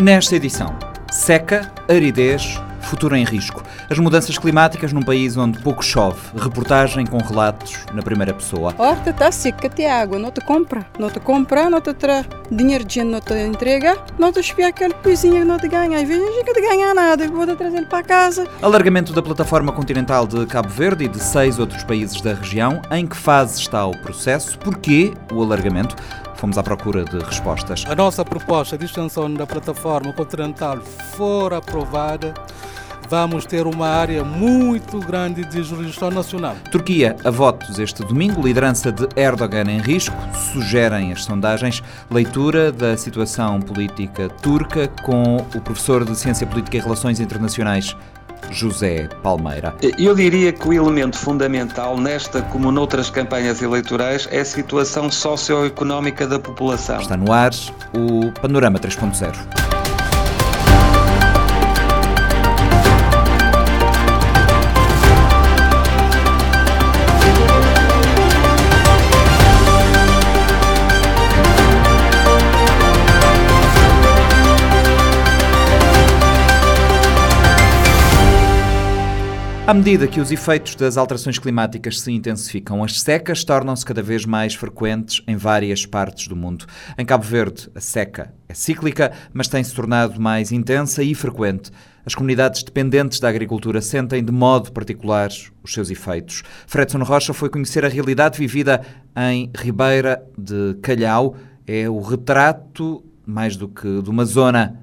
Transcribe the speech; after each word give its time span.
Nesta 0.00 0.34
edição, 0.34 0.74
seca, 1.10 1.70
aridez, 1.86 2.58
futuro 2.80 3.14
em 3.14 3.22
risco. 3.22 3.62
As 3.90 3.98
mudanças 3.98 4.38
climáticas 4.38 4.94
num 4.94 5.02
país 5.02 5.36
onde 5.36 5.58
pouco 5.58 5.84
chove. 5.84 6.18
Reportagem 6.36 7.04
com 7.04 7.18
relatos 7.18 7.84
na 7.92 8.00
primeira 8.02 8.32
pessoa. 8.32 8.74
Horta 8.78 9.10
está 9.10 9.30
seca, 9.30 9.68
tem 9.68 9.90
água, 9.90 10.18
não 10.18 10.30
te 10.30 10.40
compra. 10.40 10.86
Não 10.98 11.10
te 11.10 11.20
compra, 11.20 11.68
não 11.68 11.82
te 11.82 11.92
traz 11.92 12.26
dinheiro 12.50 12.84
de 12.84 13.04
não 13.04 13.20
te 13.20 13.34
entrega, 13.34 13.96
não 14.18 14.32
te 14.32 14.40
espia 14.40 14.68
aquela 14.68 14.94
coisinha 14.94 15.40
que 15.40 15.44
não 15.44 15.58
te 15.58 15.68
ganha. 15.68 15.98
Às 15.98 16.08
vezes 16.08 16.34
gente 16.34 16.52
não 16.52 16.68
ganha 16.68 16.94
nada, 16.94 17.28
vou 17.28 17.46
te 17.46 17.54
trazer 17.54 17.86
para 17.86 18.02
casa. 18.02 18.48
Alargamento 18.62 19.12
da 19.12 19.20
plataforma 19.20 19.70
continental 19.70 20.26
de 20.26 20.46
Cabo 20.46 20.68
Verde 20.68 21.04
e 21.04 21.08
de 21.08 21.22
seis 21.22 21.58
outros 21.58 21.84
países 21.84 22.20
da 22.20 22.34
região. 22.34 22.80
Em 22.90 23.06
que 23.06 23.16
fase 23.16 23.60
está 23.60 23.84
o 23.86 23.96
processo? 23.98 24.58
Porquê 24.58 25.12
o 25.30 25.42
alargamento? 25.42 25.94
Fomos 26.40 26.56
à 26.56 26.62
procura 26.62 27.04
de 27.04 27.18
respostas. 27.18 27.84
A 27.86 27.94
nossa 27.94 28.24
proposta 28.24 28.78
de 28.78 28.86
extensão 28.86 29.30
da 29.34 29.46
plataforma 29.46 30.10
continental 30.10 30.78
for 31.14 31.52
aprovada, 31.52 32.32
vamos 33.10 33.44
ter 33.44 33.66
uma 33.66 33.86
área 33.86 34.24
muito 34.24 35.00
grande 35.00 35.44
de 35.44 35.62
jurisdição 35.62 36.10
nacional. 36.10 36.56
Turquia 36.72 37.14
a 37.24 37.30
votos 37.30 37.78
este 37.78 38.02
domingo, 38.02 38.40
liderança 38.40 38.90
de 38.90 39.06
Erdogan 39.16 39.64
em 39.70 39.80
risco, 39.80 40.16
sugerem 40.54 41.12
as 41.12 41.24
sondagens. 41.24 41.82
Leitura 42.10 42.72
da 42.72 42.96
situação 42.96 43.60
política 43.60 44.30
turca 44.40 44.88
com 45.04 45.36
o 45.36 45.60
professor 45.60 46.06
de 46.06 46.16
Ciência 46.16 46.46
Política 46.46 46.78
e 46.78 46.80
Relações 46.80 47.20
Internacionais 47.20 47.94
José 48.50 49.08
Palmeira. 49.22 49.74
Eu 49.98 50.14
diria 50.14 50.52
que 50.52 50.68
o 50.68 50.72
elemento 50.72 51.16
fundamental 51.18 51.98
nesta, 51.98 52.42
como 52.42 52.70
noutras 52.72 53.10
campanhas 53.10 53.62
eleitorais, 53.62 54.28
é 54.30 54.40
a 54.40 54.44
situação 54.44 55.10
socioeconómica 55.10 56.26
da 56.26 56.38
população. 56.38 57.00
Está 57.00 57.16
no 57.16 57.32
ar 57.32 57.50
o 57.94 58.32
Panorama 58.40 58.78
3.0. 58.78 59.79
À 79.70 79.72
medida 79.72 80.08
que 80.08 80.18
os 80.18 80.32
efeitos 80.32 80.74
das 80.74 80.96
alterações 80.96 81.38
climáticas 81.38 82.00
se 82.00 82.10
intensificam, 82.10 82.82
as 82.82 83.00
secas 83.00 83.44
tornam-se 83.44 83.86
cada 83.86 84.02
vez 84.02 84.24
mais 84.24 84.52
frequentes 84.52 85.22
em 85.28 85.36
várias 85.36 85.86
partes 85.86 86.26
do 86.26 86.34
mundo. 86.34 86.66
Em 86.98 87.06
Cabo 87.06 87.22
Verde, 87.22 87.70
a 87.72 87.80
seca 87.80 88.34
é 88.48 88.52
cíclica, 88.52 89.12
mas 89.32 89.46
tem-se 89.46 89.72
tornado 89.72 90.20
mais 90.20 90.50
intensa 90.50 91.04
e 91.04 91.14
frequente. 91.14 91.70
As 92.04 92.16
comunidades 92.16 92.64
dependentes 92.64 93.20
da 93.20 93.28
agricultura 93.28 93.80
sentem 93.80 94.24
de 94.24 94.32
modo 94.32 94.72
particular 94.72 95.28
os 95.62 95.72
seus 95.72 95.88
efeitos. 95.88 96.42
Fredson 96.66 97.04
Rocha 97.04 97.32
foi 97.32 97.48
conhecer 97.48 97.84
a 97.84 97.88
realidade 97.88 98.38
vivida 98.38 98.80
em 99.16 99.52
Ribeira 99.56 100.20
de 100.36 100.74
Calhau. 100.82 101.36
É 101.64 101.88
o 101.88 102.00
retrato, 102.00 103.04
mais 103.24 103.54
do 103.54 103.68
que 103.68 104.02
de 104.02 104.10
uma 104.10 104.24
zona, 104.24 104.80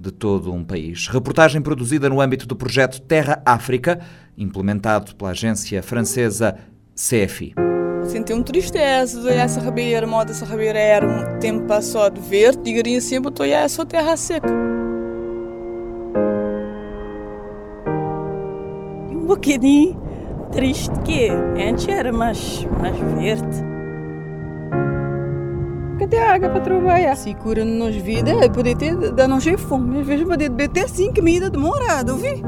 de 0.00 0.10
todo 0.10 0.50
um 0.50 0.64
país. 0.64 1.08
Reportagem 1.08 1.60
produzida 1.60 2.08
no 2.08 2.22
âmbito 2.22 2.46
do 2.46 2.56
projeto 2.56 3.02
Terra 3.02 3.42
África, 3.44 4.00
implementado 4.36 5.14
pela 5.14 5.32
agência 5.32 5.82
francesa 5.82 6.56
CFI. 6.94 7.54
Senti 8.04 8.32
uma 8.32 8.42
tristeza 8.42 9.20
de 9.20 9.28
essa 9.28 9.60
ribeira, 9.60 10.06
moda 10.06 10.30
essa 10.30 10.46
ribeira 10.46 10.78
era 10.78 11.06
um 11.06 11.38
tempo 11.38 11.66
de 12.14 12.20
verde, 12.20 12.62
digaria 12.62 12.96
assim, 12.96 13.20
botou 13.20 13.44
é 13.44 13.68
só 13.68 13.84
terra 13.84 14.16
seca. 14.16 14.48
Um 19.10 19.26
bocadinho 19.26 20.00
triste 20.50 20.98
que 21.04 21.28
antes 21.28 21.86
era 21.86 22.10
mais, 22.10 22.66
mais 22.80 22.96
verde 23.18 23.69
cadê 26.00 26.16
a 26.16 26.32
água 26.32 26.48
para 26.48 26.60
trabalhar? 26.62 27.14
Se 27.14 27.34
cura 27.34 27.62
nos 27.62 27.94
vida, 27.94 28.32
poder 28.50 28.74
ter, 28.74 28.96
dar 29.12 29.28
nos 29.28 29.44
fome. 29.60 30.00
Às 30.00 30.06
vezes 30.06 30.26
poder 30.26 30.48
beber 30.48 30.88
sim 30.88 31.12
comida 31.12 31.50
demorada, 31.50 32.12
ouvi? 32.12 32.42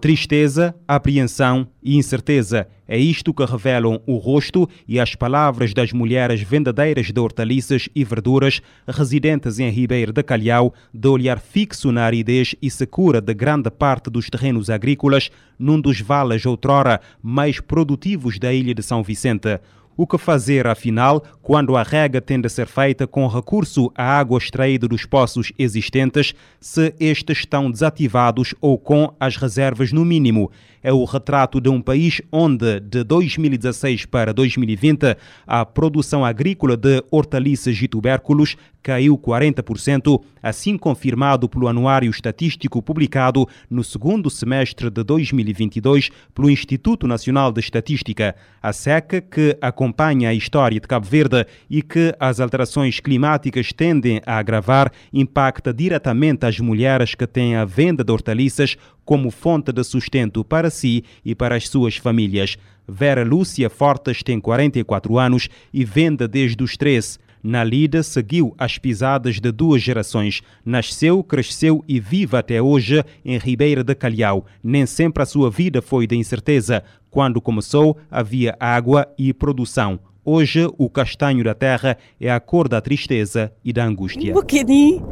Tristeza, 0.00 0.74
apreensão 0.88 1.68
e 1.80 1.96
incerteza. 1.96 2.66
É 2.88 2.98
isto 2.98 3.32
que 3.32 3.44
revelam 3.44 4.02
o 4.04 4.16
rosto 4.16 4.68
e 4.86 4.98
as 4.98 5.14
palavras 5.14 5.72
das 5.72 5.92
mulheres 5.92 6.42
vendedeiras 6.42 7.12
de 7.12 7.20
hortaliças 7.20 7.88
e 7.94 8.02
verduras 8.02 8.60
residentes 8.88 9.60
em 9.60 9.70
Ribeiro 9.70 10.12
de 10.12 10.24
Calhau, 10.24 10.74
de 10.92 11.06
olhar 11.06 11.38
fixo 11.38 11.92
na 11.92 12.02
aridez 12.02 12.56
e 12.60 12.68
secura 12.68 13.20
de 13.20 13.32
grande 13.32 13.70
parte 13.70 14.10
dos 14.10 14.28
terrenos 14.28 14.68
agrícolas 14.68 15.30
num 15.56 15.80
dos 15.80 16.00
vales 16.00 16.44
outrora 16.44 17.00
mais 17.22 17.60
produtivos 17.60 18.40
da 18.40 18.52
ilha 18.52 18.74
de 18.74 18.82
São 18.82 19.04
Vicente. 19.04 19.60
O 19.94 20.06
que 20.06 20.16
fazer, 20.16 20.66
afinal, 20.66 21.22
quando 21.42 21.76
a 21.76 21.82
rega 21.82 22.20
tende 22.20 22.46
a 22.46 22.50
ser 22.50 22.66
feita 22.66 23.06
com 23.06 23.26
recurso 23.26 23.92
à 23.94 24.18
água 24.18 24.38
extraída 24.38 24.88
dos 24.88 25.04
poços 25.04 25.52
existentes, 25.58 26.34
se 26.58 26.94
estes 26.98 27.38
estão 27.38 27.70
desativados 27.70 28.54
ou 28.60 28.78
com 28.78 29.14
as 29.20 29.36
reservas 29.36 29.92
no 29.92 30.04
mínimo? 30.04 30.50
É 30.82 30.92
o 30.92 31.04
retrato 31.04 31.60
de 31.60 31.68
um 31.68 31.80
país 31.80 32.20
onde, 32.30 32.80
de 32.80 33.04
2016 33.04 34.06
para 34.06 34.32
2020, 34.32 35.16
a 35.46 35.64
produção 35.64 36.24
agrícola 36.24 36.76
de 36.76 37.04
hortaliças 37.10 37.80
e 37.80 37.86
tubérculos 37.86 38.56
caiu 38.82 39.16
40%, 39.16 40.20
assim 40.42 40.76
confirmado 40.76 41.48
pelo 41.48 41.68
Anuário 41.68 42.10
Estatístico 42.10 42.82
publicado 42.82 43.46
no 43.70 43.84
segundo 43.84 44.28
semestre 44.28 44.90
de 44.90 45.04
2022 45.04 46.10
pelo 46.34 46.50
Instituto 46.50 47.06
Nacional 47.06 47.52
de 47.52 47.60
Estatística. 47.60 48.34
A 48.60 48.72
seca, 48.72 49.20
que 49.20 49.56
acompanha 49.60 50.30
a 50.30 50.34
história 50.34 50.80
de 50.80 50.88
Cabo 50.88 51.06
Verde 51.06 51.46
e 51.70 51.80
que 51.80 52.14
as 52.18 52.40
alterações 52.40 52.98
climáticas 52.98 53.72
tendem 53.72 54.20
a 54.26 54.38
agravar, 54.38 54.90
impacta 55.12 55.72
diretamente 55.72 56.44
as 56.44 56.58
mulheres 56.58 57.14
que 57.14 57.26
têm 57.26 57.54
a 57.54 57.64
venda 57.64 58.02
de 58.02 58.10
hortaliças 58.12 58.76
como 59.04 59.30
fonte 59.30 59.72
de 59.72 59.82
sustento 59.84 60.44
para 60.44 60.70
si 60.70 61.04
e 61.24 61.34
para 61.34 61.56
as 61.56 61.68
suas 61.68 61.96
famílias. 61.96 62.56
Vera 62.86 63.24
Lúcia 63.24 63.70
Fortes 63.70 64.22
tem 64.22 64.40
44 64.40 65.18
anos 65.18 65.48
e 65.72 65.84
vende 65.84 66.26
desde 66.26 66.62
os 66.62 66.76
13. 66.76 67.18
Na 67.42 67.64
lida, 67.64 68.04
seguiu 68.04 68.54
as 68.56 68.78
pisadas 68.78 69.40
de 69.40 69.50
duas 69.50 69.82
gerações. 69.82 70.42
Nasceu, 70.64 71.24
cresceu 71.24 71.84
e 71.88 71.98
vive 71.98 72.36
até 72.36 72.62
hoje 72.62 73.02
em 73.24 73.36
Ribeira 73.36 73.82
de 73.82 73.94
Calhau. 73.96 74.46
Nem 74.62 74.86
sempre 74.86 75.24
a 75.24 75.26
sua 75.26 75.50
vida 75.50 75.82
foi 75.82 76.06
de 76.06 76.14
incerteza. 76.14 76.84
Quando 77.10 77.40
começou, 77.40 77.96
havia 78.08 78.56
água 78.60 79.08
e 79.18 79.32
produção. 79.32 79.98
Hoje, 80.24 80.68
o 80.78 80.88
castanho 80.88 81.42
da 81.42 81.52
terra 81.52 81.98
é 82.20 82.30
a 82.30 82.38
cor 82.38 82.68
da 82.68 82.80
tristeza 82.80 83.52
e 83.64 83.72
da 83.72 83.84
angústia. 83.84 84.30
Um 84.30 84.34
bocadinho 84.34 85.04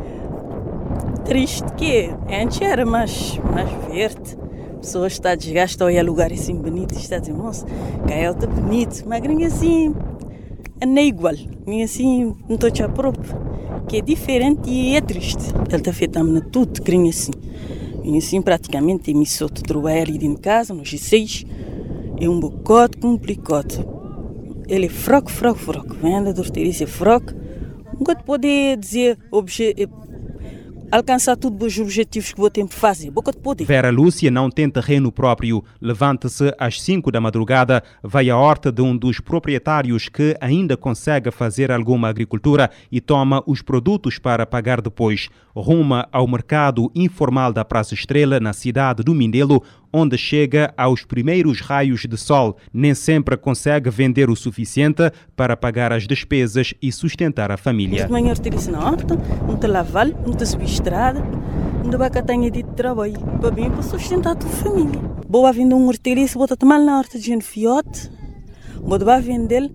triste 1.24 1.64
que 1.76 2.10
antes 2.28 2.60
era 2.60 2.84
mais, 2.84 3.38
mais 3.52 3.70
verde. 3.92 4.36
Pessoas 4.80 5.12
está 5.12 5.34
desgastam 5.34 5.88
a 5.88 6.02
lugares 6.02 6.40
assim 6.40 6.54
bonitos, 6.54 6.98
está 6.98 7.16
a 7.16 7.18
dizer, 7.18 7.34
moça, 7.34 7.66
Caio 8.08 8.32
está 8.32 8.46
bonito, 8.46 9.06
magrinho 9.06 9.46
assim, 9.46 9.94
não 10.86 10.96
é 10.96 11.04
igual, 11.04 11.34
nem 11.66 11.82
assim, 11.82 12.34
não 12.48 12.54
estou 12.54 12.70
te 12.70 12.82
próprio, 12.88 13.36
que 13.86 13.98
é 13.98 14.00
diferente 14.00 14.70
e 14.70 14.96
é 14.96 15.00
triste. 15.02 15.52
Ele 15.68 15.76
está 15.76 15.92
feito 15.92 16.22
na 16.22 16.40
tudo, 16.40 16.82
grinho 16.82 17.10
assim. 17.10 17.32
E 18.02 18.16
assim, 18.16 18.40
praticamente, 18.40 19.12
me 19.12 19.26
solto 19.26 19.62
trabalhar 19.62 20.02
ali 20.02 20.16
dentro 20.16 20.36
de 20.36 20.40
casa, 20.40 20.72
nos 20.72 20.90
G6, 20.90 21.46
é 22.18 22.28
um 22.28 22.40
bocote 22.40 22.96
com 22.96 23.08
um 23.08 23.18
plicote. 23.18 23.84
Ele 24.66 24.86
é 24.86 24.88
fraco, 24.88 25.30
fraco, 25.30 25.58
fraco. 25.58 25.94
Venda 25.94 26.32
de 26.32 26.40
horteliça 26.40 26.84
é 26.84 26.86
fraco. 26.86 27.34
Nunca 27.98 28.16
pode 28.16 28.76
dizer 28.76 29.18
objeto 29.30 29.99
alcançar 30.90 31.36
todos 31.36 31.74
os 31.74 31.78
objetivos 31.78 32.32
que 32.32 32.40
vou 32.40 32.50
ter 32.50 32.66
fazer. 32.68 33.10
Boca 33.10 33.32
de 33.32 33.38
poder. 33.38 33.64
Vera 33.64 33.90
Lúcia 33.90 34.30
não 34.30 34.50
tem 34.50 34.68
terreno 34.68 35.12
próprio. 35.12 35.64
Levanta-se 35.80 36.52
às 36.58 36.80
5 36.80 37.10
da 37.10 37.20
madrugada, 37.20 37.82
vai 38.02 38.30
à 38.30 38.36
horta 38.36 38.72
de 38.72 38.82
um 38.82 38.96
dos 38.96 39.20
proprietários 39.20 40.08
que 40.08 40.36
ainda 40.40 40.76
consegue 40.76 41.30
fazer 41.30 41.70
alguma 41.70 42.08
agricultura 42.08 42.70
e 42.90 43.00
toma 43.00 43.42
os 43.46 43.62
produtos 43.62 44.18
para 44.18 44.46
pagar 44.46 44.80
depois. 44.80 45.28
Ruma 45.54 46.08
ao 46.12 46.26
mercado 46.28 46.90
informal 46.94 47.52
da 47.52 47.64
Praça 47.64 47.94
Estrela, 47.94 48.40
na 48.40 48.52
cidade 48.52 49.02
do 49.02 49.14
Mindelo, 49.14 49.62
onde 49.92 50.16
chega 50.16 50.72
aos 50.76 51.04
primeiros 51.04 51.60
raios 51.60 52.06
de 52.06 52.16
sol. 52.16 52.56
Nem 52.72 52.94
sempre 52.94 53.36
consegue 53.36 53.90
vender 53.90 54.30
o 54.30 54.36
suficiente 54.36 55.10
para 55.36 55.56
pagar 55.56 55.92
as 55.92 56.06
despesas 56.06 56.74
e 56.80 56.92
sustentar 56.92 57.50
a 57.50 57.56
família. 57.56 58.06
Te 58.06 58.12
te 60.34 60.64
estrada, 60.64 61.20
não 61.84 61.90
te 61.90 62.22
tenha 62.22 62.50
de 62.50 62.62
trabalho, 62.62 63.20
para 63.40 63.50
bem 63.50 63.70
para 63.70 63.82
sustentar 63.82 64.32
a 64.32 64.34
tua 64.34 64.50
família. 64.50 65.00
Boa 65.28 65.52
vindo 65.52 65.76
um 65.76 65.86
horteliça, 65.86 66.38
bota 66.38 66.56
tomar 66.56 66.78
na 66.78 66.98
horta 66.98 67.18
de 67.18 67.24
gente 67.24 67.44
fiote, 67.44 68.10
bota 68.80 69.04
vai 69.04 69.20
vender, 69.20 69.70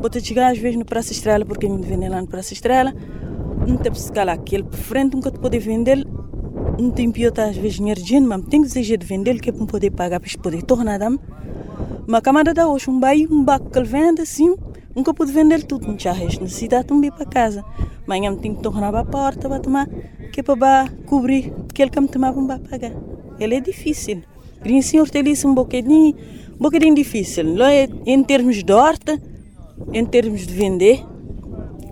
bota 0.00 0.20
chegar 0.20 0.50
às 0.50 0.58
vezes 0.58 0.78
no 0.78 0.84
Praça 0.84 1.12
Estrela, 1.12 1.44
porque 1.44 1.68
me 1.68 1.82
vender 1.82 2.08
lá 2.08 2.20
no 2.20 2.26
Praça 2.26 2.52
Estrela, 2.52 2.94
não 3.66 3.76
tem 3.76 3.92
escalar 3.92 4.34
aquele 4.34 4.62
por 4.62 4.78
frente, 4.78 5.14
nunca 5.14 5.30
te 5.30 5.38
poder 5.38 5.58
vender. 5.58 6.06
Não 6.78 6.90
tem 6.90 7.10
pior, 7.10 7.32
às 7.38 7.56
vezes, 7.56 7.78
de 7.78 8.20
mas 8.20 8.42
tem 8.46 8.62
que 8.62 8.68
desejar 8.68 8.96
de 8.96 9.06
vender, 9.06 9.40
que 9.40 9.50
é 9.50 9.52
para 9.52 9.66
poder 9.66 9.90
pagar, 9.90 10.20
para 10.20 10.30
poder 10.42 10.62
tornar. 10.62 11.00
Mas 12.06 12.20
camada 12.22 12.52
da 12.54 12.68
hoje, 12.68 12.88
um 12.90 12.98
bairro, 12.98 13.34
um 13.34 13.44
baco 13.44 13.70
que 13.70 13.78
ele 13.78 13.86
vende 13.86 14.22
assim, 14.22 14.56
nunca 14.94 15.12
pode 15.12 15.32
vender 15.32 15.62
tudo, 15.62 15.86
não 15.86 15.96
tinha 15.96 16.12
resto 16.12 16.42
necessidade, 16.42 16.92
um 16.92 17.00
para 17.10 17.26
casa. 17.26 17.64
Amanhã 18.06 18.34
tem 18.34 18.54
que 18.54 18.62
tornar 18.62 18.90
para 18.90 19.00
a 19.00 19.04
porta, 19.04 19.48
para 19.48 19.60
tomar, 19.60 19.88
que 20.32 20.40
é 20.40 20.42
para 20.42 20.88
cobrir, 21.06 21.52
aquele 21.70 21.90
que 21.90 22.00
me 22.00 22.08
tomava, 22.08 22.42
para 22.44 22.58
pagar. 22.58 22.92
Ele 23.38 23.54
é 23.54 23.60
difícil. 23.60 24.22
Queria 24.62 24.82
senhor 24.82 25.08
ter 25.08 25.26
isso 25.26 25.48
um 25.48 25.54
bocadinho, 25.54 26.14
um 26.54 26.62
bocadinho 26.62 26.94
difícil. 26.94 27.62
É 27.62 27.88
em 28.04 28.22
termos 28.22 28.62
de 28.62 28.72
horta, 28.72 29.20
em 29.92 30.04
termos 30.04 30.46
de 30.46 30.52
vender, 30.52 31.04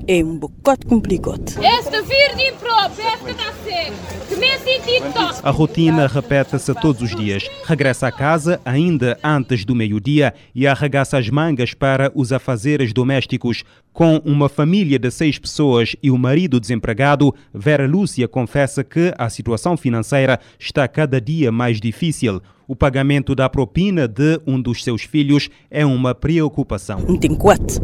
é 0.08 0.25
um 0.25 0.38
bocado 0.38 0.87
complicado. 0.87 1.43
Esta 1.62 2.02
verde 2.02 2.50
própria, 2.58 3.12
esta 3.12 3.31
está 3.31 3.52
seca. 3.62 3.93
Que 4.26 4.37
me 4.37 4.58
senti 4.58 5.02
A 5.43 5.50
rotina 5.50 6.06
repete-se 6.06 6.75
todos 6.76 7.02
os 7.02 7.14
dias. 7.14 7.46
Regressa 7.66 8.06
a 8.06 8.12
casa 8.12 8.58
ainda 8.64 9.19
antes 9.22 9.66
do 9.66 9.75
meio-dia 9.75 10.32
e 10.55 10.66
arregaça 10.66 11.19
as 11.19 11.28
mangas 11.28 11.75
para 11.75 12.10
os 12.14 12.32
afazeres 12.32 12.94
domésticos. 12.94 13.64
Com 13.93 14.16
uma 14.25 14.49
família 14.49 14.99
de 14.99 15.10
seis 15.10 15.38
pessoas 15.38 15.94
e 16.02 16.10
o 16.10 16.16
marido 16.16 16.58
desempregado, 16.58 17.34
Vera 17.52 17.87
Lúcia 17.87 18.26
confessa 18.26 18.82
que 18.82 19.12
a 19.19 19.28
situação 19.28 19.76
financeira 19.76 20.40
está 20.58 20.88
cada 20.88 21.20
dia 21.20 21.52
mais 21.52 21.78
difícil. 21.81 22.40
O 22.66 22.76
pagamento 22.76 23.34
da 23.34 23.49
propina 23.49 24.08
de 24.08 24.40
um 24.46 24.60
dos 24.60 24.84
seus 24.84 25.02
filhos 25.02 25.50
é 25.70 25.84
uma 25.84 26.14
preocupação. 26.14 27.19
Tem 27.19 27.34
quatro. 27.34 27.82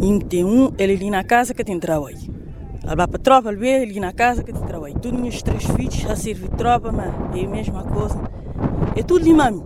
E 0.00 0.24
tem 0.24 0.44
um, 0.44 0.72
ele 0.78 0.94
ali 0.94 1.10
na 1.10 1.22
casa 1.22 1.52
que 1.52 1.62
tem 1.62 1.78
trabalho. 1.78 2.16
Ele 2.16 2.96
vai 2.96 3.06
para 3.06 3.16
a 3.16 3.18
tropa, 3.18 3.50
ele 3.50 3.58
vê 3.58 3.74
ali 3.76 4.00
na 4.00 4.12
casa 4.12 4.42
que 4.42 4.52
tem 4.52 4.62
trabalho. 4.62 4.94
Tudo 4.98 5.18
meus 5.18 5.42
três 5.42 5.64
filhos 5.64 6.06
a 6.08 6.16
servir 6.16 6.48
tropa, 6.50 6.90
mas 6.90 7.12
é 7.38 7.44
a 7.44 7.48
mesma 7.48 7.82
coisa. 7.84 8.18
É 8.96 9.02
tudo 9.02 9.24
de 9.24 9.32
mami. 9.32 9.62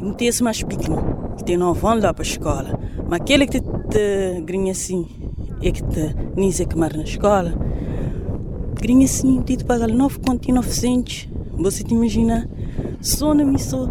Não 0.00 0.12
tem 0.14 0.28
esse 0.28 0.42
mais 0.42 0.62
pequeno, 0.62 1.34
que 1.36 1.44
tem 1.44 1.56
nove 1.56 1.86
anos 1.86 2.02
lá 2.02 2.12
para 2.12 2.22
a 2.22 2.26
escola. 2.26 2.78
Mas 3.08 3.20
aquele 3.20 3.46
que 3.46 3.60
te, 3.60 3.68
te 3.88 4.40
grinha 4.42 4.72
assim, 4.72 5.06
é 5.62 5.70
que 5.70 5.82
te 5.82 6.16
nisa 6.36 6.64
que 6.64 6.76
mar 6.76 6.92
na 6.96 7.04
escola. 7.04 7.54
Grinha 8.74 9.04
assim, 9.04 9.42
tem 9.42 9.56
de 9.56 9.64
pagar 9.64 9.88
nove 9.88 10.18
contos 10.18 10.48
e 10.48 10.52
nove 10.52 10.72
centos. 10.72 11.28
Você 11.58 11.84
te 11.84 11.94
imagina, 11.94 12.48
só 13.00 13.34
na 13.34 13.44
missão. 13.44 13.88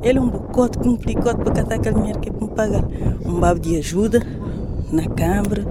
Ele 0.00 0.18
é 0.18 0.22
um 0.22 0.28
bocado 0.28 0.78
complicado 0.78 1.42
para 1.42 1.52
catar 1.52 1.74
aquele 1.74 1.96
dinheiro 1.96 2.20
que 2.20 2.28
é 2.28 2.32
para 2.32 2.46
me 2.46 2.54
pagar. 2.54 2.84
Um 3.26 3.40
babo 3.40 3.58
de 3.58 3.76
ajuda, 3.76 4.20
na 4.92 5.06
Câmara, 5.08 5.64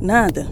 nada. 0.00 0.46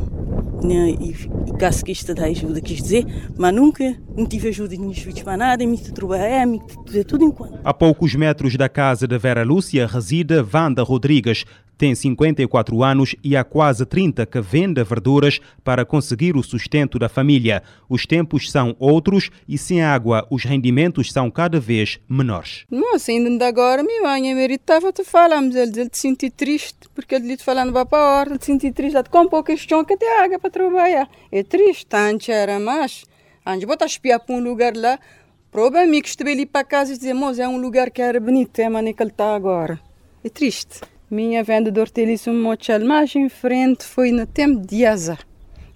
Né, 0.62 0.90
e, 0.90 1.14
e 1.46 1.52
caso 1.58 1.82
que 1.82 1.90
isto 1.90 2.12
dá 2.14 2.26
ajuda, 2.26 2.60
quis 2.60 2.82
dizer, 2.82 3.06
mas 3.36 3.54
nunca 3.54 3.96
não 4.14 4.26
tive 4.26 4.48
ajuda 4.48 4.76
de 4.76 4.94
filhos 4.94 5.22
para 5.22 5.36
nada, 5.36 5.66
me 5.66 5.78
trabalhar, 5.78 6.46
me 6.46 6.60
tudo 7.06 7.24
enquanto. 7.24 7.58
A 7.64 7.72
poucos 7.72 8.14
metros 8.14 8.56
da 8.56 8.68
casa 8.68 9.08
de 9.08 9.16
Vera 9.16 9.42
Lúcia 9.42 9.86
reside 9.86 10.34
Wanda 10.52 10.82
Rodrigues, 10.82 11.46
tem 11.80 11.94
54 11.94 12.84
anos 12.84 13.16
e 13.24 13.34
há 13.34 13.42
quase 13.42 13.86
30 13.86 14.26
que 14.26 14.38
vende 14.38 14.84
verduras 14.84 15.40
para 15.64 15.82
conseguir 15.82 16.36
o 16.36 16.42
sustento 16.42 16.98
da 16.98 17.08
família. 17.08 17.62
Os 17.88 18.04
tempos 18.04 18.50
são 18.50 18.76
outros 18.78 19.30
e 19.48 19.56
sem 19.56 19.82
água 19.82 20.26
os 20.30 20.44
rendimentos 20.44 21.10
são 21.10 21.30
cada 21.30 21.58
vez 21.58 21.98
menores. 22.06 22.66
Nossa, 22.70 23.10
ainda 23.10 23.48
agora, 23.48 23.82
minha 23.82 24.02
mãe, 24.02 24.20
meu 24.20 24.36
marido 24.36 24.60
estava 24.60 24.90
a 24.90 25.04
falar, 25.04 25.40
mas 25.40 25.56
ele, 25.56 25.88
te 25.88 25.98
senti 25.98 26.28
triste, 26.28 26.86
porque 26.94 27.14
ele 27.14 27.34
te 27.34 27.42
falando 27.42 27.72
para 27.72 27.98
a 27.98 28.18
horta, 28.18 28.36
te 28.36 28.44
senti 28.44 28.70
triste, 28.70 29.02
com 29.10 29.26
pouca 29.26 29.54
questão 29.54 29.82
que 29.82 29.96
tem 29.96 30.20
água 30.20 30.38
para 30.38 30.50
trabalhar. 30.50 31.08
É 31.32 31.42
triste, 31.42 31.88
antes 31.96 32.28
era 32.28 32.60
mais. 32.60 33.06
Antes 33.46 33.64
botar 33.64 33.86
espiar 33.86 34.20
para 34.20 34.34
um 34.34 34.44
lugar 34.44 34.76
lá, 34.76 34.98
problema 35.50 35.96
é 35.96 36.00
que 36.02 36.08
estive 36.08 36.32
ali 36.32 36.44
para 36.44 36.62
casa 36.62 36.92
e 36.92 36.98
dizer, 36.98 37.14
moça, 37.14 37.42
é 37.42 37.48
um 37.48 37.58
lugar 37.58 37.90
que 37.90 38.02
era 38.02 38.20
bonito, 38.20 38.58
é 38.58 38.68
maneira 38.68 38.94
que 38.94 39.02
ele 39.02 39.12
está 39.12 39.34
agora. 39.34 39.80
É 40.22 40.28
triste. 40.28 40.82
Minha 41.10 41.42
venda 41.42 41.72
de 41.72 41.80
horteliça 41.80 42.32
mochel 42.32 42.86
mais 42.86 43.12
em 43.16 43.28
frente 43.28 43.84
foi 43.84 44.12
no 44.12 44.24
tempo 44.24 44.64
de 44.64 44.86
asa. 44.86 45.18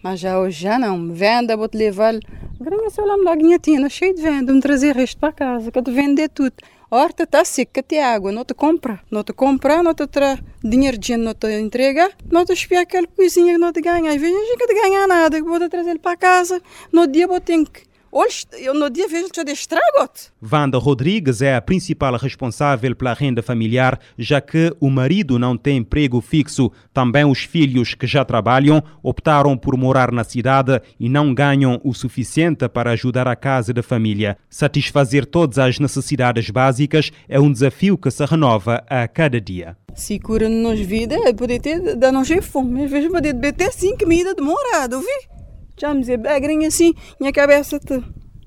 Mas 0.00 0.20
já 0.20 0.38
hoje 0.38 0.62
já 0.62 0.78
não. 0.78 1.12
Venda, 1.12 1.56
vou-te 1.56 1.76
levar. 1.76 2.14
Granha 2.60 2.88
só 2.88 3.02
lá 3.04 3.16
me 3.16 3.58
tinha 3.58 3.88
cheio 3.88 4.14
de 4.14 4.22
venda, 4.22 4.52
me 4.52 4.60
trazer 4.60 4.94
resto 4.94 5.18
para 5.18 5.32
casa, 5.32 5.72
que 5.72 5.82
te 5.82 5.90
vender 5.90 6.28
tudo. 6.28 6.54
Horta 6.88 7.24
está 7.24 7.44
seca, 7.44 7.82
tem 7.82 8.00
água, 8.00 8.30
não 8.30 8.44
te 8.44 8.54
compra. 8.54 9.00
Não 9.10 9.24
te 9.24 9.32
compra, 9.32 9.82
não 9.82 9.92
te 9.92 10.06
traz 10.06 10.38
dinheiro 10.62 10.96
de 10.96 11.16
não 11.16 11.34
te 11.34 11.50
entrega, 11.58 12.12
não 12.30 12.44
te 12.44 12.52
espia 12.52 12.82
aquela 12.82 13.08
coisinha 13.08 13.54
que 13.54 13.58
não 13.58 13.72
te 13.72 13.80
ganha. 13.80 14.12
Às 14.12 14.20
vezes 14.20 14.36
não 14.36 14.56
te 14.56 14.72
ganha 14.72 15.08
nada, 15.08 15.42
vou 15.42 15.58
te 15.58 15.68
trazer 15.68 15.98
para 15.98 16.16
casa. 16.16 16.62
No 16.92 17.08
dia 17.08 17.26
vou 17.26 17.40
ter 17.40 17.64
que 17.64 17.82
Hoje, 18.16 18.46
eu 18.60 18.72
no 18.74 18.88
dia 18.88 19.08
vejo 19.08 19.28
que 19.28 19.40
estrago 19.50 20.08
Wanda 20.40 20.78
Rodrigues 20.78 21.42
é 21.42 21.56
a 21.56 21.60
principal 21.60 22.14
responsável 22.16 22.94
pela 22.94 23.12
renda 23.12 23.42
familiar, 23.42 23.98
já 24.16 24.40
que 24.40 24.72
o 24.78 24.88
marido 24.88 25.36
não 25.36 25.56
tem 25.56 25.78
emprego 25.78 26.20
fixo. 26.20 26.70
Também 26.92 27.24
os 27.24 27.40
filhos 27.40 27.92
que 27.92 28.06
já 28.06 28.24
trabalham 28.24 28.80
optaram 29.02 29.58
por 29.58 29.76
morar 29.76 30.12
na 30.12 30.22
cidade 30.22 30.80
e 31.00 31.08
não 31.08 31.34
ganham 31.34 31.80
o 31.82 31.92
suficiente 31.92 32.68
para 32.68 32.92
ajudar 32.92 33.26
a 33.26 33.34
casa 33.34 33.72
da 33.72 33.82
família. 33.82 34.38
Satisfazer 34.48 35.26
todas 35.26 35.58
as 35.58 35.80
necessidades 35.80 36.48
básicas 36.50 37.10
é 37.28 37.40
um 37.40 37.50
desafio 37.50 37.98
que 37.98 38.12
se 38.12 38.24
renova 38.24 38.84
a 38.88 39.08
cada 39.08 39.40
dia. 39.40 39.76
Se 39.92 40.20
cura 40.20 40.48
nos 40.48 40.78
vida, 40.78 41.16
poder 41.36 41.58
ter, 41.58 41.96
dar 41.96 42.12
nos 42.12 42.28
fome. 42.42 42.84
Às 42.84 42.90
vezes 42.92 43.10
poder 43.10 43.32
beber 43.32 43.66
assim 43.66 43.96
comida 43.96 44.36
demorada, 44.36 44.98
ouvi? 44.98 45.33
Já 45.76 45.92
me 45.92 46.00
dizia, 46.00 46.18
bagrinho 46.18 46.66
assim, 46.66 46.94
minha 47.20 47.32
cabeça 47.32 47.78
te, 47.78 48.02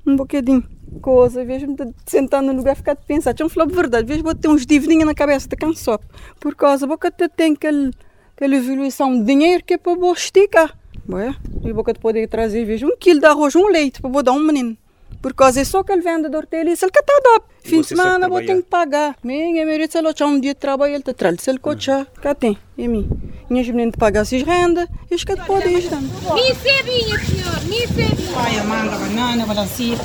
um 0.06 0.16
bocadinho 0.16 0.64
coisa, 1.02 1.44
vejo-me 1.44 1.76
sentando 2.06 2.52
no 2.52 2.60
lugar 2.60 2.76
ficar 2.76 2.96
de 2.96 3.06
pensar. 3.06 3.34
Tinha 3.34 3.48
falado 3.50 3.74
verdade, 3.74 4.08
vejo 4.08 4.24
ter 4.36 4.48
uns 4.48 4.66
dividinhos 4.66 5.06
na 5.06 5.14
cabeça 5.14 5.48
de 5.48 5.56
cansou. 5.56 6.00
Por 6.40 6.56
causa, 6.56 6.88
boca 6.88 7.12
te 7.12 7.28
tem 7.30 7.54
aquele, 7.54 7.92
aquela 8.36 8.56
evolução 8.56 9.20
de 9.20 9.26
dinheiro 9.26 9.64
que 9.64 9.76
é 9.76 9.78
para 9.78 9.96
vou 9.96 10.14
esticar. 10.14 10.78
Ué, 11.10 11.34
e 11.64 11.72
boca 11.72 11.94
te 11.94 12.00
poder 12.00 12.28
trazer, 12.28 12.66
vejo 12.66 12.88
um 12.88 12.98
quilo 12.98 13.20
de 13.20 13.26
arroz, 13.26 13.56
um 13.56 13.68
leite 13.68 14.02
para 14.02 14.10
vou 14.10 14.24
dar 14.24 14.34
um 14.34 14.40
menino. 14.40 14.78
Por 15.22 15.34
causa 15.34 15.62
é 15.62 15.64
só 15.64 15.84
que 15.84 15.92
ele 15.92 16.02
vende 16.02 16.30
de 16.30 16.36
horteliça, 16.36 16.86
ele 16.86 16.92
que 16.92 17.00
está 17.00 17.14
dop. 17.24 17.46
Fim 17.64 17.82
de 17.82 17.88
semana 17.88 18.30
vou 18.30 18.40
ter 18.40 18.56
que 18.56 18.64
pagar. 18.64 19.16
Minha 19.24 19.66
marido 19.66 19.92
se 19.92 19.98
ele 19.98 20.08
um 20.22 20.40
dia 20.40 20.54
de 20.54 20.60
trabalho, 20.60 20.94
ele 20.94 21.04
te 21.04 21.14
traz, 21.14 21.42
se 21.42 21.50
ele 21.50 21.60
cocha, 21.60 22.06
cá 22.22 22.36
tem, 22.36 22.58
é 22.78 22.88
mim. 22.88 23.10
Meninas 23.50 23.92
te 23.94 23.98
pagam 23.98 24.22
as 24.22 24.32
renda, 24.32 24.90
e 25.10 25.16
os 25.16 25.24
que 25.24 25.36
podem 25.38 25.80
dando. 25.90 26.10
Me 26.36 26.54
sebinha, 26.54 27.18
senhor, 27.20 27.64
me 27.66 27.88
sebinha. 27.88 28.34
Pai, 28.34 28.62
manga, 28.66 28.98
banana, 28.98 29.46
balancia. 29.46 29.96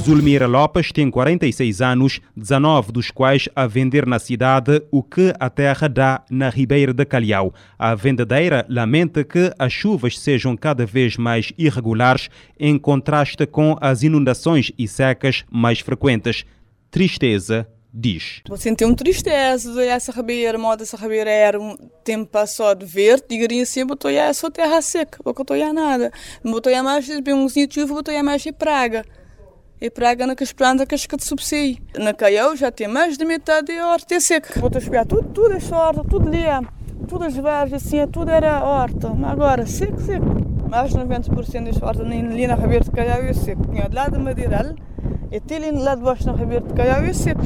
Zulmira 0.00 0.46
Lopes 0.46 0.92
tem 0.92 1.10
46 1.10 1.80
anos, 1.80 2.20
19 2.36 2.92
dos 2.92 3.10
quais 3.10 3.48
a 3.56 3.66
vender 3.66 4.06
na 4.06 4.20
cidade 4.20 4.80
o 4.92 5.02
que 5.02 5.34
a 5.40 5.50
terra 5.50 5.88
dá 5.88 6.22
na 6.30 6.50
Ribeira 6.50 6.92
de 6.92 7.04
Calhau. 7.04 7.52
A 7.76 7.96
vendedeira 7.96 8.64
lamenta 8.68 9.24
que 9.24 9.52
as 9.58 9.72
chuvas 9.72 10.18
sejam 10.18 10.56
cada 10.56 10.86
vez 10.86 11.16
mais 11.16 11.52
irregulares 11.58 12.28
em 12.60 12.78
contraste 12.78 13.44
com 13.44 13.76
as 13.80 14.04
inundações 14.04 14.70
e 14.78 14.86
secas 14.86 15.44
mais 15.50 15.80
frequentes. 15.80 16.44
Tristeza 16.92 17.66
diz. 17.94 18.42
Vou 18.48 18.56
sentir 18.56 18.84
uma 18.84 18.96
tristeza, 18.96 19.82
essa 19.84 20.10
ribeira, 20.10 20.58
moda 20.58 20.82
essa 20.82 20.96
ribeira 20.96 21.30
era 21.30 21.60
um 21.60 21.76
tempo 22.02 22.26
passado 22.26 22.84
de 22.84 22.92
verde, 22.92 23.24
digaria 23.28 23.62
assim, 23.62 23.86
botou 23.86 24.12
já 24.12 24.34
só 24.34 24.50
terra 24.50 24.82
seca, 24.82 25.18
não 25.24 25.32
botou 25.32 25.56
já 25.56 25.72
nada. 25.72 26.12
Botou 26.42 26.72
já 26.72 26.82
mais, 26.82 27.08
um 27.08 27.48
sítio, 27.48 27.86
botou 27.86 28.12
já 28.12 28.22
mais 28.22 28.44
praga 28.58 29.04
e 29.80 29.88
praga 29.90 30.26
na 30.26 30.34
plantas 30.56 31.06
que 31.06 31.16
que 31.16 31.24
subsidi. 31.24 31.80
Na 31.96 32.12
Caião 32.12 32.56
já 32.56 32.72
tem 32.72 32.88
mais 32.88 33.16
de 33.16 33.24
metade 33.24 33.72
de 33.72 33.80
horta 33.80 34.18
seca. 34.18 34.58
Vou 34.60 34.70
espiar 34.76 35.06
tudo, 35.06 35.28
tudo 35.28 35.52
esta 35.52 35.76
horta, 35.76 36.04
tudo 36.04 36.28
ali, 36.28 36.44
tudo 37.06 37.24
as 37.24 37.34
verdes, 37.34 37.74
assim, 37.74 38.06
tudo 38.08 38.30
era 38.30 38.64
horta. 38.64 39.10
Mas 39.10 39.30
agora, 39.30 39.66
seco, 39.66 40.00
seco. 40.00 40.53
Mais 40.74 40.90
de 40.90 40.98
90% 40.98 41.66
desta 41.66 41.86
horta 41.86 42.02
ali 42.02 42.48
na 42.48 42.56
Ribeira 42.56 42.84
de 42.84 42.90
Caião 42.90 43.18
é 43.18 43.32
seco. 43.32 43.64
Tinha 43.70 43.88
de 43.88 43.94
lá 43.94 44.08
de 44.08 44.18
Madeiral 44.18 44.74
e 45.30 45.36
até 45.36 45.54
ali 45.54 45.70
lá 45.70 45.94
de 45.94 46.02
baixo 46.02 46.26
na 46.26 46.32
Ribeira 46.32 46.66
de 46.66 46.74
Caião 46.74 46.96
é 46.96 47.12
seco. 47.12 47.40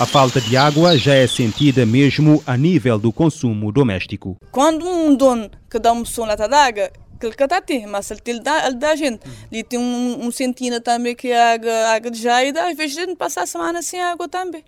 A 0.00 0.06
falta 0.06 0.40
de 0.40 0.56
água 0.56 0.96
já 0.96 1.12
é 1.12 1.26
sentida 1.26 1.84
mesmo 1.84 2.42
a 2.46 2.56
nível 2.56 2.98
do 2.98 3.12
consumo 3.12 3.70
doméstico. 3.70 4.38
Quando 4.50 4.88
um 4.88 5.14
dono 5.14 5.50
que 5.70 5.78
dá 5.78 5.92
uma 5.92 6.06
lata 6.20 6.48
d'água 6.48 6.90
que 7.20 7.30
que 7.30 7.44
está 7.44 7.60
tem, 7.60 7.86
mas 7.86 8.10
ele, 8.10 8.20
ele, 8.28 8.40
dá, 8.40 8.66
ele 8.66 8.76
dá 8.76 8.92
a 8.92 8.96
gente. 8.96 9.20
Ele 9.52 9.62
tem 9.62 9.78
um, 9.78 10.24
um 10.26 10.30
centina 10.30 10.80
também 10.80 11.14
que 11.14 11.28
é 11.30 11.52
água, 11.52 11.88
água 11.88 12.10
de 12.10 12.22
jaida, 12.22 12.66
às 12.66 12.74
vezes 12.74 12.96
a 12.96 13.00
gente 13.02 13.14
passa 13.14 13.42
a 13.42 13.46
semana 13.46 13.82
sem 13.82 14.00
água 14.00 14.26
também. 14.26 14.64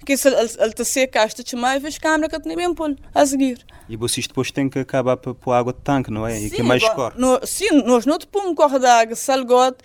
Porque 0.00 0.16
se 0.16 0.28
ele 0.28 0.40
está 0.40 0.84
seca, 0.84 1.24
está 1.24 1.42
demais, 1.42 1.76
às 1.76 1.82
vezes 1.82 1.98
câmara 1.98 2.28
que 2.28 2.40
tem 2.40 2.56
bem 2.56 2.74
pôr 2.74 2.96
a 3.14 3.26
seguir. 3.26 3.64
E 3.86 3.96
vocês 3.96 4.26
depois 4.26 4.50
têm 4.50 4.68
que 4.68 4.78
acabar 4.78 5.18
por 5.18 5.52
água 5.52 5.74
de 5.74 5.80
tanque, 5.80 6.10
não 6.10 6.26
é? 6.26 6.34
Sim, 6.34 6.46
e 6.46 6.50
que 6.50 6.60
é 6.62 6.64
mais 6.64 6.82
corre. 6.88 7.14
No, 7.18 7.38
sim, 7.46 7.70
nós 7.84 8.06
não 8.06 8.18
pomos 8.18 8.50
um 8.50 8.54
corre 8.54 8.78
de 8.78 8.86
água 8.86 9.14
salgote 9.14 9.84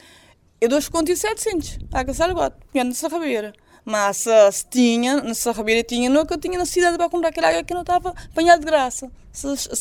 e 0.62 0.67
2,7 0.69 1.38
centos. 1.38 1.79
Água 1.91 2.13
salgote, 2.13 2.55
menos 2.74 2.95
essa 2.95 3.10
rabeira. 3.10 3.53
Mas 3.84 4.17
se, 4.17 4.51
se 4.51 4.65
tinha, 4.67 5.34
se 5.34 5.48
a 5.48 5.51
Ribeira 5.51 5.84
tinha, 5.84 6.10
nunca 6.10 6.38
tinha 6.38 6.57
necessidade 6.57 6.98
para 6.98 7.10
comprar 7.10 7.29
aquela 7.29 7.50
água 7.50 7.63
que 7.63 7.74
não 7.74 7.81
estava 7.81 8.10
apanhada 8.31 8.60
de 8.60 8.65
graça. 8.65 9.12
Se, 9.31 9.55
se, 9.57 9.75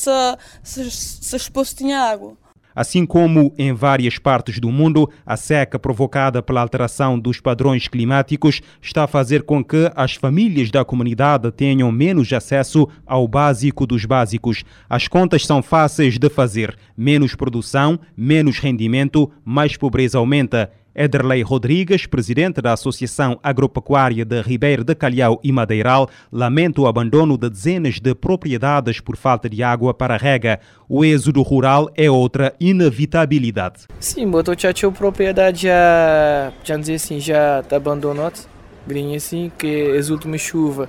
se, 0.63 0.91
se, 0.91 1.39
se 1.39 1.75
tinha 1.75 2.01
água. 2.01 2.37
Assim 2.75 3.05
como 3.05 3.53
em 3.57 3.73
várias 3.73 4.19
partes 4.19 4.59
do 4.59 4.69
mundo, 4.69 5.09
a 5.25 5.37
seca 5.37 5.79
provocada 5.79 6.43
pela 6.43 6.59
alteração 6.59 7.17
dos 7.17 7.39
padrões 7.39 7.87
climáticos 7.87 8.61
está 8.81 9.05
a 9.05 9.07
fazer 9.07 9.43
com 9.43 9.63
que 9.63 9.89
as 9.95 10.15
famílias 10.15 10.69
da 10.69 10.83
comunidade 10.83 11.49
tenham 11.51 11.89
menos 11.91 12.33
acesso 12.33 12.87
ao 13.05 13.27
básico 13.27 13.87
dos 13.87 14.03
básicos. 14.03 14.65
As 14.89 15.07
contas 15.07 15.45
são 15.45 15.63
fáceis 15.63 16.19
de 16.19 16.29
fazer: 16.29 16.77
menos 16.97 17.33
produção, 17.33 17.97
menos 18.17 18.59
rendimento, 18.59 19.31
mais 19.45 19.77
pobreza 19.77 20.17
aumenta. 20.17 20.69
Ederley 20.95 21.41
Rodrigues, 21.41 22.05
presidente 22.05 22.61
da 22.61 22.71
Associação 22.71 23.37
Agropecuária 23.43 24.23
de 24.23 24.41
Ribeiro 24.41 24.81
de 24.81 24.95
Calhau 24.95 25.41
e 25.43 25.51
Madeiral, 25.51 26.09
lamenta 26.31 26.79
o 26.79 26.87
abandono 26.87 27.37
de 27.37 27.49
dezenas 27.49 27.99
de 27.99 28.15
propriedades 28.15 29.01
por 29.01 29.17
falta 29.17 29.49
de 29.49 29.61
água 29.61 29.93
para 29.93 30.15
rega. 30.15 30.59
O 30.87 31.03
êxodo 31.03 31.41
rural 31.41 31.91
é 31.97 32.09
outra 32.09 32.55
inevitabilidade. 32.59 33.81
Sim, 33.99 34.31
botou 34.31 34.55
já 34.57 34.71
tinha 34.71 34.89
propriedade 34.89 35.63
já, 35.63 36.53
já 36.63 36.77
dizer 36.77 36.95
assim, 36.95 37.19
já 37.19 37.59
está 37.59 37.75
abandonado, 37.75 38.47
grinha 38.87 39.17
assim, 39.17 39.51
que 39.57 39.97
as 39.97 40.09
últimas 40.09 40.39
chuvas 40.39 40.87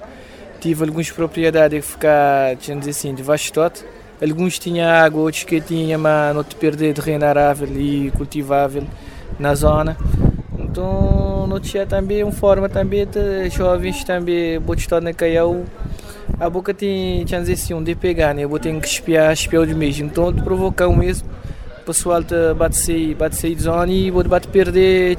tive 0.61 0.85
algumas 0.85 1.11
propriedades 1.11 1.85
que 1.85 1.93
ficar, 1.93 2.57
já 2.61 2.75
dizer 2.75 2.91
assim, 2.91 3.13
devastadas. 3.13 3.85
Alguns 4.23 4.59
tinham 4.59 4.89
água, 4.89 5.23
outros 5.23 5.45
que 5.45 5.61
tinham, 5.61 6.01
mas 6.01 6.35
não 6.35 6.45
te 6.45 6.55
perder 6.55 6.95
terreno 6.95 7.25
arável 7.27 7.69
e 7.77 8.11
cultivável 8.13 8.85
na 9.39 9.55
zona. 9.55 9.97
Então, 10.59 11.47
não 11.47 11.61
tinha 11.61 11.87
também 11.87 12.23
uma 12.23 12.33
forma 12.33 12.69
também 12.69 13.07
de 13.07 13.49
jovens 13.51 14.05
também 14.05 14.59
botar 14.61 15.01
na 15.01 15.13
caiu 15.13 15.65
a 16.39 16.51
boca 16.51 16.75
tem 16.75 17.25
assim 17.53 17.83
de 17.83 17.95
pegar, 17.95 18.35
né? 18.35 18.45
Eu 18.45 18.49
ter 18.59 18.79
que 18.79 18.87
espiar, 18.87 19.33
espiar 19.33 19.63
o 19.63 19.77
mesmo. 19.77 20.07
Então, 20.07 20.33
de 20.33 20.43
provocar 20.43 20.87
o 20.87 20.97
mesmo, 20.97 21.29
pessoal 21.87 22.23
te 22.23 22.35
bate 22.55 23.15
bate 23.15 23.55
de 23.55 23.63
zona 23.63 23.91
e 23.91 24.11
vou 24.11 24.25
bate 24.25 24.49
perder, 24.49 25.17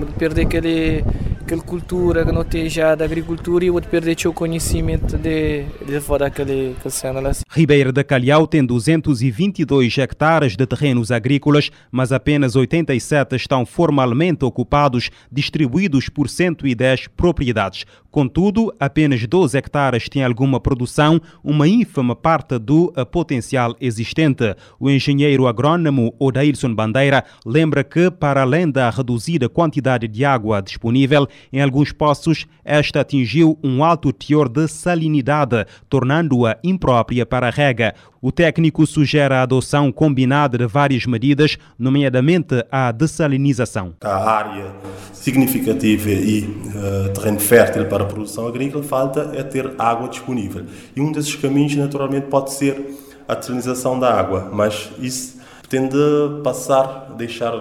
vou 0.00 0.06
perder 0.18 0.46
aquele 0.46 1.04
aquela 1.46 1.62
cultura 1.62 2.26
que 2.26 2.32
não 2.32 2.42
tem 2.42 2.68
já 2.68 2.96
da 2.96 3.04
agricultura 3.04 3.64
e 3.64 3.70
vou 3.70 3.80
perder 3.80 4.16
o 4.26 4.32
conhecimento 4.32 5.16
de, 5.16 5.64
de 5.86 6.00
fora 6.00 6.24
daquele 6.24 6.74
cena 6.90 7.20
lá. 7.20 7.30
Ribeira 7.48 7.92
da 7.92 8.02
Calhau 8.02 8.48
tem 8.48 8.64
222 8.64 9.96
hectares 9.98 10.56
de 10.56 10.66
terrenos 10.66 11.12
agrícolas, 11.12 11.70
mas 11.90 12.10
apenas 12.10 12.56
87 12.56 13.36
estão 13.36 13.64
formalmente 13.64 14.44
ocupados, 14.44 15.08
distribuídos 15.30 16.08
por 16.08 16.28
110 16.28 17.06
propriedades. 17.16 17.84
Contudo, 18.16 18.74
apenas 18.80 19.26
12 19.26 19.58
hectares 19.58 20.08
têm 20.08 20.24
alguma 20.24 20.58
produção, 20.58 21.20
uma 21.44 21.68
ínfima 21.68 22.16
parte 22.16 22.58
do 22.58 22.90
potencial 23.12 23.76
existente. 23.78 24.56
O 24.80 24.88
engenheiro 24.88 25.46
agrônomo 25.46 26.14
Odailson 26.18 26.74
Bandeira 26.74 27.24
lembra 27.44 27.84
que, 27.84 28.10
para 28.10 28.40
além 28.40 28.70
da 28.70 28.88
reduzida 28.88 29.50
quantidade 29.50 30.08
de 30.08 30.24
água 30.24 30.62
disponível, 30.62 31.28
em 31.52 31.60
alguns 31.60 31.92
poços, 31.92 32.46
esta 32.64 33.00
atingiu 33.00 33.58
um 33.62 33.82
alto 33.82 34.12
teor 34.12 34.48
de 34.48 34.66
salinidade, 34.68 35.66
tornando-a 35.88 36.58
imprópria 36.62 37.24
para 37.24 37.50
rega. 37.50 37.94
O 38.20 38.32
técnico 38.32 38.86
sugere 38.86 39.34
a 39.34 39.42
adoção 39.42 39.92
combinada 39.92 40.58
de 40.58 40.66
várias 40.66 41.06
medidas, 41.06 41.56
nomeadamente 41.78 42.64
a 42.70 42.90
dessalinização. 42.90 43.94
A 44.02 44.30
área 44.30 44.72
significativa 45.12 46.10
e 46.10 46.44
uh, 46.44 47.12
terreno 47.12 47.38
fértil 47.38 47.86
para 47.86 48.04
a 48.04 48.06
produção 48.06 48.46
agrícola 48.46 48.82
falta 48.82 49.30
é 49.34 49.42
ter 49.42 49.74
água 49.78 50.08
disponível. 50.08 50.64
E 50.94 51.00
um 51.00 51.12
desses 51.12 51.36
caminhos, 51.36 51.76
naturalmente, 51.76 52.26
pode 52.26 52.52
ser 52.52 52.96
a 53.28 53.34
desalinização 53.34 53.98
da 53.98 54.12
água, 54.12 54.50
mas 54.52 54.90
isso 54.98 55.36
tende 55.68 55.96
a 55.96 56.42
passar, 56.42 57.14
deixar 57.16 57.52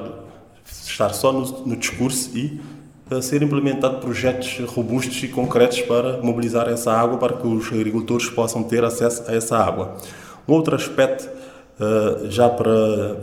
estar 0.65 1.10
só 1.10 1.32
no, 1.32 1.65
no 1.65 1.75
discurso 1.75 2.36
e 2.38 2.60
a 3.09 3.21
ser 3.21 3.43
implementado 3.43 3.97
projetos 4.00 4.59
robustos 4.67 5.21
e 5.24 5.27
concretos 5.27 5.81
para 5.81 6.17
mobilizar 6.21 6.67
essa 6.67 6.91
água 6.91 7.17
para 7.17 7.38
que 7.38 7.47
os 7.47 7.71
agricultores 7.71 8.29
possam 8.29 8.63
ter 8.63 8.83
acesso 8.83 9.24
a 9.27 9.35
essa 9.35 9.57
água. 9.57 9.95
Um 10.47 10.53
outro 10.53 10.75
aspecto, 10.75 11.29
eh, 11.79 12.29
já 12.29 12.50
para, 12.50 13.19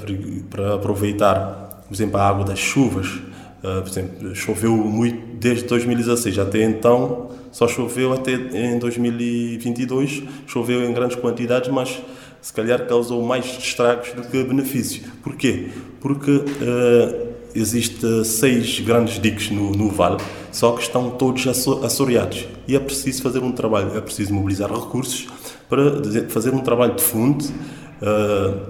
para 0.48 0.74
aproveitar, 0.74 1.84
por 1.88 1.94
exemplo, 1.94 2.16
a 2.16 2.28
água 2.28 2.44
das 2.44 2.58
chuvas, 2.58 3.20
eh, 3.64 3.80
por 3.80 3.88
exemplo, 3.88 4.34
choveu 4.34 4.76
muito 4.76 5.36
desde 5.36 5.64
2016, 5.64 6.38
até 6.38 6.62
então 6.62 7.30
só 7.50 7.66
choveu 7.66 8.12
até 8.12 8.32
em 8.32 8.78
2022, 8.78 10.22
choveu 10.46 10.84
em 10.84 10.92
grandes 10.92 11.16
quantidades, 11.16 11.70
mas 11.70 12.00
se 12.40 12.52
calhar 12.52 12.86
causou 12.86 13.22
mais 13.22 13.44
estragos 13.58 14.12
do 14.12 14.22
que 14.22 14.42
benefícios. 14.42 15.06
Porquê? 15.22 15.68
Porque 16.00 16.30
uh, 16.30 17.31
Existem 17.54 18.24
seis 18.24 18.80
grandes 18.80 19.20
diques 19.20 19.50
no, 19.50 19.72
no 19.72 19.90
vale, 19.90 20.16
só 20.50 20.72
que 20.72 20.82
estão 20.82 21.10
todos 21.10 21.46
assoreados. 21.46 22.46
E 22.66 22.74
é 22.74 22.80
preciso 22.80 23.22
fazer 23.22 23.40
um 23.40 23.52
trabalho, 23.52 23.96
é 23.96 24.00
preciso 24.00 24.32
mobilizar 24.32 24.72
recursos 24.72 25.26
para 25.68 26.02
fazer 26.28 26.54
um 26.54 26.60
trabalho 26.60 26.94
de 26.94 27.02
fundo, 27.02 27.44
uh, 27.44 28.60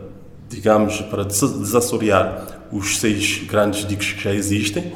digamos, 0.48 1.00
para 1.02 1.24
desassorear 1.24 2.62
os 2.72 2.98
seis 2.98 3.42
grandes 3.46 3.86
diques 3.86 4.12
que 4.12 4.22
já 4.22 4.34
existem 4.34 4.92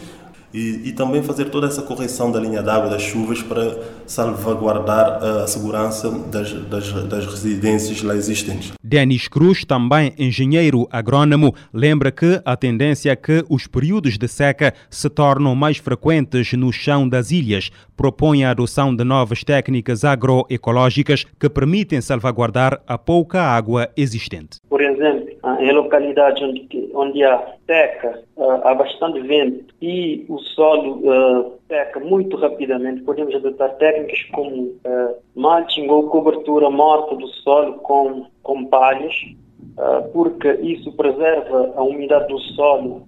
e, 0.56 0.88
e, 0.88 0.92
também 0.92 1.22
fazer 1.22 1.50
toda 1.50 1.66
essa 1.66 1.82
correção 1.82 2.32
da 2.32 2.40
linha 2.40 2.62
d'água 2.62 2.88
das 2.88 3.02
chuvas 3.02 3.42
para 3.42 3.76
salvaguardar 4.06 5.22
a 5.22 5.46
segurança 5.46 6.10
das, 6.10 6.50
das, 6.50 6.90
das, 7.04 7.26
residências 7.26 8.02
lá 8.02 8.14
existentes. 8.14 8.72
Denis 8.82 9.28
Cruz, 9.28 9.66
também 9.66 10.14
engenheiro 10.18 10.88
agrônomo, 10.90 11.54
lembra 11.74 12.10
que 12.10 12.40
a 12.42 12.56
tendência 12.56 13.10
é 13.10 13.16
que 13.16 13.44
os 13.50 13.66
períodos 13.66 14.16
de 14.16 14.26
seca 14.26 14.72
se 14.88 15.10
tornam 15.10 15.54
mais 15.54 15.76
frequentes 15.76 16.54
no 16.54 16.72
chão 16.72 17.06
das 17.06 17.30
ilhas. 17.30 17.70
Propõe 17.94 18.44
a 18.44 18.50
adoção 18.50 18.96
de 18.96 19.04
novas 19.04 19.44
técnicas 19.44 20.04
agroecológicas 20.04 21.24
que 21.38 21.50
permitem 21.50 22.00
salvaguardar 22.00 22.80
a 22.86 22.96
pouca 22.96 23.42
água 23.42 23.90
existente. 23.94 24.58
Por 24.70 24.80
exemplo, 24.80 25.26
em 25.60 25.72
localidades 25.72 26.42
onde, 26.42 26.66
onde 26.94 27.22
há 27.24 27.42
seca, 27.66 28.22
há 28.64 28.74
bastante 28.74 29.20
vento 29.20 29.74
e 29.82 30.24
o 30.28 30.45
solo 30.54 31.00
uh, 31.00 31.52
seca 31.68 32.00
muito 32.00 32.36
rapidamente, 32.36 33.02
podemos 33.02 33.34
adotar 33.34 33.76
técnicas 33.76 34.22
como 34.32 34.62
uh, 34.62 35.16
mulching 35.34 35.88
ou 35.88 36.08
cobertura 36.08 36.70
morta 36.70 37.16
do 37.16 37.28
solo 37.28 37.74
com, 37.74 38.26
com 38.42 38.64
palhas, 38.66 39.14
uh, 39.78 40.08
porque 40.12 40.50
isso 40.62 40.92
preserva 40.92 41.72
a 41.76 41.82
umidade 41.82 42.28
do 42.28 42.38
solo 42.38 43.02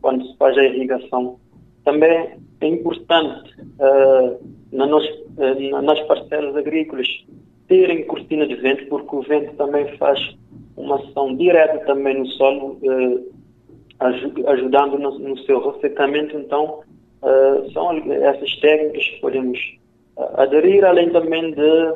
quando 0.00 0.26
se 0.26 0.36
faz 0.36 0.56
a 0.56 0.64
irrigação. 0.64 1.38
Também 1.84 2.38
é 2.60 2.66
importante 2.66 3.54
na 4.72 4.86
nos, 4.86 5.04
nas 5.84 6.00
parcelas 6.02 6.56
agrícolas 6.56 7.06
terem 7.68 8.04
cortina 8.06 8.46
de 8.46 8.56
vento, 8.56 8.86
porque 8.88 9.14
o 9.14 9.22
vento 9.22 9.54
também 9.56 9.96
faz 9.96 10.18
uma 10.76 10.96
ação 10.96 11.36
direta 11.36 11.78
também 11.86 12.18
no 12.18 12.26
solo, 12.26 12.78
ajudando 14.00 14.98
no, 14.98 15.18
no 15.18 15.38
seu 15.38 15.70
ressecamento. 15.70 16.36
Então, 16.36 16.80
uh, 17.22 17.70
são 17.72 17.92
essas 18.12 18.54
técnicas 18.56 19.04
que 19.04 19.20
podemos 19.20 19.58
uh, 20.16 20.40
aderir, 20.40 20.84
além 20.84 21.10
também 21.10 21.52
de 21.52 21.94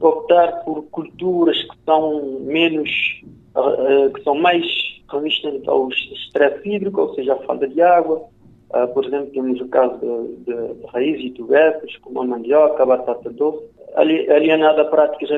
optar 0.00 0.64
por 0.64 0.82
culturas 0.90 1.56
que 1.62 1.76
são 1.84 2.40
menos, 2.40 2.90
uh, 3.56 4.12
que 4.12 4.22
são 4.22 4.34
mais 4.34 4.64
resistentes 5.10 5.66
ao 5.66 5.88
estresse 5.88 6.68
hídrico, 6.68 7.00
ou 7.00 7.14
seja, 7.14 7.32
à 7.32 7.36
falta 7.38 7.66
de 7.66 7.80
água. 7.80 8.28
por 8.92 9.06
exemplo, 9.06 9.30
temos 9.32 9.58
o 9.60 9.68
caso 9.68 9.98
de, 9.98 10.52
de, 10.52 10.74
de 10.74 10.86
raízes 10.88 11.24
e 11.24 11.30
tubérculos, 11.30 11.96
como 12.02 12.20
a 12.20 12.26
mandioca, 12.26 12.82
a 12.82 12.86
batata 12.86 13.30
doce. 13.30 13.64
Alienada 13.96 14.82
a 14.82 14.84
práticas 14.84 15.30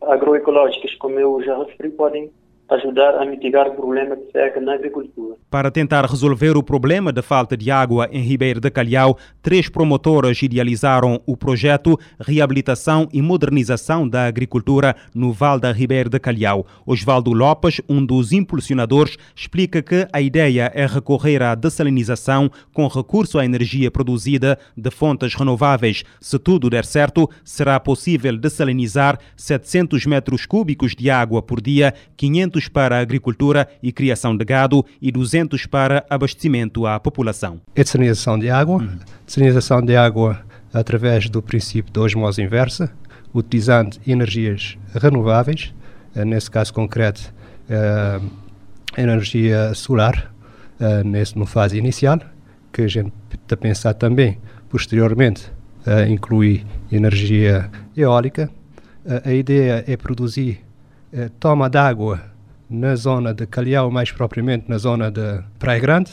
agroecológicas, 0.00 0.94
como 0.94 1.20
eu 1.20 1.40
já 1.42 1.58
referi, 1.58 1.90
podem 1.90 2.30
ajudar 2.70 3.20
a 3.20 3.26
mitigar 3.26 3.68
o 3.68 3.74
problema 3.74 4.16
de 4.16 4.30
seca 4.32 4.60
na 4.60 4.74
agricultura. 4.74 5.36
Para 5.50 5.70
tentar 5.70 6.04
resolver 6.06 6.56
o 6.56 6.62
problema 6.62 7.12
da 7.12 7.22
falta 7.22 7.56
de 7.56 7.70
água 7.70 8.08
em 8.10 8.22
Ribeiro 8.22 8.60
de 8.60 8.70
Calhau, 8.70 9.18
três 9.42 9.68
promotoras 9.68 10.40
idealizaram 10.42 11.20
o 11.26 11.36
projeto 11.36 11.98
Reabilitação 12.18 13.08
e 13.12 13.20
Modernização 13.20 14.08
da 14.08 14.24
Agricultura 14.24 14.96
no 15.14 15.32
Val 15.32 15.60
da 15.60 15.70
Ribeiro 15.72 16.08
de 16.08 16.18
Calhau. 16.18 16.66
Osvaldo 16.86 17.32
Lopes, 17.32 17.80
um 17.88 18.04
dos 18.04 18.32
impulsionadores, 18.32 19.16
explica 19.36 19.82
que 19.82 20.08
a 20.12 20.20
ideia 20.20 20.72
é 20.74 20.86
recorrer 20.86 21.42
à 21.42 21.54
dessalinização 21.54 22.50
com 22.72 22.86
recurso 22.88 23.38
à 23.38 23.44
energia 23.44 23.90
produzida 23.90 24.58
de 24.76 24.90
fontes 24.90 25.34
renováveis. 25.34 26.02
Se 26.20 26.38
tudo 26.38 26.70
der 26.70 26.84
certo, 26.84 27.28
será 27.44 27.78
possível 27.78 28.36
dessalinizar 28.36 29.18
700 29.36 30.06
metros 30.06 30.46
cúbicos 30.46 30.94
de 30.94 31.10
água 31.10 31.42
por 31.42 31.60
dia, 31.60 31.92
500 32.16 32.53
200 32.54 32.68
para 32.68 32.96
a 32.96 33.00
agricultura 33.00 33.68
e 33.82 33.92
criação 33.92 34.36
de 34.36 34.44
gado 34.44 34.84
e 35.02 35.10
200 35.10 35.66
para 35.66 36.04
abastecimento 36.08 36.86
à 36.86 37.00
população. 37.00 37.60
É 37.74 37.82
desalinização 37.82 38.38
de 38.38 38.48
água. 38.48 38.78
Uhum. 38.78 38.98
Desalinização 39.26 39.82
de 39.82 39.96
água 39.96 40.40
através 40.72 41.28
do 41.28 41.42
princípio 41.42 41.92
da 41.92 42.00
osmose 42.00 42.42
inversa, 42.42 42.92
utilizando 43.32 43.96
energias 44.06 44.76
renováveis, 44.94 45.72
nesse 46.14 46.50
caso 46.50 46.72
concreto, 46.72 47.32
energia 48.96 49.74
solar, 49.74 50.32
nesse, 51.04 51.38
no 51.38 51.46
fase 51.46 51.78
inicial, 51.78 52.18
que 52.72 52.82
a 52.82 52.88
gente 52.88 53.12
está 53.32 53.54
a 53.54 53.58
pensar 53.58 53.94
também, 53.94 54.38
posteriormente, 54.68 55.50
incluir 56.08 56.66
energia 56.90 57.70
eólica. 57.96 58.50
a 59.24 59.32
ideia 59.32 59.84
é 59.86 59.96
produzir 59.96 60.60
toma 61.38 61.70
d'água 61.70 62.33
na 62.74 62.96
zona 62.96 63.32
de 63.32 63.46
Calhau, 63.46 63.90
mais 63.90 64.10
propriamente 64.10 64.68
na 64.68 64.78
zona 64.78 65.10
de 65.10 65.40
Praia 65.58 65.80
Grande, 65.80 66.10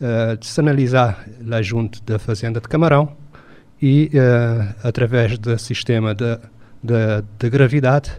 uh, 0.00 0.36
desanalisar 0.36 1.26
lá 1.44 1.60
junto 1.60 2.02
da 2.02 2.18
fazenda 2.18 2.60
de 2.60 2.68
Camarão 2.68 3.16
e, 3.80 4.10
uh, 4.14 4.74
através 4.82 5.38
do 5.38 5.56
sistema 5.58 6.14
de, 6.14 6.38
de, 6.82 7.22
de 7.38 7.50
gravidade, 7.50 8.10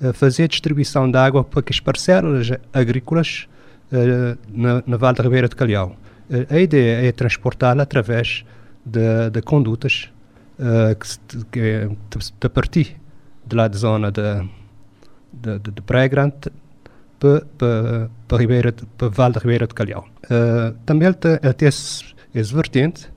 uh, 0.00 0.12
fazer 0.12 0.48
distribuição 0.48 1.10
de 1.10 1.16
água 1.16 1.42
para 1.42 1.62
que 1.62 1.72
as 1.72 1.80
parcelas 1.80 2.50
agrícolas 2.72 3.48
na, 4.48 4.82
na 4.86 4.96
Vale 4.96 5.18
da 5.18 5.22
Ribeira 5.22 5.46
de 5.46 5.54
Calhau. 5.54 5.94
a 6.48 6.58
ideia 6.58 7.06
é 7.06 7.12
transportá-la 7.12 7.82
através 7.82 8.42
de, 8.86 9.28
de 9.28 9.42
condutas 9.42 10.10
que, 10.98 11.44
que, 11.50 11.90
de, 12.40 12.48
partir 12.48 12.96
de 13.46 13.54
lá 13.54 13.68
da 13.68 13.76
zona 13.76 14.10
de, 14.10 14.48
de, 15.30 15.58
de 15.58 15.82
Praia 15.82 16.08
Grande 16.08 16.50
para, 17.22 18.10
para, 18.26 18.38
Ribeira, 18.38 18.74
para 18.98 19.08
Vale 19.08 19.34
da 19.34 19.40
Ribeira 19.40 19.66
de 19.66 19.74
Calhau. 19.74 20.06
Uh, 20.24 20.76
também 20.84 21.06
ele 21.06 21.16
tem, 21.16 21.38
ele 21.42 21.52
tem 21.52 21.68
esse, 21.68 22.04
vertente 22.34 23.08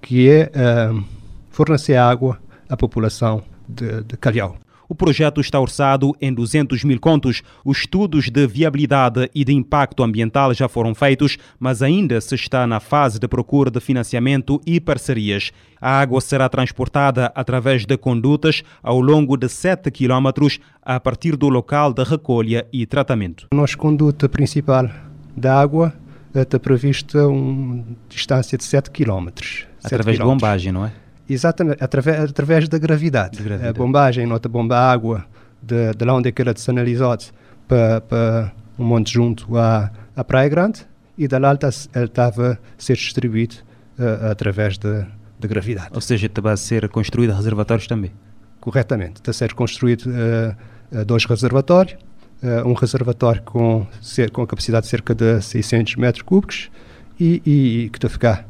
que 0.00 0.30
é 0.30 0.50
uh, 0.90 1.04
fornecer 1.50 1.96
água 1.96 2.38
à 2.68 2.76
população 2.76 3.42
de, 3.68 4.02
de 4.04 4.16
Calhau. 4.16 4.56
O 4.90 4.94
projeto 4.96 5.40
está 5.40 5.60
orçado 5.60 6.16
em 6.20 6.34
200 6.34 6.82
mil 6.82 6.98
contos. 6.98 7.44
Os 7.64 7.78
estudos 7.78 8.28
de 8.28 8.44
viabilidade 8.44 9.30
e 9.32 9.44
de 9.44 9.52
impacto 9.52 10.02
ambiental 10.02 10.52
já 10.52 10.68
foram 10.68 10.96
feitos, 10.96 11.38
mas 11.60 11.80
ainda 11.80 12.20
se 12.20 12.34
está 12.34 12.66
na 12.66 12.80
fase 12.80 13.20
de 13.20 13.28
procura 13.28 13.70
de 13.70 13.78
financiamento 13.78 14.60
e 14.66 14.80
parcerias. 14.80 15.52
A 15.80 16.00
água 16.00 16.20
será 16.20 16.48
transportada 16.48 17.30
através 17.36 17.86
de 17.86 17.96
condutas 17.96 18.64
ao 18.82 19.00
longo 19.00 19.36
de 19.36 19.48
7 19.48 19.92
quilómetros 19.92 20.58
a 20.82 20.98
partir 20.98 21.36
do 21.36 21.48
local 21.48 21.92
de 21.92 22.02
recolha 22.02 22.66
e 22.72 22.84
tratamento. 22.84 23.46
A 23.52 23.54
nossa 23.54 23.76
conduta 23.76 24.28
principal 24.28 24.90
da 25.36 25.60
água 25.60 25.94
está 26.34 26.58
prevista 26.58 27.28
uma 27.28 27.84
distância 28.08 28.58
de 28.58 28.64
7 28.64 28.90
quilómetros. 28.90 29.66
Através 29.84 30.18
de 30.18 30.24
bombagem, 30.24 30.72
não 30.72 30.84
é? 30.84 30.92
Exatamente, 31.32 31.82
através, 31.82 32.30
através 32.30 32.68
da 32.68 32.78
gravidade. 32.78 33.38
De 33.38 33.44
gravidade. 33.44 33.70
A 33.70 33.72
bombagem, 33.72 34.26
nota 34.26 34.48
bomba 34.48 34.76
água, 34.76 35.24
de, 35.62 35.94
de 35.94 36.04
lá 36.04 36.14
onde 36.14 36.28
é 36.28 36.32
que 36.32 36.42
era 36.42 36.52
desanalisado 36.52 37.24
para, 37.68 38.00
para 38.00 38.52
um 38.78 38.84
monte 38.84 39.12
junto 39.12 39.56
à, 39.56 39.92
à 40.16 40.24
Praia 40.24 40.48
Grande 40.48 40.84
e 41.16 41.28
da 41.28 41.38
lá 41.38 41.52
ele 41.52 42.04
estava 42.04 42.52
a 42.52 42.82
ser 42.82 42.94
distribuído 42.94 43.56
uh, 43.98 44.30
através 44.30 44.78
da 44.78 45.06
gravidade. 45.38 45.90
Ou 45.92 46.00
seja, 46.00 46.26
estava 46.26 46.52
a 46.52 46.56
ser 46.56 46.88
construído 46.88 47.32
reservatórios 47.32 47.86
também? 47.86 48.10
Corretamente, 48.58 49.20
está 49.20 49.30
a 49.30 49.34
ser 49.34 49.52
construído 49.52 50.06
uh, 50.06 51.04
dois 51.04 51.26
reservatórios, 51.26 51.98
uh, 52.42 52.66
um 52.66 52.72
reservatório 52.72 53.42
com, 53.42 53.86
com 54.32 54.46
capacidade 54.46 54.84
de 54.84 54.90
cerca 54.90 55.14
de 55.14 55.42
600 55.42 55.96
metros 55.96 56.22
cúbicos 56.22 56.70
e, 57.18 57.42
e, 57.44 57.84
e 57.84 57.90
que 57.90 57.98
está 57.98 58.06
a 58.06 58.10
ficar, 58.10 58.48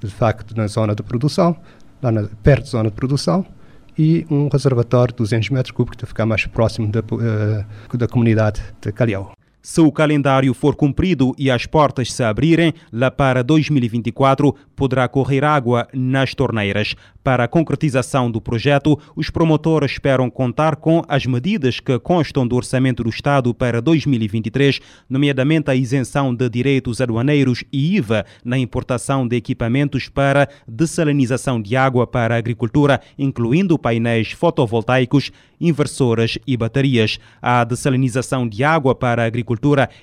de 0.00 0.10
facto, 0.10 0.56
na 0.56 0.66
zona 0.66 0.94
de 0.94 1.02
produção, 1.02 1.54
lá 2.02 2.10
na, 2.10 2.28
perto 2.42 2.64
da 2.64 2.70
zona 2.70 2.90
de 2.90 2.96
produção, 2.96 3.44
e 3.98 4.26
um 4.30 4.48
reservatório 4.48 5.12
de 5.12 5.18
200 5.18 5.50
metros 5.50 5.72
cúbicos 5.72 5.98
para 5.98 6.06
ficar 6.06 6.26
mais 6.26 6.46
próximo 6.46 6.88
da, 6.88 7.00
uh, 7.00 7.96
da 7.98 8.08
comunidade 8.08 8.62
de 8.80 8.92
Calhau. 8.92 9.32
Se 9.62 9.82
o 9.82 9.92
calendário 9.92 10.54
for 10.54 10.74
cumprido 10.74 11.34
e 11.36 11.50
as 11.50 11.66
portas 11.66 12.10
se 12.10 12.22
abrirem, 12.22 12.72
lá 12.90 13.10
para 13.10 13.44
2024 13.44 14.54
poderá 14.74 15.06
correr 15.06 15.44
água 15.44 15.86
nas 15.92 16.34
torneiras. 16.34 16.94
Para 17.22 17.44
a 17.44 17.48
concretização 17.48 18.30
do 18.30 18.40
projeto, 18.40 18.98
os 19.14 19.28
promotores 19.28 19.92
esperam 19.92 20.30
contar 20.30 20.76
com 20.76 21.02
as 21.06 21.26
medidas 21.26 21.78
que 21.78 21.98
constam 21.98 22.48
do 22.48 22.56
Orçamento 22.56 23.04
do 23.04 23.10
Estado 23.10 23.52
para 23.52 23.82
2023, 23.82 24.80
nomeadamente 25.08 25.70
a 25.70 25.74
isenção 25.74 26.34
de 26.34 26.48
direitos 26.48 26.98
aduaneiros 26.98 27.62
e 27.70 27.96
IVA 27.96 28.24
na 28.42 28.56
importação 28.56 29.28
de 29.28 29.36
equipamentos 29.36 30.08
para 30.08 30.48
dessalinização 30.66 31.60
de 31.60 31.76
água 31.76 32.06
para 32.06 32.34
a 32.34 32.38
agricultura, 32.38 32.98
incluindo 33.18 33.78
painéis 33.78 34.32
fotovoltaicos, 34.32 35.30
inversoras 35.60 36.38
e 36.46 36.56
baterias. 36.56 37.18
A 37.42 37.62
dessalinização 37.64 38.48
de 38.48 38.64
água 38.64 38.94
para 38.94 39.22
a 39.22 39.26
agricultura 39.26 39.49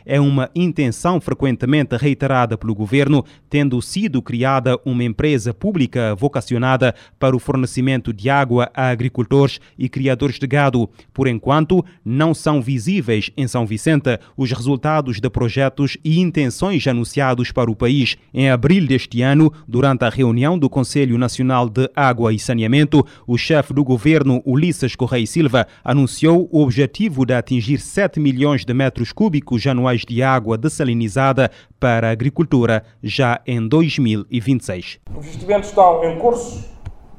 é 0.05 0.19
uma 0.19 0.49
intenção 0.53 1.21
frequentemente 1.21 1.95
reiterada 1.95 2.57
pelo 2.57 2.75
governo, 2.75 3.23
tendo 3.49 3.81
sido 3.81 4.21
criada 4.21 4.77
uma 4.83 5.03
empresa 5.03 5.53
pública 5.53 6.13
vocacionada 6.15 6.93
para 7.17 7.35
o 7.35 7.39
fornecimento 7.39 8.11
de 8.11 8.29
água 8.29 8.69
a 8.73 8.89
agricultores 8.89 9.59
e 9.77 9.87
criadores 9.87 10.37
de 10.37 10.47
gado. 10.47 10.89
Por 11.13 11.27
enquanto, 11.27 11.83
não 12.03 12.33
são 12.33 12.61
visíveis 12.61 13.31
em 13.37 13.47
São 13.47 13.65
Vicente 13.65 14.19
os 14.35 14.51
resultados 14.51 15.19
de 15.21 15.29
projetos 15.29 15.97
e 16.03 16.19
intenções 16.19 16.85
anunciados 16.87 17.51
para 17.51 17.71
o 17.71 17.75
país. 17.75 18.17
Em 18.33 18.49
abril 18.49 18.85
deste 18.85 19.21
ano, 19.21 19.51
durante 19.67 20.03
a 20.03 20.09
reunião 20.09 20.59
do 20.59 20.69
Conselho 20.69 21.17
Nacional 21.17 21.69
de 21.69 21.89
Água 21.95 22.33
e 22.33 22.39
Saneamento, 22.39 23.05
o 23.25 23.37
chefe 23.37 23.73
do 23.73 23.83
governo, 23.83 24.41
Ulisses 24.45 24.95
Correia 24.95 25.25
Silva, 25.25 25.67
anunciou 25.83 26.49
o 26.51 26.61
objetivo 26.61 27.25
de 27.25 27.33
atingir 27.33 27.79
7 27.79 28.19
milhões 28.19 28.65
de 28.65 28.73
metros 28.73 29.11
cúbicos 29.11 29.36
anuais 29.67 30.01
de 30.01 30.23
água 30.23 30.57
dessalinizada 30.57 31.51
para 31.79 32.07
a 32.07 32.11
agricultura 32.11 32.83
já 33.01 33.41
em 33.45 33.67
2026. 33.67 34.99
Os 35.15 35.25
investimentos 35.25 35.69
estão 35.69 36.03
em 36.03 36.17
curso 36.17 36.69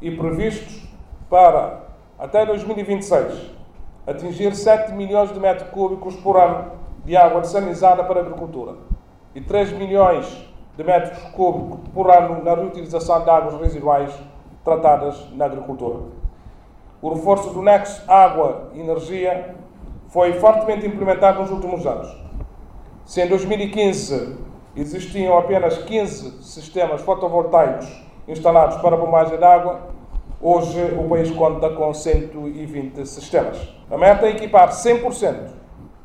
e 0.00 0.11
previstos 0.11 0.83
para, 1.28 1.88
até 2.18 2.46
2026, 2.46 3.50
atingir 4.07 4.54
7 4.54 4.92
milhões 4.94 5.33
de 5.33 5.38
metros 5.38 5.68
cúbicos 5.70 6.16
por 6.16 6.37
ano 6.37 6.72
de 7.04 7.16
água 7.16 7.40
desalinizada 7.40 8.04
para 8.04 8.20
a 8.20 8.22
agricultura 8.22 8.76
e 9.35 9.40
3 9.40 9.72
milhões 9.72 10.26
de 10.76 10.85
metros 10.85 11.18
cúbicos 11.33 11.81
por 11.92 12.11
ano 12.11 12.42
na 12.42 12.54
reutilização 12.54 13.24
de 13.24 13.31
águas 13.31 13.61
residuais 13.61 14.12
tratadas 14.64 15.28
na 15.35 15.46
agricultura. 15.46 16.00
O 17.00 17.14
reforço 17.14 17.50
do 17.50 17.62
nexo 17.62 18.02
água-energia 18.11 19.54
foi 20.09 20.35
fortemente 20.35 20.87
implementado 20.87 21.40
nos 21.40 21.51
últimos 21.51 21.87
anos. 21.87 22.14
Se 23.05 23.23
em 23.23 23.29
2015 23.29 24.37
existiam 24.77 25.37
apenas 25.37 25.79
15 25.79 26.42
sistemas 26.42 27.01
fotovoltaicos 27.03 27.87
instalados 28.27 28.77
para 28.79 28.97
a 28.97 28.99
bombagem 28.99 29.38
de 29.38 29.44
água, 29.44 29.81
hoje 30.40 30.81
o 30.99 31.09
país 31.09 31.31
conta 31.31 31.71
com 31.71 31.92
120 31.92 33.07
sistemas. 33.07 33.68
A 33.90 33.97
meta 33.97 34.27
é 34.27 34.31
equipar 34.31 34.71
100% 34.71 35.51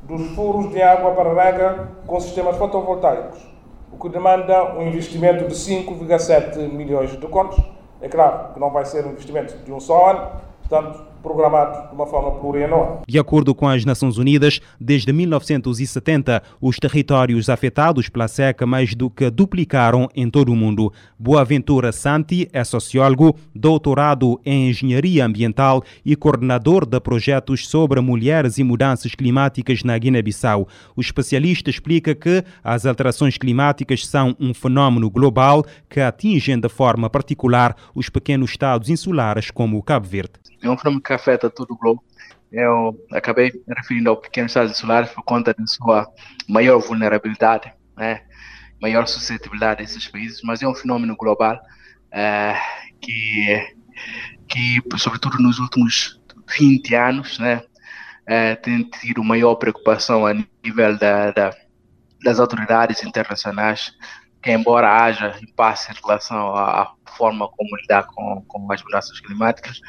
dos 0.01 0.35
furos 0.35 0.71
de 0.71 0.81
água 0.81 1.11
para 1.11 1.33
rega 1.33 1.89
com 2.05 2.19
sistemas 2.19 2.57
fotovoltaicos, 2.57 3.39
o 3.91 3.97
que 3.97 4.09
demanda 4.09 4.75
um 4.75 4.87
investimento 4.87 5.47
de 5.47 5.53
5,7 5.53 6.57
milhões 6.71 7.11
de 7.11 7.27
contos. 7.27 7.61
É 8.01 8.09
claro 8.09 8.53
que 8.53 8.59
não 8.59 8.69
vai 8.69 8.83
ser 8.83 9.05
um 9.05 9.11
investimento 9.11 9.55
de 9.57 9.71
um 9.71 9.79
só 9.79 10.09
ano, 10.09 10.31
portanto, 10.61 11.12
programado 11.23 11.87
de 11.87 11.95
uma 11.95 12.05
forma 12.05 12.31
plurianual. 12.39 13.01
De 13.07 13.17
acordo 13.17 13.55
com 13.55 13.67
as 13.67 13.85
Nações 13.85 14.17
Unidas, 14.17 14.59
desde 14.79 15.13
1970, 15.13 16.43
os 16.61 16.75
territórios 16.75 17.49
afetados 17.49 18.09
pela 18.09 18.27
seca 18.27 18.65
mais 18.65 18.93
do 18.93 19.09
que 19.09 19.29
duplicaram 19.29 20.09
em 20.13 20.29
todo 20.29 20.51
o 20.51 20.55
mundo. 20.55 20.91
Boaventura 21.17 21.93
Santi 21.93 22.49
é 22.51 22.63
sociólogo, 22.63 23.35
doutorado 23.55 24.39
em 24.45 24.69
engenharia 24.69 25.25
ambiental 25.25 25.81
e 26.05 26.15
coordenador 26.15 26.85
de 26.85 26.99
projetos 26.99 27.67
sobre 27.67 28.01
mulheres 28.01 28.57
e 28.57 28.63
mudanças 28.63 29.15
climáticas 29.15 29.83
na 29.83 29.97
Guiné-Bissau. 29.97 30.67
O 30.95 31.01
especialista 31.01 31.69
explica 31.69 32.13
que 32.13 32.43
as 32.61 32.85
alterações 32.85 33.37
climáticas 33.37 34.05
são 34.05 34.35
um 34.39 34.53
fenômeno 34.53 35.09
global 35.09 35.63
que 35.89 36.01
atingem 36.01 36.59
de 36.59 36.67
forma 36.67 37.09
particular 37.09 37.75
os 37.95 38.09
pequenos 38.09 38.51
estados 38.51 38.89
insulares 38.89 39.49
como 39.49 39.77
o 39.77 39.83
Cabo 39.83 40.07
Verde. 40.07 40.33
É 40.63 40.69
um 40.69 40.77
fenômeno 40.77 41.01
que 41.01 41.13
afeta 41.13 41.49
todo 41.49 41.71
o 41.71 41.77
globo. 41.77 42.03
Eu 42.51 42.97
acabei 43.11 43.51
me 43.67 43.75
referindo 43.75 44.09
ao 44.09 44.17
pequenos 44.17 44.51
estados 44.51 44.71
insulares 44.71 45.11
por 45.11 45.23
conta 45.23 45.53
da 45.53 45.67
sua 45.67 46.07
maior 46.47 46.79
vulnerabilidade, 46.79 47.73
né? 47.97 48.21
maior 48.81 49.07
suscetibilidade 49.07 49.81
desses 49.81 50.07
países, 50.07 50.41
mas 50.43 50.61
é 50.61 50.67
um 50.67 50.75
fenômeno 50.75 51.15
global 51.15 51.59
é, 52.11 52.55
que, 53.01 53.75
que, 54.47 54.81
sobretudo 54.97 55.41
nos 55.41 55.57
últimos 55.57 56.21
20 56.57 56.95
anos, 56.95 57.39
né, 57.39 57.63
é, 58.25 58.55
tem 58.55 58.83
tido 58.83 59.23
maior 59.23 59.55
preocupação 59.55 60.25
a 60.25 60.33
nível 60.33 60.97
da, 60.97 61.31
da, 61.31 61.55
das 62.23 62.39
autoridades 62.39 63.03
internacionais 63.03 63.93
que 64.41 64.51
embora 64.51 65.01
haja 65.01 65.39
impasse 65.41 65.91
em 65.91 65.95
relação 65.95 66.53
à 66.53 66.93
forma 67.17 67.47
como 67.49 67.75
lidar 67.77 68.07
com, 68.07 68.43
com 68.47 68.71
as 68.71 68.83
mudanças 68.83 69.19
climáticas, 69.19 69.79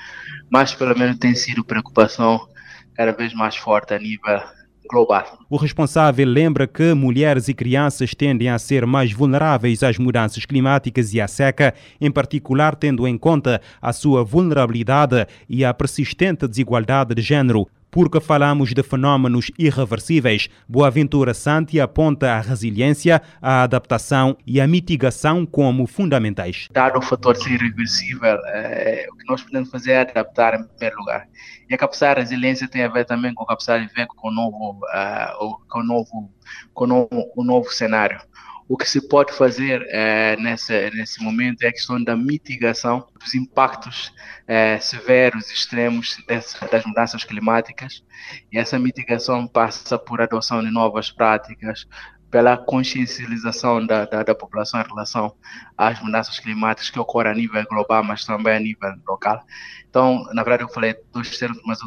mas 0.50 0.74
pelo 0.74 0.96
menos 0.98 1.18
tem 1.18 1.34
sido 1.34 1.64
preocupação 1.64 2.48
cada 2.94 3.12
vez 3.12 3.34
mais 3.34 3.56
forte 3.56 3.92
a 3.94 3.98
nível 3.98 4.40
global. 4.88 5.38
O 5.48 5.56
responsável 5.56 6.26
lembra 6.26 6.66
que 6.66 6.94
mulheres 6.94 7.48
e 7.48 7.54
crianças 7.54 8.14
tendem 8.14 8.48
a 8.48 8.58
ser 8.58 8.87
mais 8.87 9.12
vulneráveis 9.12 9.82
às 9.82 9.98
mudanças 9.98 10.44
climáticas 10.44 11.14
e 11.14 11.20
à 11.20 11.28
seca, 11.28 11.74
em 12.00 12.10
particular 12.10 12.76
tendo 12.76 13.06
em 13.08 13.16
conta 13.16 13.60
a 13.80 13.92
sua 13.92 14.22
vulnerabilidade 14.22 15.26
e 15.48 15.64
a 15.64 15.72
persistente 15.72 16.46
desigualdade 16.46 17.14
de 17.14 17.22
género 17.22 17.66
porque 17.94 18.18
falamos 18.18 18.74
de 18.74 18.83
fenómenos 18.83 19.52
irreversíveis. 19.57 20.48
Boaventura 20.68 21.33
Santi 21.33 21.78
aponta 21.78 22.33
a 22.33 22.40
resiliência, 22.40 23.22
a 23.40 23.62
adaptação 23.62 24.37
e 24.44 24.61
a 24.61 24.66
mitigação 24.66 25.46
como 25.46 25.87
fundamentais. 25.87 26.66
Dado 26.72 26.98
o 26.98 27.02
fator 27.02 27.37
ser 27.37 27.52
irreversível, 27.52 28.37
é, 28.46 29.07
o 29.12 29.16
que 29.16 29.24
nós 29.28 29.44
podemos 29.44 29.70
fazer 29.70 29.92
é 29.92 30.00
adaptar 30.00 30.59
em 30.59 30.64
primeiro 30.64 30.98
lugar. 30.98 31.28
E 31.70 31.74
a 31.74 31.78
capacidade 31.78 32.16
de 32.16 32.20
resiliência 32.22 32.66
tem 32.66 32.83
a 32.83 32.88
ver 32.88 33.04
também 33.04 33.33
com 33.33 33.44
a 33.44 33.46
capacidade 33.46 33.87
de 33.87 33.94
ver 33.94 34.09
com 34.09 34.26
o 34.26 34.33
novo, 34.33 34.80
uh, 34.87 35.57
com 35.68 35.78
o 35.78 35.85
novo, 35.85 36.33
com 36.74 36.85
o 36.85 36.87
novo, 36.88 37.33
o 37.37 37.44
novo 37.44 37.70
cenário. 37.70 38.20
O 38.66 38.79
que 38.79 38.88
se 38.88 39.09
pode 39.09 39.33
fazer 39.33 39.87
é, 39.90 40.37
nesse, 40.37 40.90
nesse 40.90 41.22
momento 41.22 41.62
é 41.62 41.68
a 41.68 41.72
questão 41.72 42.03
da 42.03 42.16
mitigação 42.16 43.07
dos 43.20 43.35
impactos 43.35 44.11
é, 44.46 44.79
severos, 44.79 45.50
extremos 45.50 46.16
das 46.27 46.85
mudanças 46.87 47.24
climáticas. 47.24 48.03
E 48.50 48.59
essa 48.59 48.79
mitigação 48.79 49.46
passa 49.46 49.98
por 49.98 50.22
adoção 50.22 50.62
de 50.62 50.70
novas 50.70 51.11
práticas, 51.11 51.87
pela 52.35 52.57
consciencialização 52.57 53.87
da, 53.87 54.07
da, 54.07 54.24
da, 54.24 54.35
população 54.35 54.81
em 54.81 54.85
relação 54.85 55.37
às 55.79 56.00
mudanças 56.00 56.40
climáticas 56.40 56.90
que 56.90 56.98
ocorrem 56.98 57.31
a 57.31 57.35
nível 57.37 57.64
global, 57.70 58.03
mas 58.03 58.24
também 58.24 58.57
a 58.57 58.59
nível 58.59 58.92
local. 59.07 59.44
Então, 59.88 60.24
na 60.33 60.42
verdade, 60.42 60.64
eu 60.64 60.68
falei 60.68 60.96
dois 61.12 61.38
termos, 61.38 61.61
mas 61.64 61.79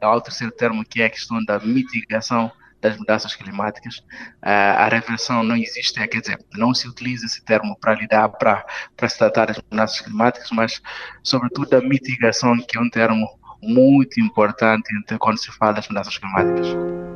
há 0.00 0.16
o 0.16 0.20
terceiro 0.20 0.52
termo 0.52 0.84
que 0.84 1.00
é 1.00 1.04
a 1.04 1.10
questão 1.10 1.44
da 1.44 1.60
mitigação 1.60 2.50
das 2.84 2.98
mudanças 2.98 3.34
climáticas. 3.34 4.04
A 4.42 4.86
reversão 4.88 5.42
não 5.42 5.56
existe, 5.56 5.98
é, 5.98 6.06
quer 6.06 6.20
dizer, 6.20 6.38
não 6.52 6.74
se 6.74 6.86
utiliza 6.86 7.24
esse 7.24 7.42
termo 7.42 7.74
para 7.80 7.94
lidar, 7.94 8.28
para, 8.28 8.64
para 8.94 9.08
se 9.08 9.16
tratar 9.16 9.46
das 9.46 9.58
mudanças 9.70 10.00
climáticas, 10.02 10.50
mas, 10.50 10.82
sobretudo, 11.22 11.74
a 11.74 11.80
mitigação, 11.80 12.54
que 12.58 12.76
é 12.76 12.80
um 12.80 12.90
termo 12.90 13.26
muito 13.62 14.20
importante 14.20 14.86
quando 15.18 15.38
se 15.38 15.50
fala 15.52 15.72
das 15.72 15.88
mudanças 15.88 16.18
climáticas. 16.18 17.13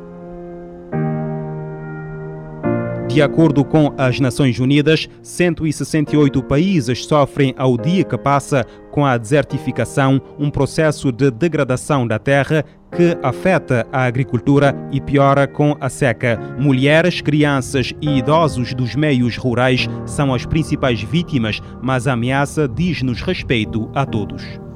De 3.18 3.22
acordo 3.22 3.64
com 3.64 3.92
as 3.98 4.20
Nações 4.20 4.60
Unidas, 4.60 5.08
168 5.24 6.40
países 6.44 7.04
sofrem 7.04 7.52
ao 7.58 7.76
dia 7.76 8.04
que 8.04 8.16
passa 8.16 8.64
com 8.92 9.04
a 9.04 9.18
desertificação, 9.18 10.22
um 10.38 10.48
processo 10.48 11.10
de 11.10 11.28
degradação 11.28 12.06
da 12.06 12.16
terra 12.20 12.64
que 12.96 13.18
afeta 13.20 13.84
a 13.90 14.04
agricultura 14.04 14.72
e 14.92 15.00
piora 15.00 15.48
com 15.48 15.76
a 15.80 15.88
seca. 15.88 16.38
Mulheres, 16.60 17.20
crianças 17.20 17.92
e 18.00 18.18
idosos 18.18 18.72
dos 18.72 18.94
meios 18.94 19.36
rurais 19.36 19.88
são 20.06 20.32
as 20.32 20.46
principais 20.46 21.02
vítimas, 21.02 21.60
mas 21.82 22.06
a 22.06 22.12
ameaça 22.12 22.68
diz-nos 22.68 23.20
respeito 23.20 23.90
a 23.96 24.06
todos. 24.06 24.67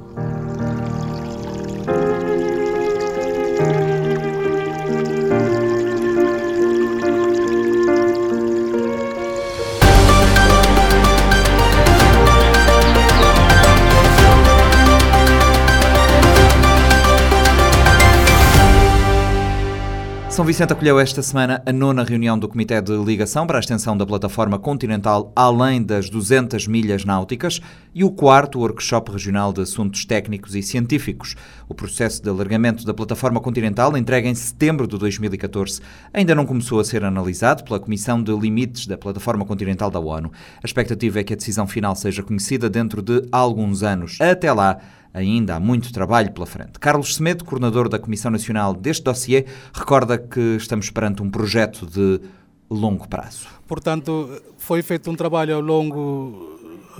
São 20.32 20.46
Vicente 20.46 20.72
acolheu 20.72 20.98
esta 20.98 21.20
semana 21.20 21.62
a 21.66 21.70
nona 21.70 22.02
reunião 22.02 22.38
do 22.38 22.48
Comitê 22.48 22.80
de 22.80 22.96
Ligação 22.96 23.46
para 23.46 23.58
a 23.58 23.60
extensão 23.60 23.94
da 23.94 24.06
plataforma 24.06 24.58
continental 24.58 25.30
além 25.36 25.82
das 25.82 26.08
200 26.08 26.66
milhas 26.66 27.04
náuticas 27.04 27.60
e 27.94 28.02
o 28.02 28.10
quarto 28.10 28.58
Workshop 28.58 29.12
Regional 29.12 29.52
de 29.52 29.60
Assuntos 29.60 30.06
Técnicos 30.06 30.54
e 30.54 30.62
Científicos. 30.62 31.36
O 31.68 31.74
processo 31.74 32.22
de 32.22 32.30
alargamento 32.30 32.86
da 32.86 32.94
plataforma 32.94 33.42
continental, 33.42 33.94
entregue 33.94 34.26
em 34.26 34.34
setembro 34.34 34.86
de 34.86 34.96
2014, 34.96 35.82
ainda 36.14 36.34
não 36.34 36.46
começou 36.46 36.80
a 36.80 36.84
ser 36.84 37.04
analisado 37.04 37.62
pela 37.62 37.78
Comissão 37.78 38.22
de 38.22 38.34
Limites 38.34 38.86
da 38.86 38.96
Plataforma 38.96 39.44
Continental 39.44 39.90
da 39.90 40.00
ONU. 40.00 40.32
A 40.62 40.66
expectativa 40.66 41.20
é 41.20 41.24
que 41.24 41.34
a 41.34 41.36
decisão 41.36 41.66
final 41.66 41.94
seja 41.94 42.22
conhecida 42.22 42.70
dentro 42.70 43.02
de 43.02 43.22
alguns 43.30 43.82
anos. 43.82 44.18
Até 44.18 44.50
lá, 44.50 44.78
ainda 45.12 45.56
há 45.56 45.60
muito 45.60 45.92
trabalho 45.92 46.32
pela 46.32 46.46
frente. 46.46 46.78
Carlos 46.78 47.16
Semedo, 47.16 47.44
coordenador 47.44 47.88
da 47.88 47.98
Comissão 47.98 48.30
Nacional 48.30 48.74
deste 48.74 49.02
dossiê, 49.02 49.46
recorda 49.72 50.18
que 50.18 50.56
estamos 50.56 50.90
perante 50.90 51.22
um 51.22 51.30
projeto 51.30 51.86
de 51.86 52.20
longo 52.70 53.06
prazo. 53.08 53.46
Portanto, 53.66 54.42
foi 54.56 54.82
feito 54.82 55.10
um 55.10 55.14
trabalho 55.14 55.54
ao 55.54 55.60
longo 55.60 56.52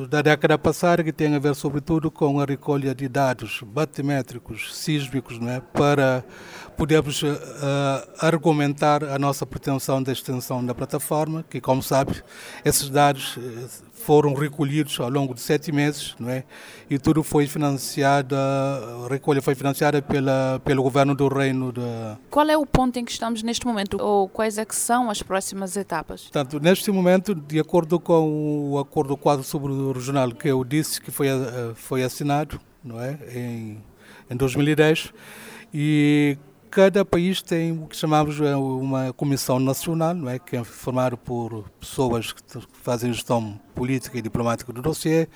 da 0.08 0.22
década 0.22 0.56
passada 0.56 1.04
que 1.04 1.12
tem 1.12 1.34
a 1.34 1.38
ver 1.38 1.54
sobretudo 1.54 2.10
com 2.10 2.40
a 2.40 2.44
recolha 2.44 2.94
de 2.94 3.08
dados 3.08 3.62
batimétricos, 3.62 4.74
sísmicos, 4.74 5.38
não 5.38 5.50
é? 5.50 5.60
para 5.60 6.24
podermos 6.76 7.22
uh, 7.22 7.28
argumentar 8.18 9.04
a 9.04 9.18
nossa 9.18 9.44
pretensão 9.44 10.02
da 10.02 10.12
extensão 10.12 10.64
da 10.64 10.74
plataforma, 10.74 11.44
que 11.48 11.60
como 11.60 11.82
sabe, 11.82 12.22
esses 12.64 12.88
dados 12.88 13.36
uh, 13.36 13.68
foram 14.04 14.34
recolhidos 14.34 14.98
ao 15.00 15.08
longo 15.08 15.34
de 15.34 15.40
sete 15.40 15.70
meses, 15.72 16.14
não 16.18 16.28
é? 16.28 16.44
E 16.90 16.98
tudo 16.98 17.22
foi 17.22 17.46
financiado, 17.46 18.34
a 18.36 19.06
recolha 19.08 19.40
foi 19.40 19.54
financiada 19.54 20.02
pela, 20.02 20.60
pelo 20.64 20.82
governo 20.82 21.14
do 21.14 21.28
Reino 21.28 21.72
de... 21.72 21.80
Qual 22.30 22.48
é 22.48 22.56
o 22.56 22.66
ponto 22.66 22.98
em 22.98 23.04
que 23.04 23.12
estamos 23.12 23.42
neste 23.42 23.66
momento? 23.66 23.96
Ou 24.00 24.28
quais 24.28 24.58
é 24.58 24.64
que 24.64 24.74
são 24.74 25.10
as 25.10 25.22
próximas 25.22 25.76
etapas? 25.76 26.22
Portanto, 26.22 26.58
neste 26.60 26.90
momento, 26.90 27.34
de 27.34 27.60
acordo 27.60 28.00
com 28.00 28.72
o 28.72 28.78
acordo 28.78 29.16
quadro 29.16 29.44
sobre 29.44 29.72
o 29.72 29.92
regional 29.92 30.30
que 30.32 30.48
eu 30.48 30.64
disse 30.64 31.00
que 31.00 31.10
foi, 31.10 31.28
foi 31.74 32.02
assinado, 32.02 32.60
não 32.82 33.00
é? 33.00 33.18
Em, 33.34 33.82
em 34.30 34.36
2010, 34.36 35.12
e 35.72 36.36
cada 36.72 37.04
país 37.04 37.42
tem 37.42 37.70
o 37.72 37.86
que 37.86 37.94
chamamos 37.94 38.36
de 38.36 38.44
uma 38.44 39.12
comissão 39.12 39.60
nacional, 39.60 40.14
não 40.14 40.30
é? 40.30 40.38
que 40.38 40.56
é 40.56 40.64
formada 40.64 41.18
por 41.18 41.68
pessoas 41.78 42.32
que 42.32 42.42
fazem 42.82 43.12
gestão 43.12 43.60
política 43.74 44.16
e 44.16 44.22
diplomática 44.22 44.72
do 44.72 44.80
dossiê, 44.80 45.28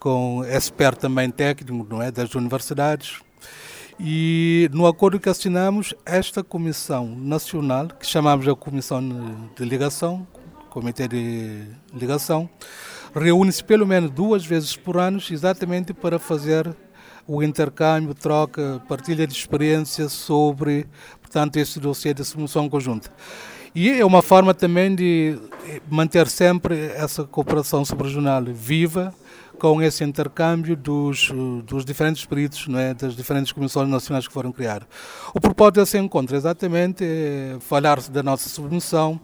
com 0.00 0.42
expert 0.44 0.98
também 0.98 1.30
técnico 1.30 1.86
não 1.90 2.00
é? 2.00 2.10
das 2.10 2.34
universidades. 2.34 3.20
E 4.00 4.70
no 4.72 4.86
acordo 4.86 5.20
que 5.20 5.28
assinamos, 5.28 5.92
esta 6.06 6.42
comissão 6.42 7.06
nacional, 7.06 7.88
que 7.88 8.06
chamamos 8.06 8.46
de 8.46 8.54
Comissão 8.54 9.02
de 9.54 9.64
Ligação, 9.66 10.26
Comitê 10.70 11.06
de 11.06 11.66
Ligação, 11.92 12.48
reúne-se 13.14 13.62
pelo 13.62 13.86
menos 13.86 14.10
duas 14.10 14.46
vezes 14.46 14.74
por 14.74 14.96
ano, 14.96 15.20
exatamente 15.30 15.92
para 15.92 16.18
fazer 16.18 16.74
o 17.28 17.42
intercâmbio, 17.42 18.14
troca, 18.14 18.82
partilha 18.88 19.26
de 19.26 19.34
experiências 19.34 20.12
sobre, 20.12 20.86
portanto, 21.20 21.58
este 21.58 21.78
dossiê 21.78 22.14
de 22.14 22.24
solução 22.24 22.68
conjunta. 22.70 23.12
E 23.74 23.90
é 23.90 24.04
uma 24.04 24.22
forma 24.22 24.54
também 24.54 24.94
de 24.94 25.38
manter 25.90 26.26
sempre 26.26 26.86
essa 26.96 27.24
cooperação 27.24 27.84
subregional 27.84 28.42
viva, 28.44 29.14
com 29.58 29.82
esse 29.82 30.04
intercâmbio 30.04 30.76
dos, 30.76 31.30
dos 31.64 31.84
diferentes 31.84 32.24
peritos, 32.24 32.66
é, 32.74 32.94
das 32.94 33.14
diferentes 33.14 33.52
comissões 33.52 33.88
nacionais 33.88 34.26
que 34.26 34.32
foram 34.32 34.52
criadas. 34.52 34.88
O 35.34 35.40
propósito 35.40 35.80
desse 35.80 35.98
encontro 35.98 36.36
exatamente 36.36 37.04
é 37.04 37.56
falar-se 37.60 38.10
da 38.10 38.22
nossa 38.22 38.48
submissão, 38.48 39.20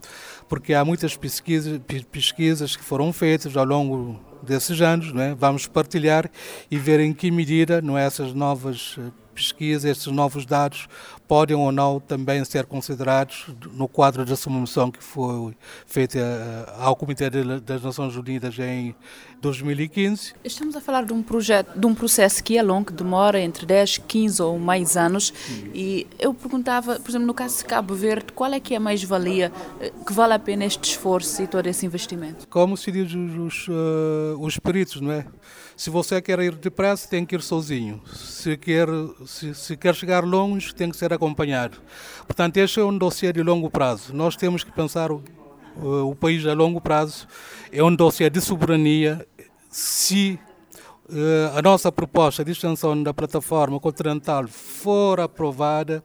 porque 0.55 0.73
há 0.73 0.85
muitas 0.85 1.17
pesquisas, 1.17 1.81
pesquisas 2.13 2.77
que 2.77 2.85
foram 2.85 3.13
feitas 3.13 3.57
ao 3.57 3.65
longo 3.65 4.21
desses 4.41 4.81
anos, 4.81 5.13
não 5.13 5.21
é? 5.21 5.35
vamos 5.35 5.67
partilhar 5.67 6.31
e 6.71 6.79
ver 6.79 7.01
em 7.01 7.13
que 7.13 7.29
medida 7.29 7.83
não 7.83 7.99
é, 7.99 8.07
essas 8.07 8.33
novas 8.33 8.95
eh, 8.97 9.11
pesquisas, 9.35 9.85
estes 9.85 10.13
novos 10.13 10.47
dados 10.47 10.87
podem 11.27 11.57
ou 11.57 11.73
não 11.73 11.99
também 11.99 12.45
ser 12.45 12.67
considerados 12.67 13.47
no 13.73 13.89
quadro 13.89 14.25
da 14.25 14.37
submissão 14.37 14.93
que 14.93 15.03
foi 15.03 15.57
feita 15.89 16.21
eh, 16.21 16.73
ao 16.79 16.95
Comitê 16.95 17.29
das 17.61 17.83
Nações 17.83 18.15
Unidas 18.15 18.57
em 18.61 18.95
2015. 19.45 20.33
Estamos 20.43 20.75
a 20.75 20.81
falar 20.81 21.05
de 21.05 21.13
um 21.13 21.23
projeto, 21.23 21.79
de 21.79 21.87
um 21.87 21.95
processo 21.95 22.43
que 22.43 22.57
é 22.57 22.63
longo, 22.63 22.87
que 22.87 22.93
demora 22.95 23.39
entre 23.39 23.67
10, 23.67 23.99
15 23.99 24.43
ou 24.43 24.59
mais 24.59 24.97
anos. 24.97 25.33
E 25.75 26.07
eu 26.19 26.33
perguntava, 26.33 26.99
por 26.99 27.11
exemplo, 27.11 27.27
no 27.27 27.35
caso 27.35 27.59
de 27.59 27.65
Cabo 27.67 27.95
Verde, 27.95 28.33
qual 28.35 28.53
é 28.53 28.59
que 28.59 28.73
é 28.73 28.79
a 28.79 28.81
mais-valia 28.81 29.53
eh, 29.81 29.93
que 30.07 30.13
vale 30.13 30.33
a 30.33 30.39
pena 30.39 30.65
este 30.65 30.91
esforço 30.91 31.43
e 31.43 31.47
todo 31.47 31.67
esse 31.67 31.85
investimento? 31.85 32.49
Como 32.49 32.77
se 32.77 32.91
diz 32.91 33.13
os, 33.13 33.37
os, 33.37 33.69
uh, 33.69 34.41
os 34.41 34.59
peritos, 34.59 35.01
não 35.01 35.13
é? 35.13 35.27
Se 35.77 35.91
você 35.91 36.23
quer 36.23 36.39
ir 36.39 36.55
depressa, 36.55 37.09
tem 37.09 37.27
que 37.27 37.35
ir 37.35 37.43
sozinho. 37.43 38.01
Se 38.15 38.57
quer, 38.57 38.89
se, 39.27 39.55
se 39.55 39.77
quer 39.77 39.95
chegar 39.95 40.25
longe, 40.25 40.75
tem 40.75 40.89
que 40.89 40.97
ser 40.97 41.13
acompanhado. 41.13 41.79
Portanto, 42.27 42.57
este 42.57 42.81
é 42.81 42.85
um 42.85 42.97
dossiê 42.97 43.33
de 43.33 43.43
longo 43.43 43.69
prazo. 43.69 44.15
Nós 44.15 44.37
temos 44.37 44.65
que 44.65 44.73
pensar 44.73 45.11
o 45.77 46.15
país 46.15 46.47
a 46.47 46.53
longo 46.53 46.81
prazo 46.81 47.27
é 47.73 47.83
um 47.83 47.95
dossiê 47.95 48.31
de 48.31 48.41
soberania 48.41 49.27
se 49.75 50.39
a 51.53 51.61
nossa 51.61 51.91
proposta 51.91 52.45
de 52.45 52.53
extensão 52.53 53.03
da 53.03 53.13
plataforma 53.13 53.81
continental 53.81 54.47
for 54.47 55.19
aprovada, 55.19 56.03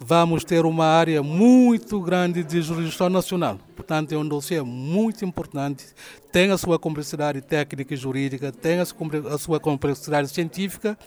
vamos 0.00 0.42
ter 0.42 0.66
uma 0.66 0.86
área 0.86 1.22
muito 1.22 2.00
grande 2.00 2.42
de 2.42 2.60
jurisdição 2.60 3.08
nacional. 3.08 3.60
Portanto, 3.76 4.10
é 4.10 4.18
um 4.18 4.26
dossiê 4.26 4.60
muito 4.60 5.24
importante, 5.24 5.86
tem 6.32 6.50
a 6.50 6.58
sua 6.58 6.80
complexidade 6.80 7.40
técnica 7.42 7.94
e 7.94 7.96
jurídica, 7.96 8.50
tem 8.50 8.80
a 8.80 9.38
sua 9.38 9.60
complexidade 9.60 10.28
científica 10.28 10.98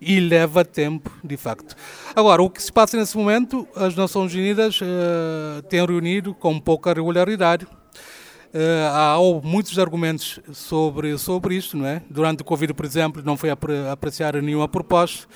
e 0.00 0.20
leva 0.20 0.64
tempo, 0.64 1.10
de 1.24 1.36
facto. 1.36 1.74
Agora, 2.14 2.40
o 2.40 2.48
que 2.48 2.62
se 2.62 2.72
passa 2.72 2.96
nesse 2.96 3.16
momento, 3.16 3.66
as 3.74 3.96
Nações 3.96 4.32
Unidas 4.32 4.80
uh, 4.80 5.60
têm 5.68 5.84
reunido 5.84 6.32
com 6.34 6.60
pouca 6.60 6.94
regularidade, 6.94 7.66
Uh, 7.66 7.77
há 8.92 9.16
muitos 9.42 9.78
argumentos 9.78 10.40
sobre, 10.52 11.16
sobre 11.18 11.56
isto, 11.56 11.76
não 11.76 11.86
é? 11.86 12.02
Durante 12.08 12.42
o 12.42 12.44
Covid, 12.44 12.72
por 12.74 12.84
exemplo, 12.84 13.22
não 13.24 13.36
foi 13.36 13.50
apreciada 13.50 14.40
nenhuma 14.40 14.68
proposta, 14.68 15.26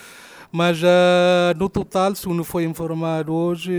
mas 0.51 0.83
uh, 0.83 1.57
no 1.57 1.69
total, 1.69 2.15
segundo 2.15 2.45
foi 2.45 2.65
informado 2.65 3.33
hoje, 3.33 3.73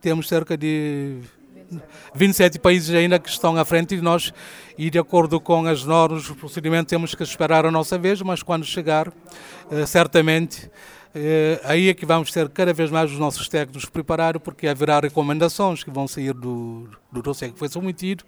temos 0.00 0.28
cerca 0.28 0.56
de 0.56 1.18
27 2.14 2.58
países 2.60 2.94
ainda 2.94 3.18
que 3.18 3.28
estão 3.28 3.56
à 3.56 3.64
frente 3.64 3.96
de 3.96 4.02
nós 4.02 4.32
e 4.78 4.88
de 4.88 4.98
acordo 4.98 5.40
com 5.40 5.66
as 5.66 5.84
normas, 5.84 6.28
o 6.30 6.36
procedimento, 6.36 6.88
temos 6.88 7.14
que 7.14 7.22
esperar 7.22 7.66
a 7.66 7.70
nossa 7.70 7.98
vez, 7.98 8.22
mas 8.22 8.42
quando 8.42 8.64
chegar, 8.64 9.08
uh, 9.08 9.86
certamente 9.86 10.70
aí 11.64 11.88
é 11.88 11.94
que 11.94 12.06
vamos 12.06 12.30
ter 12.30 12.48
cada 12.48 12.72
vez 12.72 12.90
mais 12.90 13.10
os 13.10 13.18
nossos 13.18 13.48
técnicos 13.48 13.84
preparados, 13.84 14.40
porque 14.42 14.66
haverá 14.66 15.00
recomendações 15.00 15.84
que 15.84 15.90
vão 15.90 16.08
sair 16.08 16.32
do, 16.32 16.88
do 17.10 17.22
dossiê 17.22 17.50
que 17.50 17.58
foi 17.58 17.68
submetido 17.68 18.24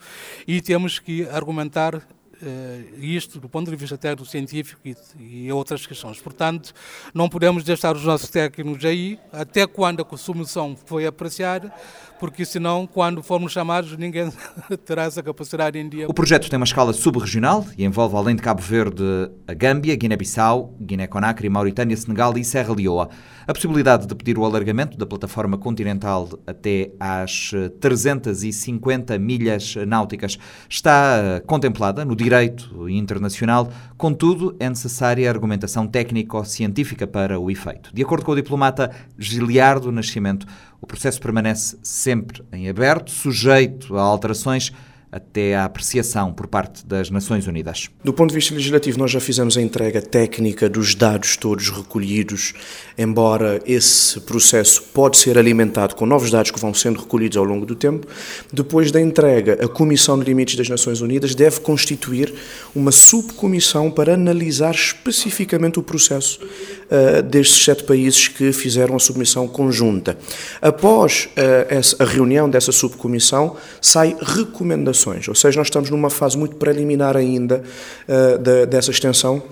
e 0.47 0.61
temos 0.61 0.99
que 0.99 1.27
argumentar 1.29 1.97
uh, 2.44 3.01
isto 3.01 3.40
do 3.40 3.49
ponto 3.49 3.70
de 3.70 3.77
vista 3.77 3.97
técnico, 3.97 4.27
científico 4.29 4.81
e, 4.85 4.97
e, 5.18 5.53
outras 5.53 5.87
questões. 5.87 6.20
Portanto, 6.20 6.73
não 7.12 7.29
podemos 7.29 7.64
deixar 7.64 7.97
os 7.97 8.05
nossos 8.05 8.29
técnicos 8.29 8.85
aí 8.85 9.18
até 9.33 9.66
quando 9.66 10.07
a 10.09 10.16
submissão 10.16 10.77
foi 10.85 11.07
apreciada, 11.07 11.73
porque 12.18 12.44
senão, 12.44 12.87
quando 12.87 13.22
formos 13.22 13.53
chamados, 13.53 13.96
ninguém 13.96 14.33
terá 14.85 15.05
essa 15.05 15.22
capacidade 15.22 15.79
em 15.79 15.88
dia. 15.88 16.09
O 16.09 16.14
projeto 16.14 16.48
tem 16.48 16.57
uma 16.57 16.64
escala 16.64 16.92
subregional 16.92 17.66
e 17.77 17.85
envolve, 17.85 18.16
além 18.16 18.37
de 18.37 18.42
Cabo 18.42 18.62
Verde, 18.62 19.03
a 19.46 19.55
Gâmbia, 19.55 19.94
Guiné-Bissau, 19.96 20.74
Guiné-Conakry, 20.81 21.48
Mauritânia, 21.48 21.96
Senegal 21.96 22.37
e 22.38 22.44
Serra 22.44 22.74
Leoa. 22.74 23.09
A 23.46 23.53
possibilidade 23.53 24.07
de 24.07 24.14
pedir 24.14 24.38
o 24.38 24.44
alargamento 24.44 24.96
da 24.96 25.05
plataforma 25.05 25.59
continental 25.59 26.29
até 26.46 26.92
às 26.98 27.50
350 27.79 29.18
milhas 29.18 29.74
náuticas 29.87 30.38
está 30.68 31.42
contemplada 31.46 32.05
no 32.05 32.16
direito 32.16 32.88
internacional, 32.88 33.68
contudo, 33.98 34.57
é 34.59 34.68
necessária 34.68 35.29
argumentação 35.29 35.87
técnico-científica 35.87 37.07
para 37.07 37.38
o 37.38 37.50
efeito. 37.50 37.90
De 37.92 38.03
acordo 38.03 38.24
com 38.24 38.33
o 38.33 38.37
diplomata 38.37 38.90
Giliardo 39.18 39.92
Nascimento, 39.92 40.46
o 40.85 40.87
processo 40.87 41.18
permanece 41.18 41.79
sempre 41.83 42.44
em 42.53 42.68
aberto, 42.68 43.11
sujeito 43.11 43.97
a 43.97 44.03
alterações 44.03 44.70
até 45.14 45.55
à 45.55 45.64
apreciação 45.64 46.33
por 46.33 46.48
parte 46.48 46.85
das 46.85 47.09
Nações 47.09 47.46
Unidas. 47.46 47.88
Do 48.03 48.12
ponto 48.12 48.31
de 48.31 48.35
vista 48.35 48.53
legislativo, 48.53 48.98
nós 48.98 49.12
já 49.12 49.20
fizemos 49.20 49.57
a 49.57 49.62
entrega 49.62 50.03
técnica 50.03 50.68
dos 50.68 50.96
dados 50.96 51.37
todos 51.37 51.70
recolhidos, 51.70 52.53
embora 52.98 53.62
esse 53.64 54.20
processo 54.22 54.83
pode 54.92 55.16
ser 55.18 55.38
alimentado 55.38 55.94
com 55.94 56.05
novos 56.05 56.33
dados 56.33 56.50
que 56.50 56.59
vão 56.59 56.74
sendo 56.74 56.98
recolhidos 56.98 57.38
ao 57.38 57.44
longo 57.44 57.64
do 57.64 57.77
tempo. 57.77 58.09
Depois 58.53 58.90
da 58.90 59.00
entrega, 59.00 59.64
a 59.64 59.68
Comissão 59.68 60.18
de 60.18 60.24
Limites 60.24 60.57
das 60.57 60.68
Nações 60.68 61.00
Unidas 61.00 61.33
deve 61.33 61.61
constituir 61.61 62.35
uma 62.74 62.90
subcomissão 62.90 63.92
para 63.92 64.14
analisar 64.14 64.74
especificamente 64.74 65.79
o 65.79 65.83
processo 65.85 66.40
uh, 66.42 67.22
destes 67.22 67.64
sete 67.64 67.85
países 67.85 68.27
que 68.27 68.53
fizeram 68.53 68.96
a 68.96 68.98
submissão 68.98 69.46
conjunta. 69.46 70.18
Após 70.61 71.27
uh, 71.27 71.66
essa, 71.68 72.03
a 72.03 72.05
reunião 72.05 72.50
dessa 72.50 72.72
subcomissão, 72.72 73.57
sai 73.81 74.16
recomendações 74.20 75.04
ou 75.07 75.35
seja, 75.35 75.59
nós 75.59 75.67
estamos 75.67 75.90
numa 75.90 76.11
fase 76.11 76.37
muito 76.37 76.57
preliminar 76.57 77.17
ainda 77.17 77.62
uh, 78.09 78.38
de, 78.38 78.67
dessa 78.67 78.90
extensão 78.90 79.43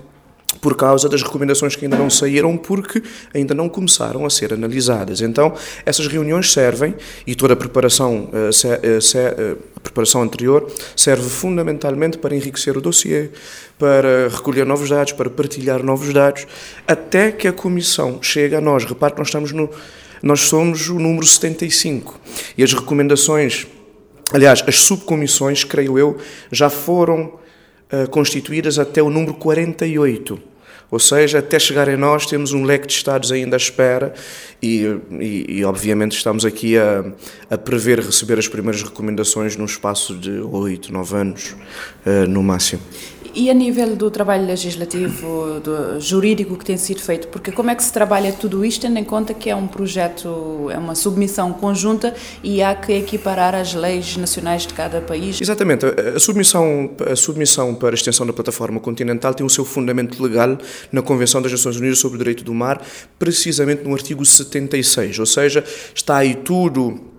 por 0.61 0.75
causa 0.75 1.09
das 1.09 1.21
recomendações 1.21 1.75
que 1.75 1.85
ainda 1.85 1.97
não 1.97 2.09
saíram, 2.09 2.55
porque 2.55 3.01
ainda 3.33 3.53
não 3.53 3.67
começaram 3.67 4.25
a 4.25 4.29
ser 4.29 4.53
analisadas. 4.53 5.21
Então, 5.21 5.53
essas 5.85 6.07
reuniões 6.07 6.51
servem, 6.51 6.95
e 7.25 7.35
toda 7.35 7.53
a 7.53 7.57
preparação, 7.57 8.29
se, 8.51 8.67
uh, 8.67 9.57
a 9.75 9.79
preparação 9.79 10.21
anterior, 10.21 10.71
serve 10.95 11.27
fundamentalmente 11.27 12.17
para 12.17 12.35
enriquecer 12.35 12.77
o 12.77 12.81
dossiê, 12.81 13.29
para 13.77 14.29
recolher 14.29 14.65
novos 14.65 14.89
dados, 14.89 15.13
para 15.13 15.29
partilhar 15.29 15.83
novos 15.83 16.13
dados, 16.13 16.45
até 16.87 17.31
que 17.31 17.47
a 17.47 17.53
Comissão 17.53 18.19
chegue 18.21 18.55
a 18.55 18.61
nós. 18.61 18.85
Repare 18.85 19.13
que 19.13 19.19
nós 19.19 19.27
estamos 19.27 19.51
no. 19.51 19.69
Nós 20.21 20.41
somos 20.41 20.87
o 20.87 20.97
número 20.97 21.25
75 21.25 22.17
e 22.57 22.63
as 22.63 22.71
recomendações 22.71 23.67
Aliás, 24.33 24.63
as 24.65 24.79
subcomissões, 24.79 25.63
creio 25.63 25.97
eu, 25.97 26.17
já 26.51 26.67
foram 26.67 27.35
uh, 27.91 28.09
constituídas 28.09 28.79
até 28.79 29.01
o 29.01 29.09
número 29.09 29.35
48. 29.35 30.41
Ou 30.89 30.99
seja, 30.99 31.39
até 31.39 31.57
chegar 31.57 31.87
a 31.87 31.95
nós 31.95 32.25
temos 32.25 32.51
um 32.51 32.63
leque 32.63 32.87
de 32.87 32.93
Estados 32.93 33.31
ainda 33.31 33.55
à 33.55 33.57
espera 33.57 34.13
e, 34.61 34.85
e, 35.19 35.45
e 35.57 35.65
obviamente 35.65 36.15
estamos 36.15 36.45
aqui 36.45 36.77
a, 36.77 37.03
a, 37.49 37.57
prever 37.57 37.99
receber 37.99 38.37
as 38.37 38.47
primeiras 38.47 38.83
recomendações 38.83 39.55
num 39.55 39.65
espaço 39.65 40.15
de 40.15 40.39
8, 40.39 40.93
9 40.93 41.15
anos 41.15 41.55
uh, 42.05 42.27
no 42.27 42.43
máximo. 42.43 42.81
E 43.33 43.49
a 43.49 43.53
nível 43.53 43.95
do 43.95 44.11
trabalho 44.11 44.45
legislativo, 44.45 45.59
do 45.59 45.99
jurídico 45.99 46.57
que 46.57 46.65
tem 46.65 46.77
sido 46.77 47.01
feito, 47.01 47.27
porque 47.29 47.51
como 47.51 47.69
é 47.69 47.75
que 47.75 47.83
se 47.83 47.91
trabalha 47.91 48.31
tudo 48.33 48.63
isto, 48.65 48.81
tendo 48.81 48.97
em 48.97 49.03
conta 49.03 49.33
que 49.33 49.49
é 49.49 49.55
um 49.55 49.67
projeto, 49.67 50.69
é 50.69 50.77
uma 50.77 50.95
submissão 50.95 51.53
conjunta 51.53 52.13
e 52.43 52.61
há 52.61 52.75
que 52.75 52.93
equiparar 52.93 53.55
as 53.55 53.73
leis 53.73 54.17
nacionais 54.17 54.67
de 54.67 54.73
cada 54.73 55.01
país? 55.01 55.41
Exatamente. 55.41 55.85
A 55.85 56.19
submissão, 56.19 56.91
a 57.09 57.15
submissão 57.15 57.73
para 57.73 57.91
a 57.91 57.93
extensão 57.93 58.25
da 58.25 58.33
plataforma 58.33 58.79
continental 58.79 59.33
tem 59.33 59.45
o 59.45 59.49
seu 59.49 59.65
fundamento 59.65 60.21
legal 60.21 60.57
na 60.91 61.01
Convenção 61.01 61.41
das 61.41 61.51
Nações 61.51 61.77
Unidas 61.77 61.99
sobre 61.99 62.15
o 62.15 62.19
Direito 62.19 62.43
do 62.43 62.53
Mar, 62.53 62.81
precisamente 63.17 63.83
no 63.83 63.93
artigo 63.93 64.25
76, 64.25 65.19
ou 65.19 65.25
seja, 65.25 65.63
está 65.95 66.17
aí 66.17 66.35
tudo 66.35 67.12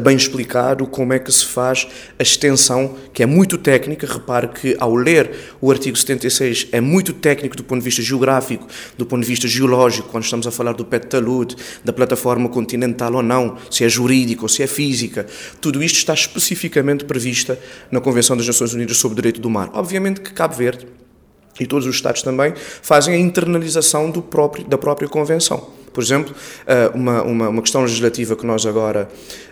bem 0.00 0.16
explicado 0.16 0.86
como 0.86 1.12
é 1.12 1.18
que 1.18 1.32
se 1.32 1.44
faz 1.44 1.88
a 2.18 2.22
extensão, 2.22 2.96
que 3.12 3.22
é 3.22 3.26
muito 3.26 3.58
técnica. 3.58 4.06
Repare 4.06 4.48
que, 4.48 4.76
ao 4.78 4.94
ler 4.94 5.30
o 5.60 5.70
artigo 5.70 5.96
76, 5.96 6.68
é 6.70 6.80
muito 6.80 7.12
técnico 7.12 7.56
do 7.56 7.64
ponto 7.64 7.80
de 7.80 7.84
vista 7.84 8.02
geográfico, 8.02 8.66
do 8.96 9.04
ponto 9.04 9.22
de 9.22 9.28
vista 9.28 9.48
geológico, 9.48 10.08
quando 10.08 10.24
estamos 10.24 10.46
a 10.46 10.50
falar 10.50 10.72
do 10.72 10.84
PET-TALUD, 10.84 11.56
da 11.84 11.92
plataforma 11.92 12.48
continental 12.48 13.14
ou 13.14 13.22
não, 13.22 13.56
se 13.70 13.84
é 13.84 13.88
jurídica 13.88 14.42
ou 14.42 14.48
se 14.48 14.62
é 14.62 14.66
física. 14.66 15.26
Tudo 15.60 15.82
isto 15.82 15.96
está 15.96 16.14
especificamente 16.14 17.04
prevista 17.04 17.58
na 17.90 18.00
Convenção 18.00 18.36
das 18.36 18.46
Nações 18.46 18.72
Unidas 18.74 18.96
sobre 18.96 19.14
o 19.14 19.16
Direito 19.16 19.40
do 19.40 19.50
Mar. 19.50 19.68
Obviamente 19.72 20.20
que 20.20 20.32
Cabo 20.32 20.54
Verde 20.54 20.86
e 21.58 21.66
todos 21.66 21.86
os 21.86 21.94
Estados 21.94 22.22
também 22.22 22.54
fazem 22.56 23.14
a 23.14 23.18
internalização 23.18 24.10
do 24.10 24.22
próprio, 24.22 24.64
da 24.64 24.78
própria 24.78 25.08
Convenção. 25.08 25.70
Por 25.92 26.02
exemplo, 26.02 26.34
eh, 26.66 26.90
uma, 26.94 27.22
uma, 27.22 27.48
uma 27.50 27.62
questão 27.62 27.82
legislativa 27.82 28.34
que 28.34 28.46
nós 28.46 28.64
agora 28.64 29.08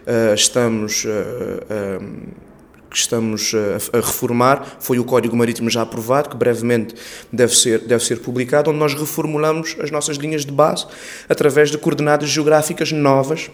uh, 0.07 0.35
estamos. 0.35 1.05
Uh, 1.05 2.51
que 2.91 2.97
estamos 2.97 3.53
a 3.93 3.99
reformar 3.99 4.79
foi 4.81 4.99
o 4.99 5.05
Código 5.05 5.37
Marítimo 5.37 5.71
já 5.71 5.83
aprovado, 5.83 6.29
que 6.29 6.37
brevemente 6.37 6.93
deve 7.33 7.55
ser, 7.55 7.79
deve 7.87 8.05
ser 8.05 8.19
publicado, 8.19 8.69
onde 8.69 8.81
nós 8.81 8.95
reformulamos 8.95 9.77
as 9.81 9.93
nossas 9.93 10.17
linhas 10.17 10.45
de 10.45 10.51
base 10.51 10.87
através 11.29 11.71
de 11.71 11.79
coordenadas 11.79 12.29
geográficas 12.29 12.91
novas 12.91 13.49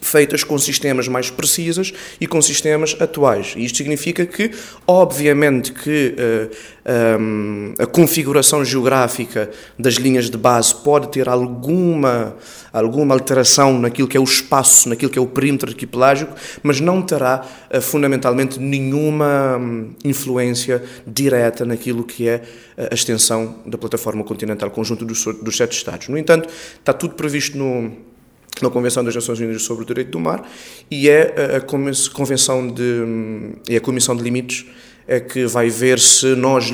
feitas 0.00 0.44
com 0.44 0.58
sistemas 0.58 1.08
mais 1.08 1.30
precisas 1.30 1.92
e 2.20 2.26
com 2.26 2.40
sistemas 2.40 2.96
atuais. 3.00 3.54
Isto 3.56 3.78
significa 3.78 4.26
que, 4.26 4.50
obviamente, 4.86 5.72
que 5.72 6.14
uh, 6.18 6.56
eh, 6.84 7.16
um, 7.18 7.74
eh, 7.78 7.82
a 7.82 7.86
configuração 7.86 8.64
geográfica 8.64 9.50
das 9.78 9.94
linhas 9.94 10.30
de 10.30 10.36
base 10.36 10.74
pode 10.74 11.08
ter 11.08 11.28
alguma, 11.28 12.36
alguma 12.72 13.14
alteração 13.14 13.78
naquilo 13.78 14.06
que 14.06 14.16
é 14.16 14.20
o 14.20 14.24
espaço, 14.24 14.88
naquilo 14.88 15.10
que 15.10 15.18
é 15.18 15.22
o 15.22 15.26
perímetro 15.26 15.68
arquipelágico, 15.68 16.34
mas 16.62 16.80
não 16.80 17.02
terá 17.02 17.44
uh, 17.72 17.80
fundamentalmente 17.80 18.60
nenhuma 18.60 19.56
um, 19.56 19.94
influência 20.04 20.82
direta 21.06 21.64
naquilo 21.64 22.04
que 22.04 22.28
é 22.28 22.42
a 22.90 22.94
extensão 22.94 23.56
da 23.64 23.78
plataforma 23.78 24.22
continental 24.22 24.70
conjunto 24.70 25.04
dos, 25.04 25.24
dos 25.24 25.56
sete 25.56 25.76
Estados. 25.76 26.08
No 26.08 26.18
entanto, 26.18 26.48
está 26.78 26.92
tudo 26.92 27.14
previsto 27.14 27.56
no 27.56 28.15
na 28.62 28.70
Convenção 28.70 29.04
das 29.04 29.14
Nações 29.14 29.38
Unidas 29.38 29.62
sobre 29.62 29.84
o 29.84 29.86
Direito 29.86 30.10
do 30.10 30.20
Mar 30.20 30.48
e 30.90 31.08
é 31.08 31.56
a 31.56 31.60
Convenção 31.60 32.68
de 32.68 33.02
e 33.68 33.76
a 33.76 33.80
Comissão 33.80 34.16
de 34.16 34.22
Limites 34.22 34.66
é 35.08 35.20
que 35.20 35.46
vai 35.46 35.68
ver 35.70 36.00
se 36.00 36.34
nós 36.34 36.72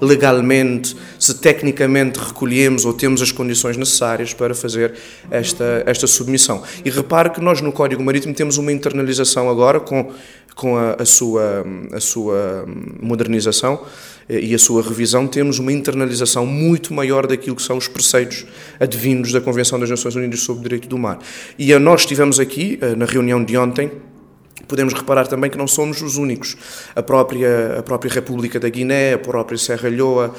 legalmente, 0.00 0.96
se 1.18 1.34
tecnicamente 1.34 2.18
recolhemos 2.18 2.84
ou 2.84 2.92
temos 2.92 3.20
as 3.20 3.32
condições 3.32 3.76
necessárias 3.76 4.32
para 4.32 4.54
fazer 4.54 4.94
esta, 5.30 5.82
esta 5.84 6.06
submissão. 6.06 6.62
E 6.84 6.90
repare 6.90 7.30
que 7.30 7.40
nós 7.40 7.60
no 7.60 7.72
Código 7.72 8.02
Marítimo 8.04 8.32
temos 8.34 8.56
uma 8.56 8.72
internalização 8.72 9.50
agora 9.50 9.80
com, 9.80 10.12
com 10.54 10.76
a, 10.76 10.94
a 10.94 11.04
sua, 11.04 11.64
a 11.92 12.00
sua 12.00 12.64
modernização 13.00 13.80
e 14.28 14.54
a 14.54 14.58
sua 14.58 14.82
revisão, 14.82 15.26
temos 15.26 15.58
uma 15.58 15.72
internalização 15.72 16.46
muito 16.46 16.94
maior 16.94 17.26
daquilo 17.26 17.56
que 17.56 17.62
são 17.62 17.76
os 17.76 17.88
preceitos 17.88 18.46
advindos 18.80 19.32
da 19.32 19.40
Convenção 19.40 19.78
das 19.78 19.90
Nações 19.90 20.14
Unidas 20.16 20.40
sobre 20.40 20.60
o 20.60 20.62
Direito 20.62 20.88
do 20.88 20.98
Mar. 20.98 21.18
E 21.58 21.76
nós 21.78 22.02
estivemos 22.02 22.40
aqui, 22.40 22.78
eh, 22.80 22.94
na 22.94 23.04
reunião 23.04 23.44
de 23.44 23.56
ontem, 23.56 23.90
Podemos 24.66 24.94
reparar 24.94 25.26
também 25.26 25.50
que 25.50 25.58
não 25.58 25.66
somos 25.66 26.00
os 26.02 26.16
únicos. 26.16 26.56
A 26.94 27.02
própria, 27.02 27.78
a 27.78 27.82
própria 27.82 28.12
República 28.12 28.58
da 28.58 28.68
Guiné, 28.68 29.14
a 29.14 29.18
própria 29.18 29.58
Serra 29.58 29.88
Leoa, 29.88 30.34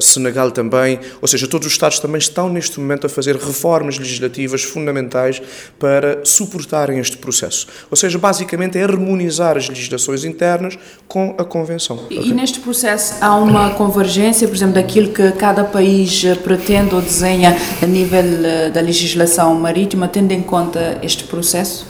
Senegal 0.00 0.50
também, 0.50 0.98
ou 1.20 1.28
seja, 1.28 1.46
todos 1.46 1.66
os 1.66 1.72
Estados 1.72 1.98
também 1.98 2.18
estão 2.18 2.48
neste 2.48 2.78
momento 2.78 3.06
a 3.06 3.08
fazer 3.08 3.36
reformas 3.36 3.98
legislativas 3.98 4.62
fundamentais 4.62 5.40
para 5.78 6.24
suportarem 6.24 6.98
este 6.98 7.16
processo. 7.16 7.66
Ou 7.90 7.96
seja, 7.96 8.18
basicamente 8.18 8.78
é 8.78 8.82
harmonizar 8.82 9.56
as 9.56 9.68
legislações 9.68 10.24
internas 10.24 10.78
com 11.08 11.34
a 11.38 11.44
Convenção. 11.44 12.06
E, 12.10 12.30
e 12.30 12.32
neste 12.32 12.60
processo 12.60 13.14
há 13.20 13.36
uma 13.36 13.70
convergência, 13.70 14.46
por 14.48 14.56
exemplo, 14.56 14.74
daquilo 14.74 15.12
que 15.12 15.32
cada 15.32 15.64
país 15.64 16.24
pretende 16.42 16.94
ou 16.94 17.00
desenha 17.00 17.56
a 17.82 17.86
nível 17.86 18.24
eh, 18.44 18.70
da 18.70 18.80
legislação 18.80 19.54
marítima, 19.54 20.08
tendo 20.08 20.32
em 20.32 20.42
conta 20.42 20.98
este 21.02 21.24
processo? 21.24 21.86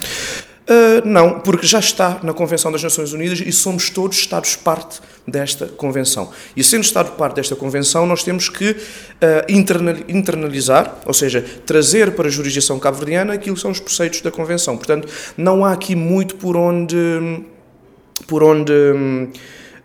Uh, 0.62 1.04
não, 1.04 1.40
porque 1.40 1.66
já 1.66 1.80
está 1.80 2.20
na 2.22 2.32
Convenção 2.32 2.70
das 2.70 2.82
Nações 2.82 3.12
Unidas 3.12 3.40
e 3.40 3.50
somos 3.50 3.90
todos 3.90 4.16
Estados 4.16 4.54
parte 4.54 5.00
desta 5.26 5.66
Convenção. 5.66 6.30
E 6.56 6.62
sendo 6.62 6.84
Estado 6.84 7.12
parte 7.12 7.36
desta 7.36 7.56
Convenção, 7.56 8.06
nós 8.06 8.22
temos 8.22 8.48
que 8.48 8.70
uh, 8.70 10.06
internalizar, 10.08 10.98
ou 11.04 11.12
seja, 11.12 11.44
trazer 11.66 12.14
para 12.14 12.28
a 12.28 12.30
jurisdição 12.30 12.78
cabo-verdiana 12.78 13.32
aquilo 13.32 13.56
que 13.56 13.62
são 13.62 13.72
os 13.72 13.80
preceitos 13.80 14.20
da 14.20 14.30
Convenção. 14.30 14.76
Portanto, 14.76 15.08
não 15.36 15.64
há 15.64 15.72
aqui 15.72 15.96
muito 15.96 16.36
por 16.36 16.56
onde. 16.56 16.96
Por 18.28 18.44
onde 18.44 18.72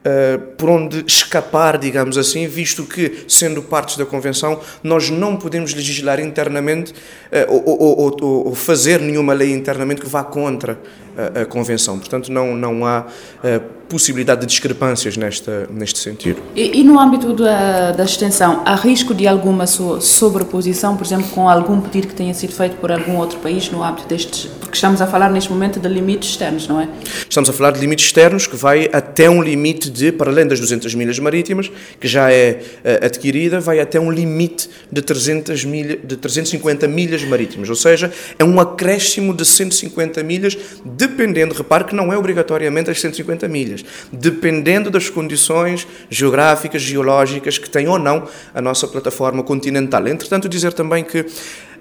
Uh, 0.06 0.40
por 0.56 0.70
onde 0.70 1.04
escapar, 1.06 1.78
digamos 1.78 2.18
assim, 2.18 2.48
visto 2.48 2.86
que, 2.86 3.26
sendo 3.28 3.62
partes 3.62 3.98
da 3.98 4.06
Convenção, 4.06 4.62
nós 4.82 5.10
não 5.10 5.36
podemos 5.36 5.74
legislar 5.74 6.20
internamente 6.20 6.94
uh, 6.94 7.52
ou, 7.52 7.82
ou, 7.82 8.00
ou, 8.22 8.48
ou, 8.48 8.56
fazer 8.56 9.02
nenhuma 9.02 9.34
lei 9.34 9.52
internamente 9.52 10.00
que 10.00 10.08
vá 10.08 10.24
contra 10.24 10.80
a, 11.18 11.42
a 11.42 11.46
Convenção. 11.46 11.98
Portanto, 11.98 12.32
não, 12.32 12.56
não 12.56 12.86
há 12.86 13.02
uh, 13.02 13.78
possibilidade 13.88 14.42
de 14.42 14.48
discrepâncias 14.48 15.18
nesta, 15.18 15.68
neste 15.72 16.00
sentido. 16.00 16.42
E, 16.56 16.82
e 16.82 16.84
no 16.84 17.00
âmbito 17.00 17.34
da, 17.34 17.92
da, 17.92 18.04
extensão, 18.04 18.62
há 18.66 18.76
risco 18.76 19.14
de 19.14 19.28
alguma 19.28 19.66
so, 19.66 20.00
sobreposição, 20.02 20.96
por 20.96 21.06
exemplo, 21.06 21.28
com 21.30 21.50
algum 21.50 21.80
pedido 21.82 22.08
que 22.08 22.16
tenha 22.16 22.34
sido 22.34 22.54
feito 22.54 22.76
por 22.78 22.92
algum 22.92 23.16
outro 23.18 23.40
país 23.40 23.70
no 23.72 23.84
âmbito 23.84 24.08
destes. 24.08 24.50
Porque 24.60 24.76
estamos 24.76 25.02
a 25.02 25.08
falar 25.08 25.30
neste 25.30 25.52
momento 25.52 25.80
de 25.80 25.88
limites 25.88 26.32
externos, 26.32 26.68
não 26.68 26.82
é? 26.82 26.90
Estamos 27.28 27.50
a 27.50 27.54
falar 27.54 27.72
de 27.72 27.80
limites 27.80 28.06
externos 28.06 28.46
que 28.46 28.56
vai 28.56 28.90
até 28.92 29.30
um 29.30 29.42
limite 29.42 29.90
de, 29.90 30.12
para 30.12 30.30
além 30.30 30.46
das 30.46 30.60
200 30.60 30.94
milhas 30.96 31.18
marítimas, 31.20 31.72
que 32.00 32.08
já 32.08 32.32
é 32.32 32.62
uh, 32.84 33.06
adquirida, 33.06 33.60
vai 33.60 33.80
até 33.80 34.00
um 34.00 34.12
limite 34.12 34.70
de, 34.92 35.02
300 35.02 35.64
milha, 35.64 35.98
de 35.98 36.18
350 36.18 36.88
milhas 36.88 37.24
marítimas. 37.24 37.70
Ou 37.70 37.76
seja, 37.76 38.12
é 38.38 38.44
um 38.44 38.60
acréscimo 38.60 39.34
de 39.34 39.46
150 39.46 40.22
milhas, 40.24 40.58
dependendo, 41.08 41.54
repare 41.54 41.86
que 41.86 41.96
não 41.96 42.12
é 42.12 42.18
obrigatoriamente 42.18 42.90
as 42.90 43.00
150 43.00 43.48
milhas 43.48 43.84
dependendo 44.12 44.90
das 44.90 45.10
condições 45.10 45.88
geográficas, 46.10 46.82
geológicas 46.82 47.58
que 47.58 47.70
tem 47.70 47.88
ou 47.88 48.00
não 48.00 48.28
a 48.54 48.62
nossa 48.62 48.88
plataforma 48.88 49.44
continental. 49.44 50.08
Entretanto, 50.08 50.50
dizer 50.50 50.74
também 50.74 51.04
que 51.04 51.26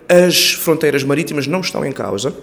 as 0.09 0.53
fronteiras 0.53 1.03
marítimas 1.03 1.47
não 1.47 1.61
estão 1.61 1.85
em 1.85 1.93
causa. 1.93 2.35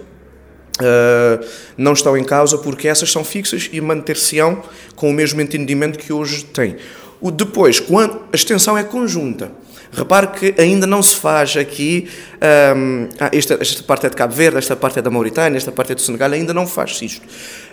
Uh, 0.76 1.46
não 1.76 1.92
estão 1.92 2.16
em 2.18 2.24
causa 2.24 2.58
porque 2.58 2.88
essas 2.88 3.10
são 3.10 3.22
fixas 3.24 3.70
e 3.72 3.80
manter-se-ão 3.80 4.60
com 4.96 5.08
o 5.08 5.12
mesmo 5.12 5.40
entendimento 5.40 5.98
que 5.98 6.12
hoje 6.12 6.44
tem. 6.44 6.76
O 7.20 7.30
depois, 7.30 7.78
quando 7.78 8.22
a 8.32 8.36
extensão 8.36 8.76
é 8.76 8.82
conjunta, 8.82 9.52
Repare 9.94 10.26
que 10.28 10.54
ainda 10.60 10.86
não 10.86 11.02
se 11.02 11.16
faz 11.16 11.56
aqui, 11.56 12.08
um, 12.76 13.08
ah, 13.20 13.30
esta, 13.32 13.56
esta 13.60 13.82
parte 13.84 14.06
é 14.06 14.10
de 14.10 14.16
Cabo 14.16 14.34
Verde, 14.34 14.58
esta 14.58 14.74
parte 14.74 14.98
é 14.98 15.02
da 15.02 15.10
Mauritânia, 15.10 15.56
esta 15.56 15.70
parte 15.70 15.92
é 15.92 15.94
do 15.94 16.00
Senegal, 16.00 16.32
ainda 16.32 16.52
não 16.52 16.66
faz 16.66 17.00
isto. 17.00 17.24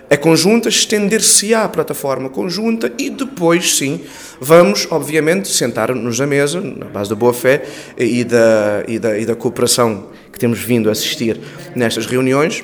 É 0.10 0.16
conjunta, 0.16 0.70
estender-se-á 0.70 1.64
a 1.64 1.70
plataforma 1.70 2.30
conjunta 2.30 2.92
e 2.98 3.10
depois, 3.10 3.78
sim, 3.78 4.02
vamos, 4.40 4.88
obviamente, 4.92 5.48
sentar-nos 5.48 6.22
à 6.22 6.28
mesa, 6.28 6.62
na 6.62 6.86
base 6.86 7.10
da 7.10 7.16
boa-fé 7.16 7.64
e 7.98 8.24
da, 8.24 8.84
e, 8.88 9.00
da, 9.00 9.18
e 9.18 9.26
da 9.26 9.36
cooperação 9.36 10.10
que 10.32 10.38
temos 10.38 10.60
vindo 10.60 10.90
a 10.90 10.92
assistir 10.92 11.40
nestas 11.76 12.06
reuniões 12.06 12.64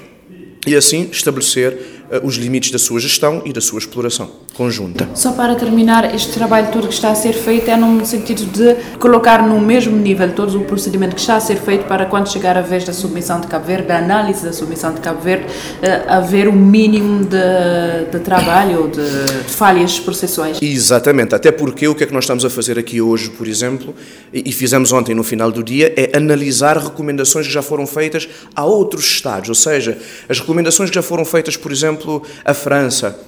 e 0.67 0.75
assim 0.75 1.09
estabelecer 1.11 1.96
os 2.23 2.35
limites 2.35 2.71
da 2.71 2.79
sua 2.79 2.99
gestão 2.99 3.41
e 3.45 3.53
da 3.53 3.61
sua 3.61 3.79
exploração 3.79 4.29
conjunta. 4.57 5.07
Só 5.13 5.33
para 5.33 5.55
terminar, 5.55 6.15
este 6.15 6.31
trabalho 6.31 6.71
todo 6.71 6.87
que 6.87 6.93
está 6.93 7.11
a 7.11 7.15
ser 7.15 7.33
feito 7.33 7.69
é 7.69 7.77
no 7.77 8.03
sentido 8.03 8.43
de 8.45 8.97
colocar 8.97 9.47
no 9.47 9.61
mesmo 9.61 9.95
nível 9.95 10.31
todo 10.33 10.59
o 10.59 10.65
procedimento 10.65 11.13
que 11.13 11.21
está 11.21 11.35
a 11.35 11.39
ser 11.39 11.57
feito 11.57 11.85
para 11.85 12.07
quando 12.07 12.27
chegar 12.27 12.57
a 12.57 12.61
vez 12.61 12.83
da 12.83 12.91
submissão 12.91 13.39
de 13.39 13.45
Cabo 13.45 13.65
Verde, 13.65 13.87
da 13.87 13.99
análise 13.99 14.43
da 14.43 14.51
submissão 14.51 14.93
de 14.95 14.99
Cabo 14.99 15.21
Verde, 15.21 15.45
eh, 15.81 16.05
haver 16.07 16.47
um 16.47 16.55
mínimo 16.55 17.23
de, 17.25 18.09
de 18.11 18.19
trabalho 18.23 18.81
ou 18.81 18.87
de, 18.87 18.97
de 18.97 19.53
falhas 19.53 19.99
processuais. 19.99 20.57
Exatamente, 20.59 21.35
até 21.35 21.51
porque 21.51 21.87
o 21.87 21.93
que 21.93 22.03
é 22.03 22.07
que 22.07 22.13
nós 22.13 22.23
estamos 22.23 22.43
a 22.43 22.49
fazer 22.49 22.79
aqui 22.79 22.99
hoje, 22.99 23.29
por 23.29 23.47
exemplo, 23.47 23.93
e 24.33 24.51
fizemos 24.51 24.91
ontem 24.91 25.13
no 25.13 25.23
final 25.23 25.51
do 25.51 25.63
dia, 25.63 25.93
é 25.95 26.17
analisar 26.17 26.77
recomendações 26.77 27.45
que 27.45 27.53
já 27.53 27.61
foram 27.61 27.85
feitas 27.85 28.27
a 28.55 28.65
outros 28.65 29.05
Estados, 29.05 29.49
ou 29.49 29.55
seja, 29.55 29.97
as 30.27 30.39
recomendações 30.39 30.89
que 30.89 30.95
já 30.95 31.01
foram 31.01 31.23
feitas, 31.23 31.55
por 31.55 31.71
exemplo, 31.71 31.96
exemplo, 31.97 32.23
a 32.45 32.53
França. 32.53 33.19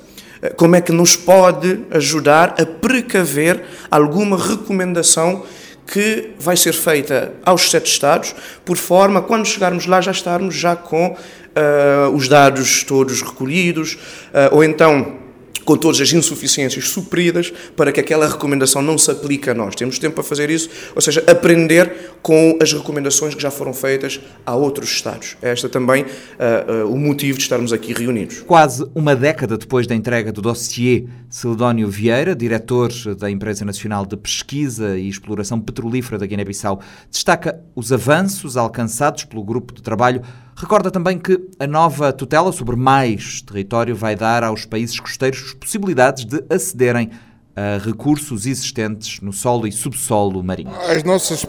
Como 0.55 0.75
é 0.75 0.82
que 0.82 0.91
nos 0.91 1.15
pode 1.15 1.82
ajudar 1.91 2.55
a 2.60 2.65
precaver 2.65 3.63
alguma 3.91 4.38
recomendação 4.38 5.43
que 5.86 6.32
vai 6.39 6.55
ser 6.55 6.73
feita 6.73 7.34
aos 7.43 7.69
sete 7.69 7.91
Estados, 7.91 8.36
por 8.63 8.77
forma, 8.77 9.21
quando 9.21 9.45
chegarmos 9.45 9.88
lá, 9.88 9.99
já 9.99 10.12
estarmos 10.12 10.55
já 10.55 10.75
com 10.75 11.08
uh, 11.08 12.15
os 12.15 12.27
dados 12.27 12.84
todos 12.84 13.21
recolhidos, 13.21 13.93
uh, 13.95 14.55
ou 14.55 14.63
então 14.63 15.17
com 15.65 15.78
todas 15.78 16.00
as 16.02 16.12
insuficiências 16.13 16.89
supridas 16.89 17.52
para 17.76 17.91
que 17.91 18.00
aquela 18.00 18.28
recomendação 18.28 18.82
não 18.82 18.98
se 18.98 19.10
aplique 19.12 19.50
a 19.50 19.54
nós. 19.54 19.76
Temos 19.76 20.00
tempo 20.00 20.15
para 20.15 20.24
fazer 20.24 20.50
isso, 20.50 20.69
ou 20.95 21.02
seja, 21.02 21.24
aprender 21.28 22.13
com 22.22 22.58
as 22.62 22.74
recomendações 22.74 23.34
que 23.34 23.41
já 23.41 23.52
foram 23.52 23.74
feitas 23.74 24.19
a 24.45 24.56
outros 24.56 24.89
Estados. 24.89 25.38
É 25.41 25.54
este 25.54 25.69
também 25.69 26.04
uh, 26.04 26.86
uh, 26.86 26.93
o 26.93 26.98
motivo 26.98 27.38
de 27.38 27.43
estarmos 27.43 27.72
aqui 27.72 27.93
reunidos. 27.93 28.41
Quase 28.41 28.86
uma 28.93 29.15
década 29.15 29.58
depois 29.58 29.88
da 29.88 29.95
entrega 29.95 30.32
do 30.32 30.41
dossiê, 30.41 31.06
Celedónio 31.30 31.88
Vieira, 31.88 32.36
diretor 32.36 32.91
da 33.15 33.30
Empresa 33.30 33.63
Nacional 33.63 34.06
de 34.06 34.17
Pesquisa 34.17 34.98
e 34.98 35.08
Exploração 35.08 35.60
Petrolífera 35.60 36.17
da 36.17 36.26
Guiné-Bissau, 36.26 36.82
destaca 37.10 37.60
os 37.76 37.91
avanços 37.91 38.58
alcançados 38.58 39.24
pelo 39.24 39.43
grupo 39.43 39.74
de 39.74 39.82
trabalho 39.82 40.22
Recorda 40.60 40.91
também 40.91 41.17
que 41.17 41.39
a 41.58 41.65
nova 41.65 42.12
tutela 42.12 42.52
sobre 42.52 42.76
mais 42.76 43.41
território 43.41 43.95
vai 43.95 44.13
dar 44.13 44.43
aos 44.43 44.65
países 44.65 45.00
costeiros 45.00 45.54
possibilidades 45.54 46.26
de 46.26 46.43
acederem 46.50 47.12
a 47.56 47.78
recursos 47.78 48.45
existentes 48.45 49.22
no 49.22 49.32
solo 49.32 49.65
e 49.65 49.72
subsolo 49.72 50.43
marinho. 50.43 50.76
As 50.89 51.02
nossas 51.06 51.45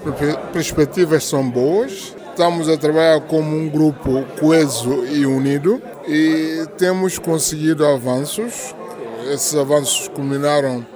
perspectivas 0.53 1.25
são 1.25 1.51
boas. 1.51 2.15
Estamos 2.31 2.69
a 2.69 2.77
trabalhar 2.77 3.21
como 3.23 3.57
um 3.57 3.69
grupo 3.69 4.23
coeso 4.39 5.05
e 5.07 5.27
unido 5.27 5.83
e 6.07 6.65
temos 6.79 7.19
conseguido 7.19 7.85
avanços. 7.85 8.73
Esses 9.29 9.57
avanços 9.57 10.07
culminaram 10.07 10.87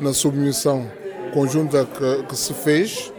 na 0.00 0.14
submissão 0.14 0.90
conjunta 1.34 1.84
que, 1.84 2.22
que 2.28 2.36
se 2.36 2.54
fez 2.54 3.12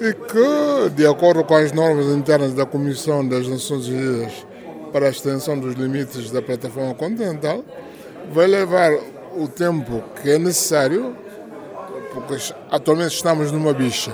e 0.00 0.12
que, 0.12 0.90
de 0.94 1.06
acordo 1.06 1.42
com 1.44 1.54
as 1.54 1.72
normas 1.72 2.06
internas 2.06 2.54
da 2.54 2.64
Comissão 2.64 3.26
das 3.26 3.48
Nações 3.48 3.88
Unidas 3.88 4.46
para 4.92 5.06
a 5.06 5.10
extensão 5.10 5.58
dos 5.58 5.74
limites 5.74 6.30
da 6.30 6.40
plataforma 6.40 6.94
continental, 6.94 7.64
vai 8.32 8.46
levar 8.46 8.92
o 9.36 9.48
tempo 9.48 10.02
que 10.22 10.30
é 10.30 10.38
necessário, 10.38 11.16
porque 12.12 12.36
atualmente 12.70 13.14
estamos 13.14 13.50
numa 13.50 13.72
bicha. 13.72 14.12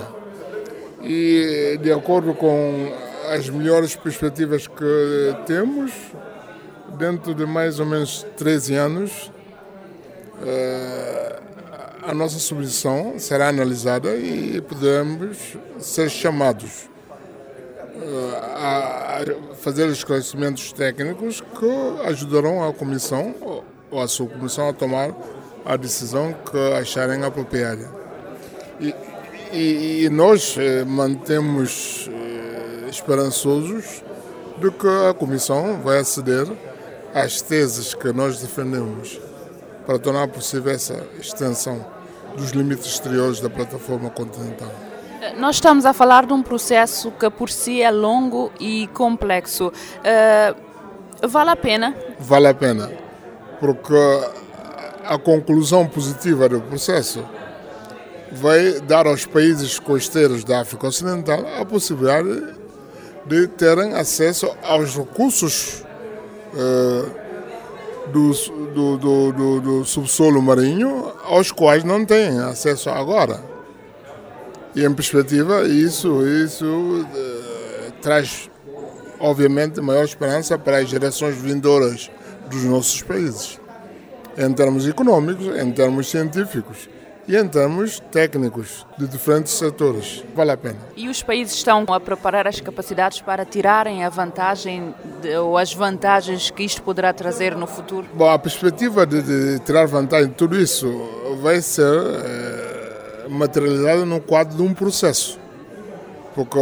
E, 1.03 1.79
de 1.81 1.91
acordo 1.91 2.33
com 2.33 2.91
as 3.29 3.47
melhores 3.49 3.95
perspectivas 3.95 4.67
que 4.67 5.35
temos, 5.45 5.91
dentro 6.97 7.33
de 7.35 7.45
mais 7.45 7.79
ou 7.79 7.85
menos 7.85 8.25
13 8.37 8.75
anos, 8.75 9.31
uh, 10.41 11.44
a 12.05 12.13
nossa 12.13 12.37
submissão 12.37 13.17
será 13.17 13.49
analisada 13.49 14.15
e 14.15 14.61
podemos 14.61 15.57
ser 15.79 16.07
chamados 16.09 16.87
eh, 17.95 18.39
a 18.55 19.55
fazer 19.55 19.87
esclarecimentos 19.89 20.71
técnicos 20.71 21.41
que 21.41 22.07
ajudarão 22.07 22.63
a 22.63 22.71
Comissão, 22.71 23.33
ou 23.89 24.01
a 24.01 24.07
sua 24.07 24.27
comissão 24.27 24.69
a 24.69 24.73
tomar 24.73 25.15
a 25.65 25.75
decisão 25.75 26.35
que 26.51 26.57
acharem 26.73 27.23
apropriada. 27.23 27.89
E, 28.79 28.93
e, 29.51 30.05
e 30.05 30.09
nós 30.09 30.55
eh, 30.59 30.83
mantemos 30.85 32.07
eh, 32.11 32.89
esperançosos 32.89 34.03
de 34.59 34.69
que 34.69 34.87
a 35.09 35.13
comissão 35.13 35.81
vai 35.81 35.99
aceder 35.99 36.47
às 37.15 37.41
teses 37.41 37.95
que 37.95 38.13
nós 38.13 38.39
defendemos 38.39 39.19
para 39.87 39.97
tornar 39.97 40.27
possível 40.27 40.71
essa 40.71 41.07
extensão 41.19 41.94
dos 42.37 42.51
limites 42.51 42.85
exteriores 42.85 43.39
da 43.39 43.49
plataforma 43.49 44.09
continental. 44.09 44.71
Nós 45.37 45.55
estamos 45.55 45.85
a 45.85 45.93
falar 45.93 46.25
de 46.25 46.33
um 46.33 46.43
processo 46.43 47.11
que 47.11 47.29
por 47.29 47.49
si 47.49 47.81
é 47.81 47.89
longo 47.89 48.51
e 48.59 48.87
complexo. 48.93 49.67
Uh, 49.67 51.27
vale 51.27 51.49
a 51.49 51.55
pena? 51.55 51.95
Vale 52.19 52.47
a 52.47 52.53
pena, 52.53 52.91
porque 53.59 53.93
a 55.03 55.17
conclusão 55.17 55.87
positiva 55.87 56.47
do 56.47 56.61
processo 56.61 57.23
vai 58.31 58.79
dar 58.81 59.07
aos 59.07 59.25
países 59.25 59.79
costeiros 59.79 60.43
da 60.43 60.61
África 60.61 60.87
Ocidental 60.87 61.45
a 61.59 61.65
possibilidade 61.65 62.55
de 63.25 63.47
terem 63.47 63.93
acesso 63.93 64.55
aos 64.63 64.95
recursos 64.95 65.83
uh, 66.53 67.24
do, 68.11 68.31
do, 68.73 68.97
do, 69.31 69.61
do, 69.61 69.85
subsolo 69.85 70.41
marinho 70.41 71.11
aos 71.23 71.51
quais 71.51 71.83
não 71.83 72.05
têm 72.05 72.39
acesso 72.39 72.89
agora. 72.89 73.43
E 74.75 74.83
em 74.83 74.93
perspectiva, 74.93 75.67
isso, 75.67 76.25
isso 76.27 76.65
uh, 76.65 77.91
traz, 78.01 78.49
obviamente, 79.19 79.79
maior 79.81 80.03
esperança 80.03 80.57
para 80.57 80.77
as 80.77 80.89
gerações 80.89 81.35
vindouras 81.35 82.11
dos 82.49 82.63
nossos 82.63 83.01
países, 83.01 83.59
em 84.37 84.53
termos 84.53 84.87
econômicos, 84.87 85.47
em 85.57 85.71
termos 85.71 86.09
científicos 86.09 86.89
e 87.27 87.35
em 87.35 87.47
termos 87.47 87.99
técnicos 88.11 88.85
de 88.97 89.07
diferentes 89.07 89.53
setores. 89.53 90.23
Vale 90.35 90.51
a 90.51 90.57
pena. 90.57 90.77
E 90.95 91.09
os 91.09 91.23
países 91.23 91.55
estão 91.55 91.83
a 91.89 91.99
preparar 91.99 92.47
as 92.47 92.59
capacidades 92.61 93.21
para 93.21 93.43
tirarem 93.43 94.03
a 94.03 94.09
vantagem 94.09 94.93
de, 95.21 95.35
ou 95.37 95.57
as 95.57 95.73
vantagens 95.73 96.51
que 96.51 96.63
isto 96.63 96.83
poderá 96.83 97.11
trazer 97.13 97.55
no 97.55 97.65
futuro? 97.65 98.07
Bom, 98.13 98.29
a 98.29 98.37
perspectiva 98.37 99.05
de, 99.05 99.21
de 99.21 99.59
tirar 99.59 99.87
vantagem 99.87 100.29
de 100.29 100.35
tudo 100.35 100.59
isso 100.59 100.87
vai 101.41 101.61
ser 101.61 101.83
é, 101.83 103.27
materializada 103.27 104.05
no 104.05 104.21
quadro 104.21 104.55
de 104.55 104.61
um 104.61 104.73
processo. 104.73 105.39
Porque 106.35 106.59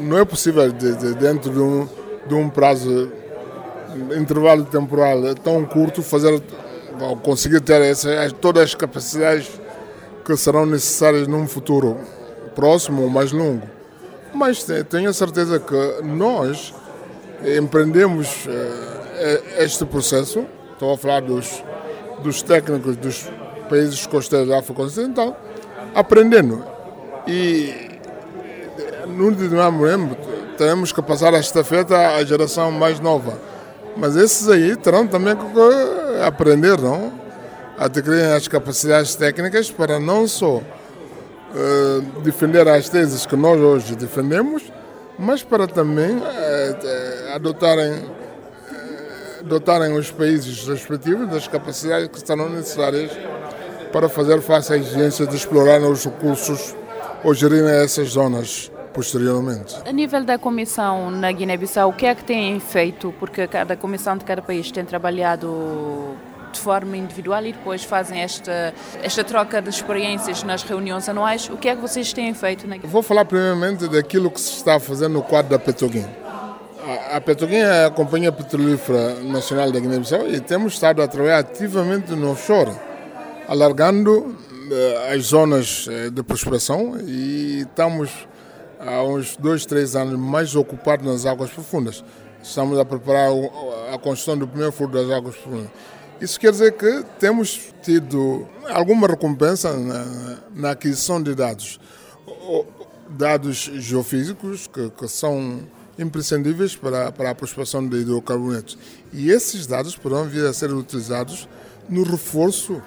não 0.00 0.18
é 0.18 0.24
possível, 0.24 0.72
de, 0.72 0.96
de, 0.96 1.14
dentro 1.14 1.52
de 1.52 1.60
um, 1.60 1.88
de 2.26 2.34
um 2.34 2.48
prazo, 2.48 3.12
intervalo 4.18 4.64
temporal 4.64 5.34
tão 5.34 5.64
curto, 5.66 6.02
fazer 6.02 6.42
conseguir 7.22 7.60
ter 7.60 7.82
essa, 7.82 8.30
todas 8.40 8.62
as 8.62 8.74
capacidades 8.74 9.61
que 10.24 10.36
serão 10.36 10.66
necessárias 10.66 11.26
num 11.26 11.46
futuro 11.46 11.98
próximo 12.54 13.02
ou 13.02 13.08
mais 13.08 13.32
longo. 13.32 13.66
Mas 14.32 14.64
tenho 14.88 15.10
a 15.10 15.12
certeza 15.12 15.58
que 15.58 16.02
nós 16.02 16.74
empreendemos 17.58 18.46
eh, 18.48 19.42
este 19.58 19.84
processo, 19.84 20.46
estou 20.72 20.94
a 20.94 20.98
falar 20.98 21.20
dos, 21.20 21.62
dos 22.22 22.42
técnicos 22.42 22.96
dos 22.96 23.28
países 23.68 24.06
costeiros 24.06 24.48
da 24.48 24.58
África 24.58 24.82
Ocidental, 24.82 25.36
aprendendo. 25.94 26.64
E 27.26 27.98
no 29.06 29.30
momento 29.72 30.16
teremos 30.56 30.92
que 30.92 31.02
passar 31.02 31.34
esta 31.34 31.62
feita 31.62 32.16
à 32.16 32.24
geração 32.24 32.70
mais 32.70 33.00
nova. 33.00 33.38
Mas 33.96 34.16
esses 34.16 34.48
aí 34.48 34.76
terão 34.76 35.06
também 35.06 35.36
que 35.36 35.42
aprender, 36.24 36.80
não? 36.80 37.12
Adquirirem 37.84 38.32
as 38.32 38.46
capacidades 38.46 39.14
técnicas 39.16 39.70
para 39.70 39.98
não 39.98 40.28
só 40.28 40.56
uh, 40.56 42.20
defender 42.22 42.66
as 42.68 42.88
teses 42.88 43.26
que 43.26 43.34
nós 43.34 43.60
hoje 43.60 43.96
defendemos, 43.96 44.62
mas 45.18 45.42
para 45.42 45.66
também 45.66 46.16
uh, 46.16 47.34
adotarem, 47.34 47.92
uh, 47.94 49.44
dotarem 49.44 49.98
os 49.98 50.10
países 50.12 50.66
respectivos 50.66 51.28
das 51.28 51.48
capacidades 51.48 52.08
que 52.08 52.24
serão 52.24 52.48
necessárias 52.48 53.10
para 53.92 54.08
fazer 54.08 54.40
face 54.40 54.72
à 54.72 54.76
exigência 54.76 55.26
de 55.26 55.36
explorar 55.36 55.80
os 55.82 56.04
recursos 56.04 56.74
ou 57.24 57.34
gerirem 57.34 57.82
essas 57.82 58.10
zonas 58.10 58.70
posteriormente. 58.94 59.76
A 59.86 59.92
nível 59.92 60.22
da 60.24 60.38
comissão 60.38 61.10
na 61.10 61.32
Guiné-Bissau, 61.32 61.90
o 61.90 61.92
que 61.92 62.06
é 62.06 62.14
que 62.14 62.24
tem 62.24 62.60
feito? 62.60 63.12
Porque 63.18 63.46
cada 63.46 63.76
comissão 63.76 64.16
de 64.16 64.24
cada 64.24 64.40
país 64.40 64.70
tem 64.70 64.84
trabalhado 64.84 66.16
de 66.52 66.60
forma 66.60 66.96
individual 66.96 67.44
e 67.44 67.52
depois 67.52 67.82
fazem 67.82 68.20
esta, 68.20 68.72
esta 69.02 69.24
troca 69.24 69.60
de 69.60 69.70
experiências 69.70 70.42
nas 70.42 70.62
reuniões 70.62 71.08
anuais. 71.08 71.48
O 71.48 71.56
que 71.56 71.68
é 71.68 71.74
que 71.74 71.80
vocês 71.80 72.12
têm 72.12 72.32
feito? 72.34 72.66
Na... 72.66 72.76
Vou 72.84 73.02
falar 73.02 73.24
primeiramente 73.24 73.88
daquilo 73.88 74.30
que 74.30 74.40
se 74.40 74.52
está 74.52 74.78
fazendo 74.78 75.14
no 75.14 75.22
quadro 75.22 75.50
da 75.50 75.58
Petroguim. 75.58 76.06
A 77.12 77.20
Petroguim 77.20 77.56
é 77.56 77.86
a 77.86 77.90
Companhia 77.90 78.32
Petrolífera 78.32 79.14
Nacional 79.22 79.70
da 79.70 79.78
Guiné-Bissau 79.78 80.26
e 80.28 80.40
temos 80.40 80.74
estado 80.74 81.00
a 81.00 81.06
trabalhar 81.06 81.38
ativamente 81.38 82.12
no 82.12 82.32
offshore, 82.32 82.72
alargando 83.48 84.36
eh, 84.70 85.14
as 85.14 85.26
zonas 85.26 85.86
eh, 85.88 86.10
de 86.10 86.22
prospecção 86.22 86.96
e 87.06 87.60
estamos 87.60 88.10
há 88.80 89.02
uns 89.04 89.36
dois, 89.36 89.64
três 89.64 89.94
anos 89.94 90.18
mais 90.18 90.56
ocupados 90.56 91.06
nas 91.06 91.24
águas 91.24 91.50
profundas. 91.50 92.02
Estamos 92.42 92.78
a 92.78 92.84
preparar 92.84 93.30
a 93.92 93.98
construção 93.98 94.36
do 94.36 94.48
primeiro 94.48 94.72
furo 94.72 94.90
das 94.90 95.08
águas 95.10 95.36
profundas. 95.36 95.70
Isso 96.20 96.38
quer 96.38 96.52
dizer 96.52 96.72
que 96.72 97.04
temos 97.18 97.72
tido 97.82 98.46
alguma 98.70 99.08
recompensa 99.08 99.76
na, 99.76 100.38
na 100.54 100.70
aquisição 100.70 101.22
de 101.22 101.34
dados. 101.34 101.80
Dados 103.08 103.70
geofísicos 103.74 104.66
que, 104.66 104.90
que 104.90 105.08
são 105.08 105.62
imprescindíveis 105.98 106.76
para, 106.76 107.12
para 107.12 107.30
a 107.30 107.34
prospecção 107.34 107.86
de 107.86 107.98
hidrocarbonetos. 107.98 108.78
E 109.12 109.30
esses 109.30 109.66
dados 109.66 109.96
poderão 109.96 110.24
vir 110.24 110.46
a 110.46 110.52
ser 110.52 110.72
utilizados 110.72 111.48
no 111.88 112.02
reforço 112.04 112.80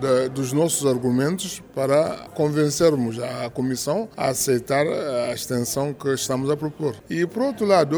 de, 0.00 0.28
dos 0.28 0.52
nossos 0.52 0.86
argumentos 0.86 1.62
para 1.74 2.28
convencermos 2.34 3.18
a 3.18 3.50
Comissão 3.50 4.08
a 4.16 4.28
aceitar 4.28 4.86
a 4.86 5.32
extensão 5.32 5.92
que 5.92 6.08
estamos 6.14 6.50
a 6.50 6.56
propor. 6.56 6.94
E, 7.08 7.26
por 7.26 7.42
outro 7.42 7.66
lado, 7.66 7.96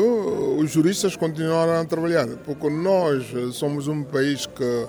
os 0.59 0.70
juristas 0.70 1.16
continuaram 1.16 1.80
a 1.80 1.84
trabalhar, 1.84 2.26
porque 2.44 2.68
nós 2.70 3.26
somos 3.55 3.88
um 3.88 4.03
país 4.03 4.46
que 4.46 4.86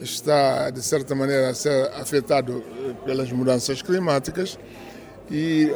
está, 0.00 0.70
de 0.70 0.82
certa 0.82 1.14
maneira, 1.14 1.50
a 1.50 1.54
ser 1.54 1.90
afetado 1.94 2.62
pelas 3.04 3.30
mudanças 3.32 3.82
climáticas 3.82 4.58
e 5.30 5.72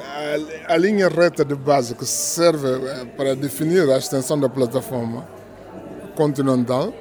a, 0.68 0.74
a 0.74 0.76
linha 0.76 1.08
reta 1.08 1.44
de 1.44 1.54
base 1.54 1.94
que 1.94 2.06
serve 2.06 2.68
eh, 2.68 3.04
para 3.16 3.34
definir 3.34 3.88
a 3.90 3.98
extensão 3.98 4.38
da 4.38 4.48
plataforma 4.48 5.26
continental 6.14 6.94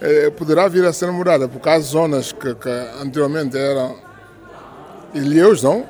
eh, 0.00 0.30
poderá 0.30 0.66
vir 0.68 0.84
a 0.84 0.92
ser 0.92 1.10
mudada, 1.10 1.48
porque 1.48 1.68
há 1.68 1.78
zonas 1.78 2.32
que, 2.32 2.54
que 2.54 2.68
anteriormente 3.02 3.56
eram 3.56 3.96
ilhéus, 5.14 5.62
não? 5.62 5.84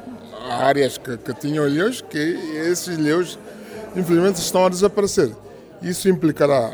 Há 0.48 0.66
áreas 0.66 0.98
que, 0.98 1.16
que 1.16 1.34
tinham 1.34 1.66
ilhéus, 1.66 2.00
que 2.00 2.18
esses 2.18 2.98
ilhéus 2.98 3.38
infelizmente 3.94 4.36
estão 4.36 4.66
a 4.66 4.68
desaparecer. 4.68 5.30
Isso 5.82 6.08
implicará 6.08 6.72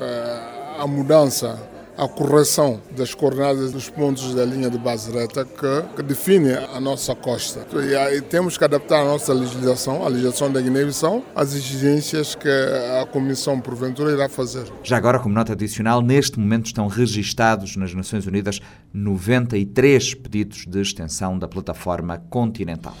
eh, 0.00 0.80
a 0.80 0.86
mudança 0.86 1.58
a 1.96 2.06
correção 2.06 2.80
das 2.96 3.14
coordenadas 3.14 3.72
dos 3.72 3.88
pontos 3.88 4.34
da 4.34 4.44
linha 4.44 4.68
de 4.68 4.78
base 4.78 5.10
reta 5.10 5.44
que, 5.44 5.96
que 5.96 6.02
define 6.02 6.52
a 6.52 6.80
nossa 6.80 7.14
costa. 7.14 7.66
E 7.74 7.94
aí 7.94 8.20
temos 8.20 8.58
que 8.58 8.64
adaptar 8.64 9.00
a 9.00 9.04
nossa 9.04 9.32
legislação, 9.32 10.04
a 10.04 10.08
legislação 10.08 10.50
da 10.50 10.60
Guiné-Bissau, 10.60 11.24
às 11.34 11.54
exigências 11.54 12.34
que 12.34 12.48
a 12.48 13.06
Comissão 13.06 13.60
porventura 13.60 14.12
irá 14.12 14.28
fazer. 14.28 14.64
Já 14.82 14.96
agora, 14.96 15.18
como 15.18 15.34
nota 15.34 15.52
adicional, 15.52 16.02
neste 16.02 16.38
momento 16.38 16.66
estão 16.66 16.86
registados 16.86 17.76
nas 17.76 17.94
Nações 17.94 18.26
Unidas 18.26 18.60
93 18.92 20.14
pedidos 20.14 20.66
de 20.66 20.80
extensão 20.80 21.38
da 21.38 21.48
plataforma 21.48 22.18
continental. 22.28 22.94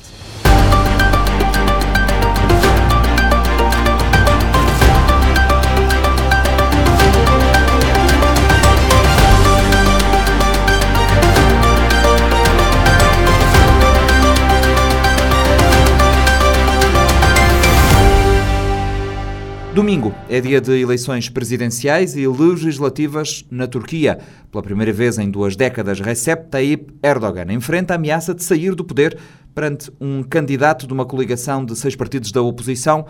Domingo 19.76 20.14
é 20.26 20.40
dia 20.40 20.58
de 20.58 20.72
eleições 20.80 21.28
presidenciais 21.28 22.16
e 22.16 22.26
legislativas 22.26 23.44
na 23.50 23.66
Turquia. 23.66 24.18
Pela 24.50 24.62
primeira 24.62 24.90
vez 24.90 25.18
em 25.18 25.30
duas 25.30 25.54
décadas, 25.54 26.00
Recep 26.00 26.48
Tayyip 26.48 26.94
Erdogan 27.02 27.52
enfrenta 27.52 27.92
a 27.92 27.96
ameaça 27.96 28.34
de 28.34 28.42
sair 28.42 28.74
do 28.74 28.82
poder 28.82 29.18
perante 29.54 29.92
um 30.00 30.22
candidato 30.22 30.86
de 30.86 30.94
uma 30.94 31.04
coligação 31.04 31.62
de 31.62 31.76
seis 31.76 31.94
partidos 31.94 32.32
da 32.32 32.40
oposição 32.40 33.04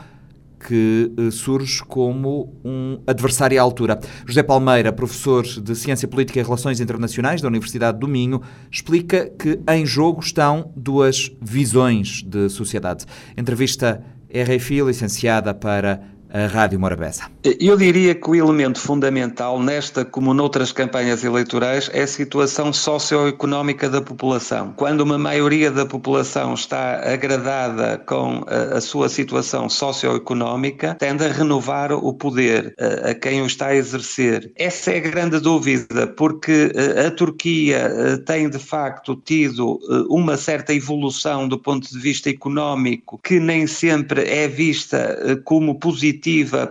que 0.59 1.12
eh, 1.17 1.31
surge 1.31 1.85
como 1.85 2.53
um 2.64 3.01
adversário 3.07 3.61
à 3.61 3.62
altura. 3.62 4.01
José 4.27 4.43
Palmeira, 4.43 4.93
professor 4.93 5.45
de 5.45 5.77
Ciência 5.77 6.09
Política 6.09 6.41
e 6.41 6.43
Relações 6.43 6.81
Internacionais 6.81 7.41
da 7.41 7.47
Universidade 7.47 8.01
do 8.01 8.09
Minho, 8.09 8.43
explica 8.69 9.31
que 9.39 9.61
em 9.71 9.87
jogo 9.87 10.19
estão 10.19 10.73
duas 10.75 11.31
visões 11.41 12.25
de 12.25 12.49
sociedade. 12.49 13.07
Entrevista 13.37 14.03
RFI, 14.29 14.83
licenciada 14.83 15.55
para 15.55 16.16
a 16.37 16.47
Rádio 16.47 16.78
Morabeza? 16.78 17.24
Eu 17.59 17.76
diria 17.78 18.14
que 18.14 18.28
o 18.28 18.34
elemento 18.34 18.78
fundamental 18.78 19.59
nesta, 19.62 20.05
como 20.05 20.34
noutras 20.34 20.70
campanhas 20.70 21.24
eleitorais, 21.24 21.91
é 21.95 22.03
a 22.03 22.07
situação 22.07 22.72
socioeconómica 22.72 23.89
da 23.89 24.03
população. 24.03 24.74
Quando 24.76 25.01
uma 25.01 25.16
maioria 25.16 25.70
da 25.70 25.87
população 25.87 26.53
está 26.53 27.01
agradada 27.11 27.99
com 28.07 28.45
a, 28.47 28.76
a 28.76 28.80
sua 28.82 29.09
situação 29.09 29.68
socioeconómica, 29.70 30.95
tende 30.99 31.24
a 31.24 31.32
renovar 31.32 31.93
o 31.93 32.12
poder 32.12 32.74
a, 32.78 33.11
a, 33.11 33.14
quem 33.14 33.41
o 33.41 33.47
está 33.47 33.68
a 33.68 33.76
exercer. 33.76 34.53
Essa 34.57 34.93
é 34.93 34.99
a 34.99 35.01
grande 35.01 35.41
dúvida, 35.41 36.07
porque 36.07 36.70
a 37.07 37.11
Turquia 37.11 38.22
tem 38.26 38.51
de 38.51 38.59
facto 38.59 39.16
tido 39.24 39.78
uma 40.11 40.37
certa 40.37 40.74
evolução 40.74 41.49
do 41.49 41.59
ponto 41.59 41.89
de 41.91 41.99
vista 41.99 42.28
económico 42.28 43.18
que 43.22 43.41
nem 43.41 43.66
sempre 43.66 44.22
é 44.22 44.47
vista 44.47 45.41
como 45.45 45.78
positiva 45.78 46.26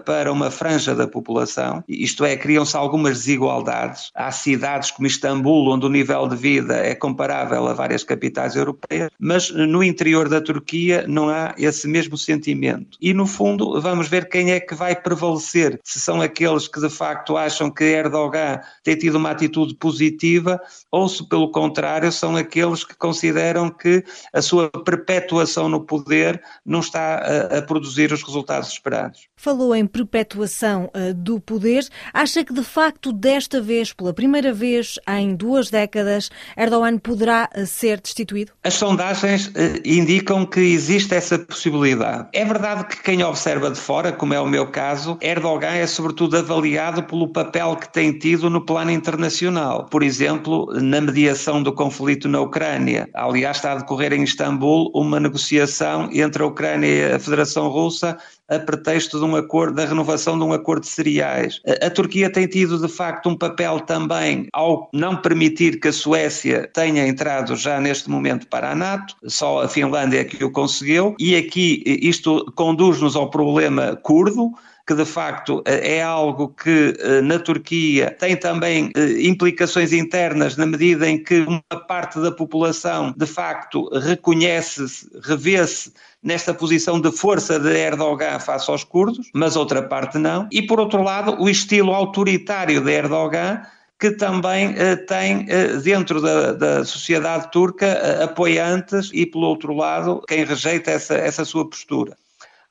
para 0.05 0.31
uma 0.31 0.51
franja 0.51 0.93
da 0.93 1.07
população, 1.07 1.83
isto 1.87 2.25
é, 2.25 2.35
criam-se 2.35 2.75
algumas 2.75 3.19
desigualdades. 3.19 4.11
Há 4.13 4.31
cidades 4.31 4.91
como 4.91 5.07
Istambul, 5.07 5.73
onde 5.73 5.85
o 5.85 5.89
nível 5.89 6.27
de 6.27 6.35
vida 6.35 6.75
é 6.75 6.93
comparável 6.93 7.67
a 7.67 7.73
várias 7.73 8.03
capitais 8.03 8.55
europeias, 8.55 9.09
mas 9.19 9.49
no 9.51 9.83
interior 9.83 10.27
da 10.27 10.41
Turquia 10.41 11.05
não 11.07 11.29
há 11.29 11.53
esse 11.57 11.87
mesmo 11.87 12.17
sentimento. 12.17 12.97
E 13.01 13.13
no 13.13 13.25
fundo, 13.25 13.79
vamos 13.79 14.07
ver 14.07 14.27
quem 14.27 14.51
é 14.51 14.59
que 14.59 14.75
vai 14.75 14.95
prevalecer. 14.95 15.79
Se 15.83 15.99
são 15.99 16.21
aqueles 16.21 16.67
que 16.67 16.79
de 16.79 16.89
facto 16.89 17.37
acham 17.37 17.71
que 17.71 17.83
Erdogan 17.83 18.59
tem 18.83 18.97
tido 18.97 19.15
uma 19.15 19.31
atitude 19.31 19.75
positiva 19.75 20.59
ou 20.91 21.07
se, 21.07 21.27
pelo 21.27 21.51
contrário, 21.51 22.11
são 22.11 22.35
aqueles 22.35 22.83
que 22.83 22.95
consideram 22.95 23.69
que 23.69 24.03
a 24.33 24.41
sua 24.41 24.69
perpetuação 24.69 25.69
no 25.69 25.81
poder 25.81 26.41
não 26.65 26.79
está 26.79 27.15
a, 27.15 27.59
a 27.59 27.61
produzir 27.61 28.11
os 28.11 28.23
resultados 28.23 28.69
esperados 28.69 29.27
falou 29.45 29.75
em 29.75 29.85
perpetuação 29.85 30.89
uh, 30.95 31.13
do 31.13 31.39
poder. 31.39 31.87
Acha 32.11 32.43
que, 32.43 32.51
de 32.51 32.63
facto, 32.63 33.13
desta 33.13 33.61
vez, 33.61 33.93
pela 33.93 34.11
primeira 34.11 34.51
vez 34.51 34.97
em 35.07 35.35
duas 35.35 35.69
décadas, 35.69 36.31
Erdogan 36.57 36.97
poderá 36.97 37.47
uh, 37.55 37.63
ser 37.67 38.01
destituído? 38.01 38.53
As 38.63 38.73
sondagens 38.73 39.45
uh, 39.49 39.51
indicam 39.85 40.47
que 40.47 40.59
existe 40.59 41.13
essa 41.13 41.37
possibilidade. 41.37 42.27
É 42.33 42.43
verdade 42.43 42.85
que 42.85 43.03
quem 43.03 43.23
observa 43.23 43.69
de 43.69 43.79
fora, 43.79 44.11
como 44.11 44.33
é 44.33 44.39
o 44.39 44.47
meu 44.47 44.65
caso, 44.65 45.15
Erdogan 45.21 45.75
é 45.75 45.85
sobretudo 45.85 46.37
avaliado 46.37 47.03
pelo 47.03 47.27
papel 47.27 47.75
que 47.75 47.93
tem 47.93 48.17
tido 48.17 48.49
no 48.49 48.65
plano 48.65 48.89
internacional. 48.89 49.85
Por 49.85 50.01
exemplo, 50.01 50.67
na 50.73 50.99
mediação 50.99 51.61
do 51.61 51.71
conflito 51.71 52.27
na 52.27 52.41
Ucrânia. 52.41 53.07
Aliás, 53.13 53.57
está 53.57 53.73
a 53.73 53.75
decorrer 53.75 54.11
em 54.11 54.23
Istambul 54.23 54.89
uma 54.95 55.19
negociação 55.19 56.09
entre 56.11 56.41
a 56.41 56.47
Ucrânia 56.47 56.87
e 56.87 57.13
a 57.13 57.19
Federação 57.19 57.67
Russa 57.67 58.17
a 58.49 58.59
pretexto 58.59 59.19
de 59.19 59.25
um 59.25 59.35
acordo, 59.35 59.75
da 59.75 59.85
renovação 59.85 60.37
de 60.37 60.43
um 60.43 60.53
acordo 60.53 60.83
de 60.83 60.89
cereais. 60.89 61.61
A, 61.65 61.87
a, 61.87 61.89
Turquia 61.89 62.29
tem 62.29 62.47
tido 62.47 62.79
de 62.79 62.87
facto 62.87 63.29
um 63.29 63.37
papel 63.37 63.79
também 63.79 64.47
ao 64.53 64.89
não 64.93 65.15
permitir 65.15 65.79
que 65.79 65.87
a 65.87 65.93
Suécia 65.93 66.69
tenha 66.73 67.07
entrado 67.07 67.55
já 67.55 67.79
neste 67.79 68.09
momento 68.09 68.47
para 68.47 68.71
a 68.71 68.75
NATO, 68.75 69.15
só 69.25 69.63
a 69.63 69.67
Finlândia 69.67 70.19
é 70.19 70.23
que 70.23 70.43
o 70.43 70.51
conseguiu, 70.51 71.15
e 71.19 71.35
aqui 71.35 71.83
isto 71.85 72.45
conduz-nos 72.55 73.15
ao 73.15 73.29
problema 73.29 73.95
curdo, 73.95 74.51
que 74.87 74.93
de 74.93 75.05
facto 75.05 75.63
é 75.65 76.01
algo 76.03 76.49
que 76.49 76.93
eh, 76.99 77.21
na 77.21 77.39
Turquia 77.39 78.15
tem 78.19 78.35
também 78.37 78.91
eh, 78.95 79.25
implicações 79.25 79.91
internas 79.91 80.55
na 80.57 80.65
medida 80.65 81.09
em 81.09 81.21
que 81.21 81.41
uma 81.41 81.61
parte 81.87 82.19
da 82.19 82.31
população 82.31 83.13
de 83.17 83.25
facto 83.25 83.89
reconhece-se, 83.99 85.09
revê-se 85.23 85.91
nesta 86.21 86.53
posição 86.53 86.99
de 86.99 87.11
força 87.11 87.59
de 87.59 87.69
Erdogan 87.69 88.39
face 88.39 88.69
aos 88.69 88.83
curdos, 88.83 89.29
mas 89.33 89.55
outra 89.55 89.81
parte 89.81 90.17
não. 90.17 90.47
E 90.51 90.61
por 90.61 90.79
outro 90.79 91.01
lado, 91.01 91.41
o 91.41 91.49
estilo 91.49 91.93
autoritário 91.93 92.81
de 92.81 92.91
Erdogan 92.91 93.61
que 93.99 94.11
também 94.11 94.75
eh, 94.77 94.95
tem 94.95 95.45
eh, 95.49 95.77
dentro 95.77 96.21
da, 96.21 96.51
da, 96.51 96.85
sociedade 96.85 97.49
turca 97.51 97.85
eh, 97.85 98.23
apoiantes 98.23 99.09
e, 99.13 99.25
pelo 99.25 99.45
outro 99.47 99.73
lado, 99.73 100.21
quem 100.27 100.43
rejeita 100.43 100.91
essa, 100.91 101.15
essa 101.15 101.45
sua 101.45 101.69
postura. 101.69 102.17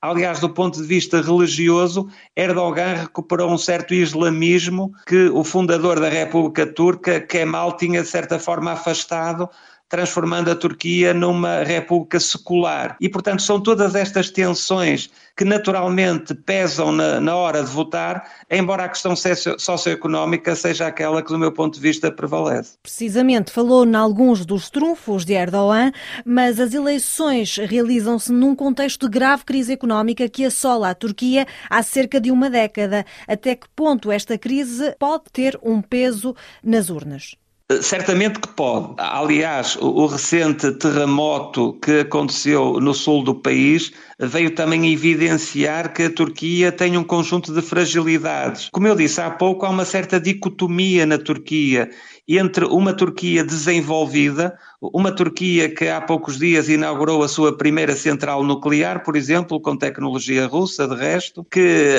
Aliás, 0.04 0.38
do 0.38 0.50
ponto 0.50 0.82
de 0.82 0.86
vista 0.86 1.22
religioso, 1.22 2.10
Erdogan 2.36 2.92
recuperou 2.94 3.50
um 3.50 3.56
certo 3.56 3.94
islamismo 3.94 4.92
que 5.06 5.30
o 5.30 5.42
fundador 5.42 5.98
da 5.98 6.10
República 6.10 6.66
Turca, 6.66 7.22
Kemal, 7.22 7.78
tinha 7.78 8.02
de 8.02 8.08
certa 8.08 8.38
forma 8.38 8.72
afastado 8.72 9.48
transformando 9.94 10.50
a 10.50 10.56
Turquia 10.56 11.14
numa 11.14 11.62
república 11.62 12.18
secular. 12.18 12.96
E, 13.00 13.08
portanto, 13.08 13.42
são 13.42 13.60
todas 13.60 13.94
estas 13.94 14.28
tensões 14.28 15.08
que 15.36 15.44
naturalmente 15.44 16.34
pesam 16.34 16.90
na, 16.90 17.20
na 17.20 17.36
hora 17.36 17.62
de 17.62 17.70
votar, 17.70 18.28
embora 18.50 18.84
a 18.84 18.88
questão 18.88 19.14
socioeconómica 19.56 20.56
seja 20.56 20.88
aquela 20.88 21.22
que, 21.22 21.28
do 21.28 21.38
meu 21.38 21.52
ponto 21.52 21.74
de 21.74 21.80
vista, 21.80 22.10
prevalece. 22.10 22.76
Precisamente, 22.82 23.52
falou 23.52 23.86
em 23.86 23.94
alguns 23.94 24.44
dos 24.44 24.68
trunfos 24.68 25.24
de 25.24 25.34
Erdogan, 25.34 25.92
mas 26.24 26.58
as 26.58 26.74
eleições 26.74 27.56
realizam-se 27.56 28.32
num 28.32 28.56
contexto 28.56 29.08
de 29.08 29.12
grave 29.16 29.44
crise 29.44 29.72
económica 29.72 30.28
que 30.28 30.44
assola 30.44 30.90
a 30.90 30.94
Turquia 30.94 31.46
há 31.70 31.82
cerca 31.84 32.20
de 32.20 32.32
uma 32.32 32.50
década. 32.50 33.06
Até 33.28 33.54
que 33.54 33.68
ponto 33.76 34.10
esta 34.10 34.36
crise 34.36 34.92
pode 34.98 35.24
ter 35.32 35.56
um 35.62 35.80
peso 35.80 36.34
nas 36.64 36.90
urnas? 36.90 37.36
Certamente 37.80 38.40
que 38.40 38.48
pode. 38.48 38.94
Aliás, 38.98 39.76
o, 39.80 40.04
recente 40.06 40.70
terremoto 40.72 41.72
que 41.80 42.00
aconteceu 42.00 42.78
no 42.78 42.92
sul 42.92 43.24
do 43.24 43.34
país 43.34 43.90
veio 44.18 44.54
também 44.54 44.92
evidenciar 44.92 45.94
que 45.94 46.02
a 46.02 46.10
Turquia 46.10 46.70
tem 46.70 46.98
um 46.98 47.04
conjunto 47.04 47.54
de 47.54 47.62
fragilidades. 47.62 48.68
Como 48.70 48.86
eu 48.86 48.94
disse 48.94 49.18
há 49.22 49.30
pouco, 49.30 49.64
há 49.64 49.70
uma 49.70 49.86
certa 49.86 50.20
dicotomia 50.20 51.06
na 51.06 51.16
Turquia 51.16 51.88
entre 52.28 52.66
uma 52.66 52.92
Turquia 52.92 53.42
desenvolvida, 53.42 54.58
uma 54.92 55.12
Turquia 55.12 55.68
que 55.68 55.88
há 55.88 56.00
poucos 56.00 56.38
dias 56.38 56.68
inaugurou 56.68 57.22
a 57.22 57.28
sua 57.28 57.56
primeira 57.56 57.94
central 57.96 58.42
nuclear, 58.42 59.02
por 59.02 59.16
exemplo, 59.16 59.60
com 59.60 59.76
tecnologia 59.76 60.46
russa, 60.46 60.86
de 60.86 60.94
resto, 60.94 61.46
que 61.50 61.96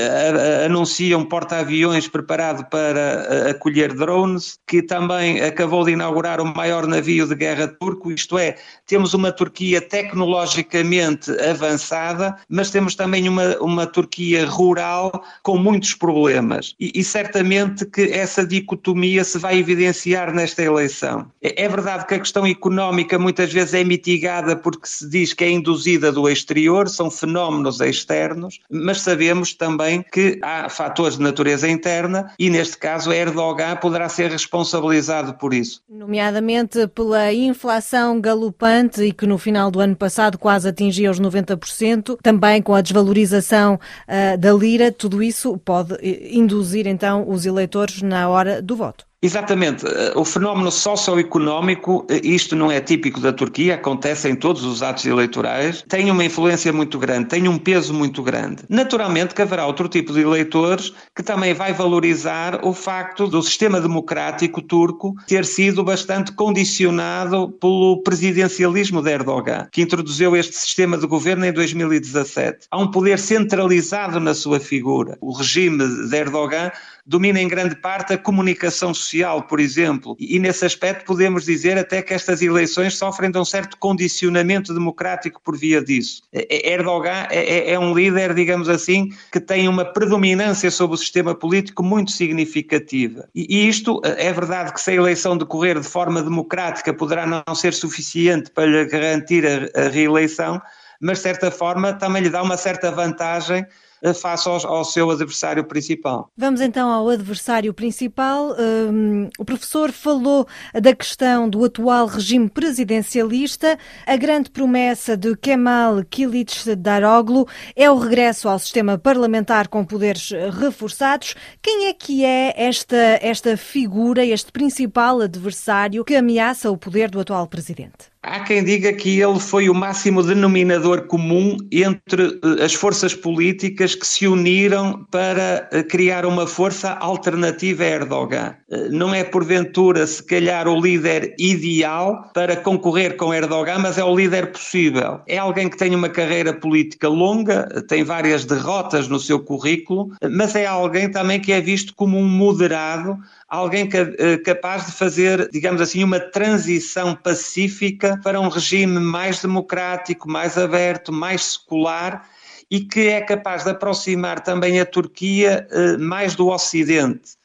anuncia 0.65 1.17
um 1.17 1.25
porta-aviões 1.25 2.07
preparado 2.07 2.69
para 2.69 3.49
acolher 3.49 3.93
drones, 3.93 4.59
que 4.67 4.81
também 4.81 5.41
acabou 5.41 5.83
de 5.83 5.91
inaugurar 5.91 6.39
o 6.39 6.45
maior 6.45 6.85
navio 6.85 7.27
de 7.27 7.35
guerra 7.35 7.67
turco, 7.67 8.11
isto 8.11 8.37
é, 8.37 8.55
temos 8.85 9.13
uma 9.13 9.31
Turquia 9.31 9.81
tecnologicamente 9.81 11.31
avançada, 11.41 12.35
mas 12.49 12.69
temos 12.69 12.95
também 12.95 13.27
uma, 13.27 13.57
uma 13.57 13.87
Turquia 13.87 14.45
rural 14.45 15.23
com 15.43 15.57
muitos 15.57 15.93
problemas. 15.93 16.75
E, 16.79 16.91
e 16.95 17.03
certamente 17.03 17.85
que 17.85 18.01
essa 18.11 18.45
dicotomia 18.45 19.23
se 19.23 19.37
vai 19.37 19.57
evidenciar 19.57 20.33
nesta 20.33 20.61
eleição. 20.61 21.31
É, 21.41 21.63
é 21.63 21.69
verdade 21.69 22.05
que 22.05 22.13
a 22.13 22.19
questão 22.19 22.45
económica 22.75 23.17
muitas 23.17 23.53
vezes 23.53 23.73
é 23.73 23.83
mitigada 23.85 24.53
porque 24.55 24.85
se 24.85 25.09
diz 25.09 25.33
que 25.33 25.45
é 25.45 25.49
induzida 25.49 26.11
do 26.11 26.29
exterior, 26.29 26.89
são 26.89 27.09
fenómenos 27.09 27.79
externos, 27.79 28.59
mas 28.69 28.99
sabemos 28.99 29.53
também 29.53 30.03
que 30.11 30.37
há 30.41 30.67
fatores 30.67 31.17
de 31.17 31.23
natureza 31.23 31.69
interna 31.69 32.33
e, 32.37 32.49
neste 32.49 32.77
caso, 32.77 33.13
Erdogan 33.13 33.77
poderá 33.77 34.09
ser 34.09 34.29
responsabilizado 34.29 35.35
por 35.35 35.53
isso. 35.53 35.81
Nomeadamente 35.89 36.85
pela 36.89 37.31
inflação 37.31 38.19
galopante 38.19 39.01
e 39.03 39.13
que 39.13 39.25
no 39.25 39.37
final 39.37 39.71
do 39.71 39.79
ano 39.79 39.95
passado 39.95 40.37
quase 40.37 40.67
atingia 40.67 41.09
os 41.09 41.19
90%, 41.19 42.17
também 42.21 42.61
com 42.61 42.75
a 42.75 42.81
desvalorização 42.81 43.75
uh, 43.75 44.37
da 44.37 44.51
lira, 44.51 44.91
tudo 44.91 45.23
isso 45.23 45.57
pode 45.59 45.93
eh, 46.01 46.35
induzir 46.35 46.87
então 46.87 47.25
os 47.29 47.45
eleitores 47.45 48.01
na 48.01 48.27
hora 48.27 48.61
do 48.61 48.75
voto. 48.75 49.05
Exatamente. 49.25 49.87
Eh, 49.87 50.13
o 50.15 50.23
fenómeno 50.23 50.71
socioeconómico, 50.71 52.05
eh, 52.07 52.21
isto 52.23 52.55
não 52.55 52.71
é 52.71 52.79
típico 52.79 53.19
da 53.19 53.33
Turquia, 53.33 53.73
acontece 53.73 54.29
em 54.29 54.35
todos 54.35 54.63
os 54.63 54.83
atos 54.83 55.03
eleitorais, 55.03 55.83
tem 55.89 56.11
uma 56.11 56.23
influência 56.23 56.71
muito 56.71 56.99
grande, 56.99 57.29
tem 57.29 57.47
um 57.47 57.57
peso 57.57 57.91
muito 57.91 58.21
grande. 58.21 58.63
Naturalmente 58.69 59.33
que 59.33 59.41
haverá 59.41 59.65
outro 59.65 59.89
tipo 59.89 60.13
de 60.13 60.21
eleitores 60.21 60.93
que 61.15 61.23
também 61.23 61.55
vai 61.55 61.73
valorizar 61.73 62.59
o 62.63 62.71
facto 62.71 63.27
do 63.27 63.41
sistema 63.41 63.81
democrático 63.81 64.61
turco 64.61 65.15
ter 65.25 65.43
sido 65.43 65.83
bastante 65.83 66.31
condicionado 66.31 67.49
pelo 67.59 68.03
presidencialismo 68.03 69.01
de 69.01 69.11
Erdogan, 69.11 69.67
que 69.71 69.81
introduziu 69.81 70.35
este 70.35 70.55
sistema 70.55 70.99
de 70.99 71.07
governo 71.07 71.45
em 71.45 71.51
2017. 71.51 72.67
Há 72.69 72.77
um 72.77 72.91
poder 72.91 73.17
centralizado 73.17 74.19
na 74.19 74.35
sua 74.35 74.59
figura. 74.59 75.17
O 75.19 75.33
regime 75.33 75.83
de 76.09 76.15
Erdogan 76.15 76.71
domina 77.05 77.39
em 77.39 77.47
grande 77.47 77.75
parte 77.75 78.13
a 78.13 78.17
comunicação 78.17 78.93
social, 78.93 79.43
por 79.43 79.59
exemplo. 79.59 80.15
E, 80.19 80.39
nesse 80.39 80.65
aspecto 80.65 81.05
podemos 81.05 81.45
dizer 81.45 81.77
até 81.77 82.01
que 82.01 82.13
estas 82.13 82.41
eleições 82.41 82.97
sofrem 82.97 83.29
de 83.29 83.37
um 83.37 83.45
certo 83.45 83.77
condicionamento 83.77 84.73
democrático 84.73 85.41
por 85.43 85.57
via 85.57 85.83
disso. 85.83 86.23
Erdogan 86.33 87.27
é, 87.29 87.69
é, 87.69 87.73
é 87.73 87.79
um 87.79 87.93
líder, 87.93 88.33
digamos 88.33 88.67
assim, 88.67 89.09
que 89.31 89.39
tem 89.39 89.67
uma 89.67 89.85
predominância 89.85 90.71
sobre 90.71 90.95
o 90.95 90.97
sistema 90.97 91.35
político 91.35 91.83
muito 91.83 92.11
significativa. 92.11 93.29
E, 93.35 93.67
isto 93.67 94.01
é 94.03 94.33
verdade 94.33 94.73
que 94.73 94.81
se 94.81 94.91
a 94.91 94.95
eleição 94.95 95.37
decorrer 95.37 95.79
de 95.79 95.87
forma 95.87 96.23
democrática 96.23 96.93
poderá 96.93 97.27
não 97.27 97.53
ser 97.53 97.73
suficiente 97.73 98.49
para 98.49 98.65
lhe 98.65 98.85
garantir 98.85 99.45
a, 99.45 99.85
a 99.85 99.89
reeleição, 99.89 100.59
mas 100.99 101.19
de 101.19 101.23
certa 101.23 101.51
forma 101.51 101.93
também 101.93 102.23
lhe 102.23 102.29
dá 102.29 102.41
uma 102.41 102.57
certa 102.57 102.89
vantagem 102.89 103.63
eh, 103.63 103.69
face 104.13 104.47
ao, 104.47 104.65
ao, 104.67 104.85
seu 104.85 105.09
adversário 105.09 105.63
principal. 105.63 106.29
Vamos 106.37 106.61
então 106.61 106.89
ao 106.89 107.09
adversário 107.09 107.73
principal. 107.73 108.55
Um, 108.57 109.29
o 109.39 109.45
professor 109.45 109.91
falou 109.91 110.47
da 110.73 110.93
questão 110.95 111.49
do 111.49 111.63
atual 111.63 112.05
regime 112.05 112.49
presidencialista. 112.49 113.77
A 114.05 114.15
grande 114.15 114.49
promessa 114.49 115.17
de 115.17 115.35
Kemal 115.35 116.03
Kilic 116.09 116.75
Daroglu 116.75 117.47
é 117.75 117.89
o 117.89 117.97
regresso 117.97 118.47
ao 118.47 118.59
sistema 118.59 118.97
parlamentar 118.97 119.67
com 119.67 119.83
poderes 119.83 120.31
reforçados. 120.59 121.35
Quem 121.61 121.87
é 121.87 121.93
que 121.93 122.23
é 122.23 122.53
esta, 122.55 123.19
esta 123.21 123.57
figura, 123.57 124.25
este 124.25 124.51
principal 124.51 125.21
adversário 125.21 126.03
que 126.03 126.15
ameaça 126.15 126.71
o 126.71 126.77
poder 126.77 127.09
do 127.09 127.19
atual 127.19 127.47
presidente? 127.47 128.14
Há 128.27 128.39
quem 128.39 128.63
diga 128.63 128.91
que 128.91 129.21
ele 129.21 129.39
foi 129.39 129.69
o 129.69 129.73
máximo 129.75 130.23
denominador 130.23 131.05
comum 131.05 131.57
entre 131.71 132.23
eh, 132.23 132.63
as 132.63 132.73
forças 132.73 133.13
políticas 133.13 133.93
que 133.93 134.05
se 134.05 134.27
uniram 134.27 135.05
para 135.11 135.69
eh, 135.71 135.83
criar 135.83 136.25
uma 136.25 136.47
força 136.47 136.93
alternativa 136.93 137.83
a 137.83 137.87
Erdogan. 137.87 138.55
Eh, 138.71 138.89
não 138.89 139.13
é 139.13 139.23
porventura, 139.23 140.07
se 140.07 140.23
calhar, 140.23 140.67
o 140.67 140.81
líder 140.81 141.35
ideal 141.37 142.31
para 142.33 142.55
concorrer 142.55 143.15
com 143.15 143.31
Erdogan, 143.31 143.77
mas 143.77 143.99
é 143.99 144.03
o 144.03 144.15
líder 144.15 144.51
possível. 144.51 145.19
É 145.27 145.37
alguém 145.37 145.69
que 145.69 145.77
tem 145.77 145.93
uma 145.93 146.09
carreira 146.09 146.51
política 146.51 147.07
longa, 147.07 147.67
tem 147.87 148.03
várias 148.03 148.43
derrotas 148.43 149.07
no 149.07 149.19
seu 149.19 149.39
currículo, 149.39 150.09
mas 150.31 150.55
é 150.55 150.65
alguém 150.65 151.11
também 151.11 151.39
que 151.39 151.51
é 151.51 151.61
visto 151.61 151.93
como 151.93 152.17
um 152.17 152.27
moderado, 152.27 153.19
alguém 153.55 153.89
eh, 153.93 154.37
capaz 154.37 154.85
de 154.85 154.91
fazer, 154.91 155.49
digamos 155.49 155.81
assim, 155.81 156.03
uma 156.03 156.19
transição 156.19 157.15
pacífica 157.15 158.19
para 158.23 158.39
um 158.39 158.49
regime 158.49 158.99
mais 158.99 159.41
democrático, 159.41 160.29
mais 160.29 160.57
aberto, 160.57 161.11
mais 161.11 161.43
secular 161.43 162.27
e 162.69 162.81
que 162.81 163.07
é 163.07 163.21
capaz 163.21 163.63
de 163.63 163.69
aproximar 163.69 164.41
também 164.41 164.79
a 164.79 164.85
Turquia 164.85 165.67
eh, 165.71 165.97
mais 165.97 166.35
do 166.35 166.47
Ocidente 166.49 167.35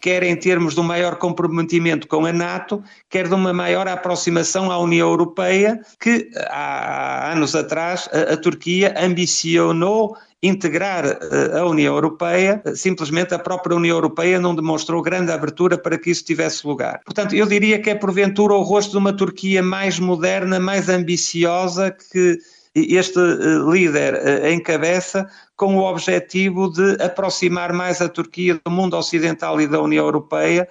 quer 0.00 0.22
em 0.22 0.36
termos 0.36 0.74
de 0.74 0.80
um 0.80 0.82
maior 0.82 1.16
comprometimento 1.16 2.06
com 2.06 2.26
a 2.26 2.32
NATO, 2.32 2.84
quer 3.08 3.26
de 3.26 3.32
uma 3.32 3.54
maior 3.54 3.88
aproximação 3.88 4.70
à 4.70 4.76
União 4.76 5.08
Europeia, 5.08 5.80
que 5.98 6.30
há 6.50 7.32
anos 7.32 7.54
atrás 7.54 8.06
a 8.12 8.36
Turquia 8.36 8.94
ambicionou 8.98 10.14
integrar 10.44 11.06
eh, 11.06 11.58
a 11.58 11.64
União 11.64 11.94
Europeia, 11.94 12.62
simplesmente 12.74 13.34
a 13.34 13.38
própria 13.38 13.76
União 13.76 13.96
Europeia 13.96 14.38
não 14.38 14.54
demonstrou 14.54 15.00
grande 15.00 15.32
abertura 15.32 15.78
para 15.78 15.98
que 15.98 16.10
isso 16.10 16.24
tivesse 16.24 16.66
lugar. 16.66 17.00
Portanto, 17.04 17.34
eu 17.34 17.46
diria 17.46 17.80
que 17.80 17.88
é 17.88 17.94
porventura 17.94 18.52
o 18.52 18.62
rosto 18.62 18.90
de 18.92 18.98
uma 18.98 19.16
Turquia 19.16 19.62
mais 19.62 19.98
moderna, 19.98 20.60
mais 20.60 20.88
ambiciosa, 20.90 21.90
que 21.90 22.38
este 22.74 23.18
eh, 23.18 23.70
líder 23.70 24.14
eh, 24.14 24.52
encabeça 24.52 25.26
com 25.56 25.76
o 25.76 25.84
objetivo 25.84 26.70
de 26.70 27.02
aproximar 27.02 27.72
mais 27.72 28.00
a 28.00 28.08
Turquia 28.08 28.60
do 28.64 28.70
mundo 28.70 28.96
ocidental 28.96 29.60
e 29.60 29.68
da 29.68 29.80
União 29.80 30.04
Europeia, 30.04 30.68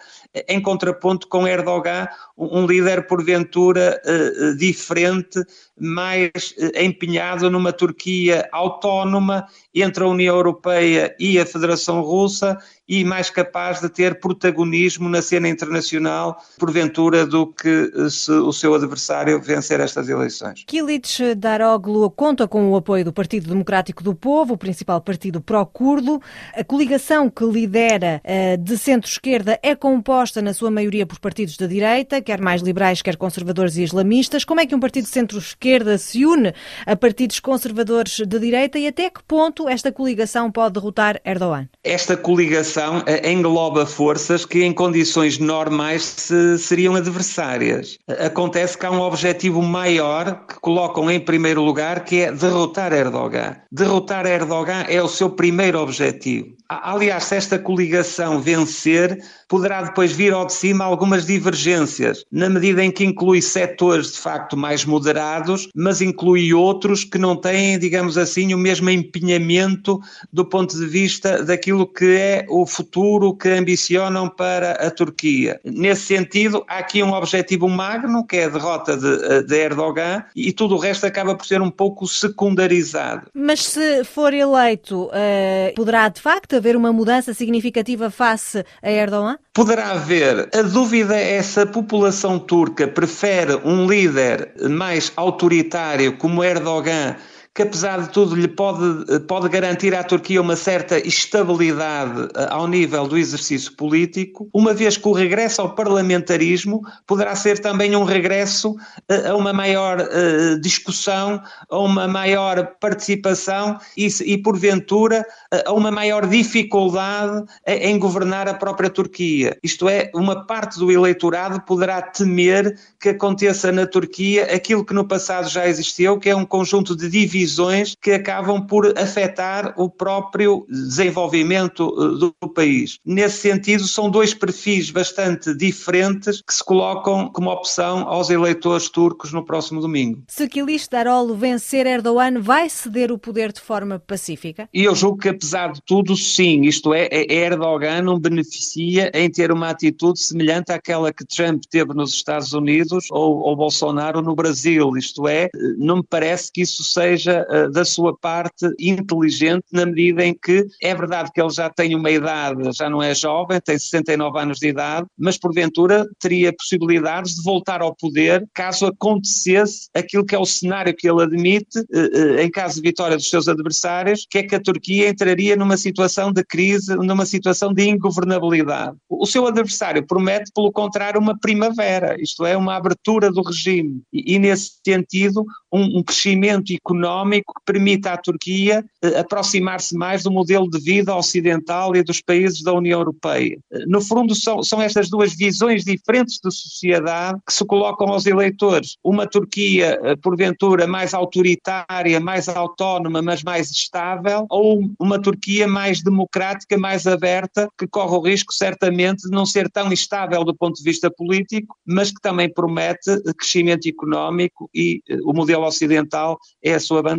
em 0.48 0.62
contraponto 0.62 1.28
com 1.28 1.48
Erdogan, 1.48 2.08
um 2.38 2.66
líder 2.66 3.08
porventura 3.08 4.02
eh, 4.04 4.54
diferente, 4.58 5.40
mais 5.80 6.32
empenhado 6.76 7.50
numa 7.50 7.72
Turquia 7.72 8.48
autónoma 8.52 9.48
entre 9.74 10.04
a 10.04 10.08
União 10.08 10.36
Europeia 10.36 11.16
e 11.20 11.40
a 11.40 11.46
Federação 11.46 12.02
Russa 12.02 12.58
e 12.88 13.04
mais 13.04 13.30
capaz 13.30 13.80
de 13.80 13.90
ter 13.90 14.20
protagonismo 14.20 15.08
na 15.08 15.22
cena 15.22 15.48
internacional, 15.48 16.38
porventura, 16.60 17.26
do 17.26 17.48
que 17.48 17.92
se 18.10 18.32
o 18.32 18.52
seu 18.52 18.76
adversário 18.76 19.42
vencer 19.42 19.80
estas 19.80 20.10
eleições. 20.10 20.64
Kilic 20.68 21.36
Daroglu 21.36 22.10
conta 22.12 22.48
com 22.48 22.72
o 22.72 22.76
apoio 22.76 23.06
do 23.06 23.14
Partido 23.14 23.50
Democrático 23.50 24.04
do 24.04 24.14
Povo, 24.14 24.54
o 24.54 24.58
principal 24.74 25.00
partido 25.02 25.40
pró-curdo. 25.40 26.20
A 26.56 26.64
coligação 26.64 27.30
que 27.30 27.46
lidera 27.46 28.20
eh, 28.24 28.58
de 28.58 28.76
centro-esquerda 28.76 29.60
é 29.62 29.76
composta, 29.76 30.42
na 30.42 30.52
sua 30.52 30.72
maioria, 30.72 31.06
por 31.06 31.20
partidos 31.20 31.56
da 31.58 31.68
direita, 31.68 32.22
quer 32.22 32.42
mais 32.42 32.62
liberais, 32.62 33.04
quer 33.04 33.16
conservadores 33.16 33.78
e 33.78 33.84
islamistas. 33.84 34.44
Como 34.44 34.60
é 34.60 34.66
que 34.66 34.74
um 34.74 34.80
partido 34.80 35.04
de 35.04 35.12
centro-esquerda 35.12 35.98
se 36.00 36.26
une 36.26 36.54
a 36.88 36.96
partidos 36.96 37.40
conservadores 37.40 38.18
de 38.18 38.40
direita 38.40 38.80
e 38.80 38.88
até 38.88 39.10
que 39.12 39.22
ponto 39.24 39.70
esta 39.70 39.92
coligação 39.92 40.52
pode 40.52 40.74
derrotar 40.74 41.22
Erdogan? 41.24 41.70
Esta 41.84 42.18
coligação 42.18 43.04
eh, 43.06 43.32
engloba 43.32 43.86
forças 43.86 44.44
que, 44.44 44.64
em 44.64 44.74
condições 44.74 45.38
normais, 45.38 46.04
se, 46.04 46.58
seriam 46.58 46.96
adversárias. 46.96 48.00
Acontece 48.26 48.76
que 48.76 48.86
há 48.88 48.92
um 48.92 49.02
objetivo 49.02 49.62
maior 49.62 50.46
que 50.48 50.60
colocam 50.60 51.12
em 51.12 51.20
primeiro 51.20 51.62
lugar, 51.62 52.04
que 52.04 52.22
é 52.22 52.32
derrotar 52.32 52.92
Erdogan. 52.92 53.58
Derrotar 53.72 54.26
Erdogan 54.26 54.63
é 54.72 55.02
o 55.02 55.08
seu 55.08 55.30
primeiro 55.30 55.80
objetivo. 55.80 56.56
Aliás, 56.70 57.26
se 57.26 57.36
esta 57.36 57.60
coligação 57.60 58.42
vencer, 58.42 59.24
poderá 59.54 59.84
depois 59.84 60.12
vir 60.12 60.34
ao 60.34 60.48
de 60.48 60.54
cima 60.54 60.84
algumas 60.84 61.28
divergências, 61.28 62.26
na 62.32 62.50
medida 62.50 62.84
em 62.84 62.90
que 62.90 63.06
inclui 63.06 63.40
setores 63.40 64.14
de 64.14 64.18
facto 64.18 64.58
mais 64.58 64.84
moderados, 64.84 65.70
mas 65.76 66.02
inclui 66.02 66.52
outros 66.56 67.04
que 67.04 67.20
não 67.20 67.36
têm, 67.36 67.78
digamos 67.78 68.18
assim, 68.18 68.52
o 68.56 68.58
mesmo 68.58 68.90
empenhamento 68.90 70.02
do 70.32 70.44
ponto 70.44 70.76
de 70.76 70.88
vista 70.88 71.44
daquilo 71.44 71.86
que 71.86 72.16
é 72.18 72.46
o 72.50 72.66
futuro 72.66 73.38
que 73.38 73.48
ambicionam 73.48 74.28
para 74.28 74.72
a 74.72 74.90
Turquia. 74.90 75.62
Nesse 75.64 76.02
sentido, 76.02 76.66
há 76.68 76.80
aqui 76.80 77.04
um 77.04 77.14
objetivo 77.14 77.70
magno, 77.70 78.26
que 78.26 78.38
é 78.38 78.46
a 78.46 78.50
derrota 78.50 78.98
de, 78.98 79.44
de 79.44 79.56
Erdogan, 79.56 80.26
e 80.36 80.52
tudo 80.52 80.74
o 80.74 80.80
resto 80.80 81.06
acaba 81.06 81.36
por 81.36 81.46
ser 81.46 81.62
um 81.62 81.70
pouco 81.70 82.08
secundarizado. 82.08 83.28
Mas 83.36 83.64
se 83.64 84.04
for 84.04 84.34
eleito, 84.34 85.04
uh, 85.10 85.76
poderá 85.76 86.10
de 86.10 86.20
facto 86.20 86.56
haver 86.56 86.76
uma 86.76 86.92
mudança 86.92 87.36
significativa 87.36 88.10
face 88.10 88.66
a 88.82 88.90
Erdogan? 88.90 89.38
Poderá 89.52 89.92
haver. 89.92 90.50
A 90.54 90.62
dúvida 90.62 91.16
é 91.16 91.42
se 91.42 91.60
a 91.60 91.66
população 91.66 92.40
turca 92.40 92.88
prefere 92.88 93.56
um 93.66 93.88
líder 93.88 94.54
mais 94.70 95.12
autoritário 95.16 96.18
como 96.18 96.44
Erdogan 96.44 97.16
que 97.56 97.62
apesar 97.62 98.02
de 98.02 98.10
tudo 98.10 98.34
lhe 98.36 98.48
pode, 98.48 99.20
pode 99.28 99.48
garantir 99.48 99.94
à 99.94 100.04
Turquia 100.04 100.42
uma 100.42 100.56
certa 100.56 100.98
estabilidade 100.98 102.28
eh, 102.36 102.48
ao 102.50 102.68
nível 102.68 103.08
do 103.08 103.16
exercício 103.16 103.72
político, 103.76 104.50
uma 104.52 104.74
vez 104.74 104.98
que 104.98 105.08
o 105.08 105.12
regresso 105.12 105.62
ao 105.62 105.76
parlamentarismo 105.76 106.82
poderá 107.06 107.36
ser 107.36 107.60
também 107.60 107.96
um 107.96 108.06
regresso 108.06 108.76
eh, 109.08 109.30
a 109.30 109.36
uma 109.36 109.54
maior 109.54 110.00
uh, 110.00 110.60
discussão, 110.62 111.40
a 111.70 111.78
uma 111.78 112.08
maior 112.08 112.76
participação 112.80 113.78
e, 113.96 114.08
e 114.26 114.38
porventura, 114.38 115.24
a 115.66 115.74
uma 115.74 115.92
maior 115.92 116.26
dificuldade 116.26 117.46
em 117.68 118.00
governar 118.00 118.48
a 118.48 118.54
própria 118.54 118.90
Turquia. 118.90 119.58
Isto 119.62 119.88
é, 119.88 120.10
uma 120.16 120.46
parte 120.46 120.80
do 120.80 120.92
eleitorado 120.92 121.62
poderá 121.62 122.02
temer 122.02 122.78
que 123.00 123.10
aconteça 123.10 123.72
na 123.72 123.86
Turquia 123.86 124.46
aquilo 124.46 124.86
que 124.86 124.94
no 124.94 125.08
passado 125.08 125.50
já 125.50 125.68
existiu, 125.68 126.18
que 126.18 126.30
é 126.30 126.36
um 126.36 126.46
conjunto 126.46 126.96
de 126.96 127.10
divisões 127.10 127.43
decisões 127.44 127.96
que 128.02 128.12
acabam 128.12 128.66
por 128.66 128.98
afetar 128.98 129.74
o 129.78 129.90
próprio 129.90 130.66
desenvolvimento 130.70 131.94
eh, 131.98 132.20
do 132.20 132.50
país. 132.50 132.98
Nesse 133.06 133.38
sentido, 133.38 133.88
são 133.88 134.10
dois 134.10 134.34
perfis 134.34 134.90
bastante 134.90 135.54
diferentes 135.56 136.42
que 136.42 136.54
se 136.54 136.64
colocam 136.64 137.30
como 137.32 137.50
opção 137.50 138.08
aos 138.08 138.30
eleitores 138.30 138.90
turcos 138.90 139.34
no 139.34 139.44
próximo 139.44 139.82
domingo. 139.82 140.24
Se 140.28 140.48
Kilis 140.48 140.88
Darolo 140.88 141.36
vencer 141.36 141.86
Erdogan, 141.86 142.40
vai 142.40 142.70
ceder 142.70 143.12
o 143.12 143.18
poder 143.18 143.52
de 143.52 143.62
forma 143.62 144.00
pacífica? 144.00 144.70
E 144.74 144.84
eu 144.84 144.96
julgo 144.96 145.18
que, 145.18 145.30
apesar 145.30 145.74
de 145.74 145.82
tudo, 145.86 146.16
sim. 146.16 146.62
Isto 146.62 146.94
é, 146.94 147.08
é, 147.12 147.34
Erdogan 147.34 148.02
não 148.04 148.20
beneficia 148.20 149.12
em 149.14 149.30
ter 149.30 149.52
uma 149.52 149.70
atitude 149.70 150.20
semelhante 150.20 150.72
àquela 150.72 151.12
que 151.12 151.26
Trump 151.26 151.64
teve 151.70 151.94
nos 151.94 152.14
Estados 152.14 152.54
Unidos 152.54 153.08
ou, 153.12 153.40
ou 153.40 153.56
Bolsonaro 153.56 154.22
no 154.22 154.36
Brasil. 154.36 154.96
Isto 154.98 155.28
é, 155.28 155.50
não 155.78 155.98
me 155.98 156.04
parece 156.04 156.52
que 156.52 156.62
isso 156.62 156.84
seja 156.84 157.33
seja 157.34 157.48
uh, 157.50 157.72
da 157.72 157.84
sua 157.84 158.16
parte 158.18 158.70
inteligente 158.80 159.64
na 159.72 159.86
medida 159.86 160.26
em 160.26 160.34
que 160.34 160.66
é 160.82 160.94
verdade 160.94 161.32
que 161.34 161.42
ele 161.42 161.50
já 161.50 161.70
tem 161.70 161.96
uma 161.96 162.12
idade, 162.12 162.72
já 162.74 162.90
não 162.90 163.02
é 163.02 163.16
jovem, 163.16 163.60
tem 163.60 163.78
69 163.78 164.40
anos 164.40 164.60
de 164.60 164.68
idade, 164.68 165.08
mas 165.18 165.38
porventura 165.38 166.08
teria 166.20 166.54
possibilidades 166.54 167.36
de 167.36 167.44
voltar 167.44 167.82
ao 167.82 167.96
poder 167.96 168.46
caso 168.54 168.86
acontecesse 168.86 169.90
aquilo 169.94 170.26
que 170.26 170.36
é 170.36 170.40
o 170.40 170.46
cenário 170.46 170.96
que 170.96 171.10
ele 171.10 171.24
admite, 171.24 171.80
uh, 171.80 172.36
uh, 172.36 172.40
em 172.40 172.52
caso 172.52 172.76
de 172.76 172.82
vitória 172.82 173.18
dos 173.18 173.30
seus 173.30 173.48
adversários, 173.48 174.26
que 174.30 174.40
é 174.40 174.44
que 174.44 174.56
a 174.56 174.62
Turquia 174.62 175.10
entraria 175.10 175.56
numa 175.56 175.78
situação 175.78 176.32
de 176.32 176.44
crise, 176.44 176.96
numa 176.96 177.26
situação 177.26 177.74
de 177.74 177.88
ingovernabilidade. 177.88 178.96
O 179.10 179.26
seu 179.26 179.48
adversário 179.48 180.06
promete, 180.06 180.52
pelo 180.54 180.72
contrário, 180.72 181.20
uma 181.20 181.38
primavera, 181.38 182.16
isto 182.22 182.46
é, 182.46 182.56
uma 182.56 182.76
abertura 182.76 183.32
do 183.32 183.42
regime. 183.42 184.02
E, 184.12 184.36
e 184.36 184.40
nesse 184.40 184.74
sentido, 184.86 185.46
um, 185.72 186.00
um, 186.00 186.04
crescimento 186.04 186.74
económico 186.74 187.23
que 187.32 187.66
permita 187.66 188.14
à 188.14 188.18
Turquia 188.18 188.84
eh, 189.02 189.20
aproximar-se 189.20 189.96
mais 189.96 190.24
do 190.24 190.32
modelo 190.32 190.70
de 190.70 190.80
vida 190.80 191.16
ocidental 191.16 191.96
e 191.96 192.04
dos 192.04 192.22
países 192.22 192.62
da 192.64 192.74
União 192.74 193.00
Europeia. 193.00 193.58
Eh, 193.72 193.86
no 193.88 194.02
fundo, 194.02 194.36
são, 194.36 194.64
são 194.64 194.82
estas 194.82 195.10
duas 195.10 195.34
visões 195.34 195.84
diferentes 195.84 196.40
de 196.44 196.52
sociedade 196.52 197.40
que 197.46 197.54
se 197.54 197.66
colocam 197.66 198.08
aos 198.08 198.26
eleitores. 198.26 198.98
Uma 199.04 199.28
Turquia, 199.28 200.00
eh, 200.04 200.16
porventura, 200.16 200.88
mais 200.88 201.14
autoritária, 201.14 202.20
mais 202.20 202.48
autónoma, 202.50 203.22
mas 203.22 203.44
mais 203.44 203.72
estável, 203.72 204.46
ou 204.50 204.82
uma 205.00 205.22
Turquia 205.22 205.68
mais 205.68 206.02
democrática, 206.02 206.78
mais 206.78 207.08
aberta, 207.08 207.68
que 207.78 207.88
corre 207.88 208.16
o 208.16 208.22
risco, 208.22 208.54
certamente, 208.54 209.24
de 209.24 209.32
não 209.32 209.46
ser 209.46 209.70
tão 209.70 209.92
estável 209.92 210.44
do 210.44 210.56
ponto 210.56 210.76
de 210.76 210.84
vista 210.84 211.10
político, 211.10 211.76
mas 211.86 212.12
que 212.12 212.22
também 212.22 212.52
promete 212.52 213.22
crescimento 213.38 213.88
económico 213.88 214.70
e 214.74 215.02
o 215.24 215.34
modelo 215.34 215.66
ocidental 215.66 216.38
é 216.64 216.74
a 216.74 216.80
sua 216.80 217.02
bandeira. 217.02 217.13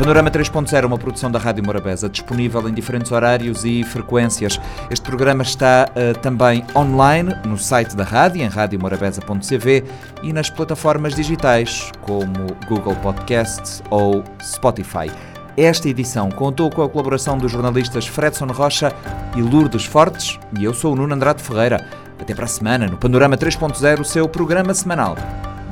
Panorama 0.00 0.30
3.0 0.30 0.82
é 0.82 0.86
uma 0.86 0.96
produção 0.96 1.30
da 1.30 1.38
Rádio 1.38 1.62
Morabeza, 1.62 2.08
disponível 2.08 2.66
em 2.66 2.72
diferentes 2.72 3.12
horários 3.12 3.66
e 3.66 3.84
frequências. 3.84 4.58
Este 4.90 5.04
programa 5.04 5.42
está 5.42 5.90
uh, 5.90 6.18
também 6.20 6.64
online 6.74 7.36
no 7.44 7.58
site 7.58 7.94
da 7.94 8.02
rádio, 8.02 8.40
em 8.40 8.48
radiomorabeza.cv 8.48 9.84
e 10.22 10.32
nas 10.32 10.48
plataformas 10.48 11.14
digitais, 11.14 11.92
como 12.00 12.32
Google 12.66 12.96
Podcasts 12.96 13.82
ou 13.90 14.24
Spotify. 14.42 15.10
Esta 15.54 15.90
edição 15.90 16.30
contou 16.30 16.70
com 16.70 16.82
a 16.82 16.88
colaboração 16.88 17.36
dos 17.36 17.52
jornalistas 17.52 18.06
Fredson 18.06 18.46
Rocha 18.46 18.94
e 19.36 19.42
Lourdes 19.42 19.84
Fortes 19.84 20.38
e 20.58 20.64
eu 20.64 20.72
sou 20.72 20.94
o 20.94 20.96
Nuno 20.96 21.14
Andrade 21.14 21.42
Ferreira. 21.42 21.86
Até 22.20 22.34
para 22.34 22.44
a 22.44 22.48
semana 22.48 22.86
no 22.86 22.98
Panorama 22.98 23.36
3.0, 23.36 24.00
o 24.00 24.04
seu 24.04 24.28
programa 24.28 24.74
semanal 24.74 25.16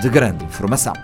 de 0.00 0.08
grande 0.08 0.44
informação. 0.44 0.94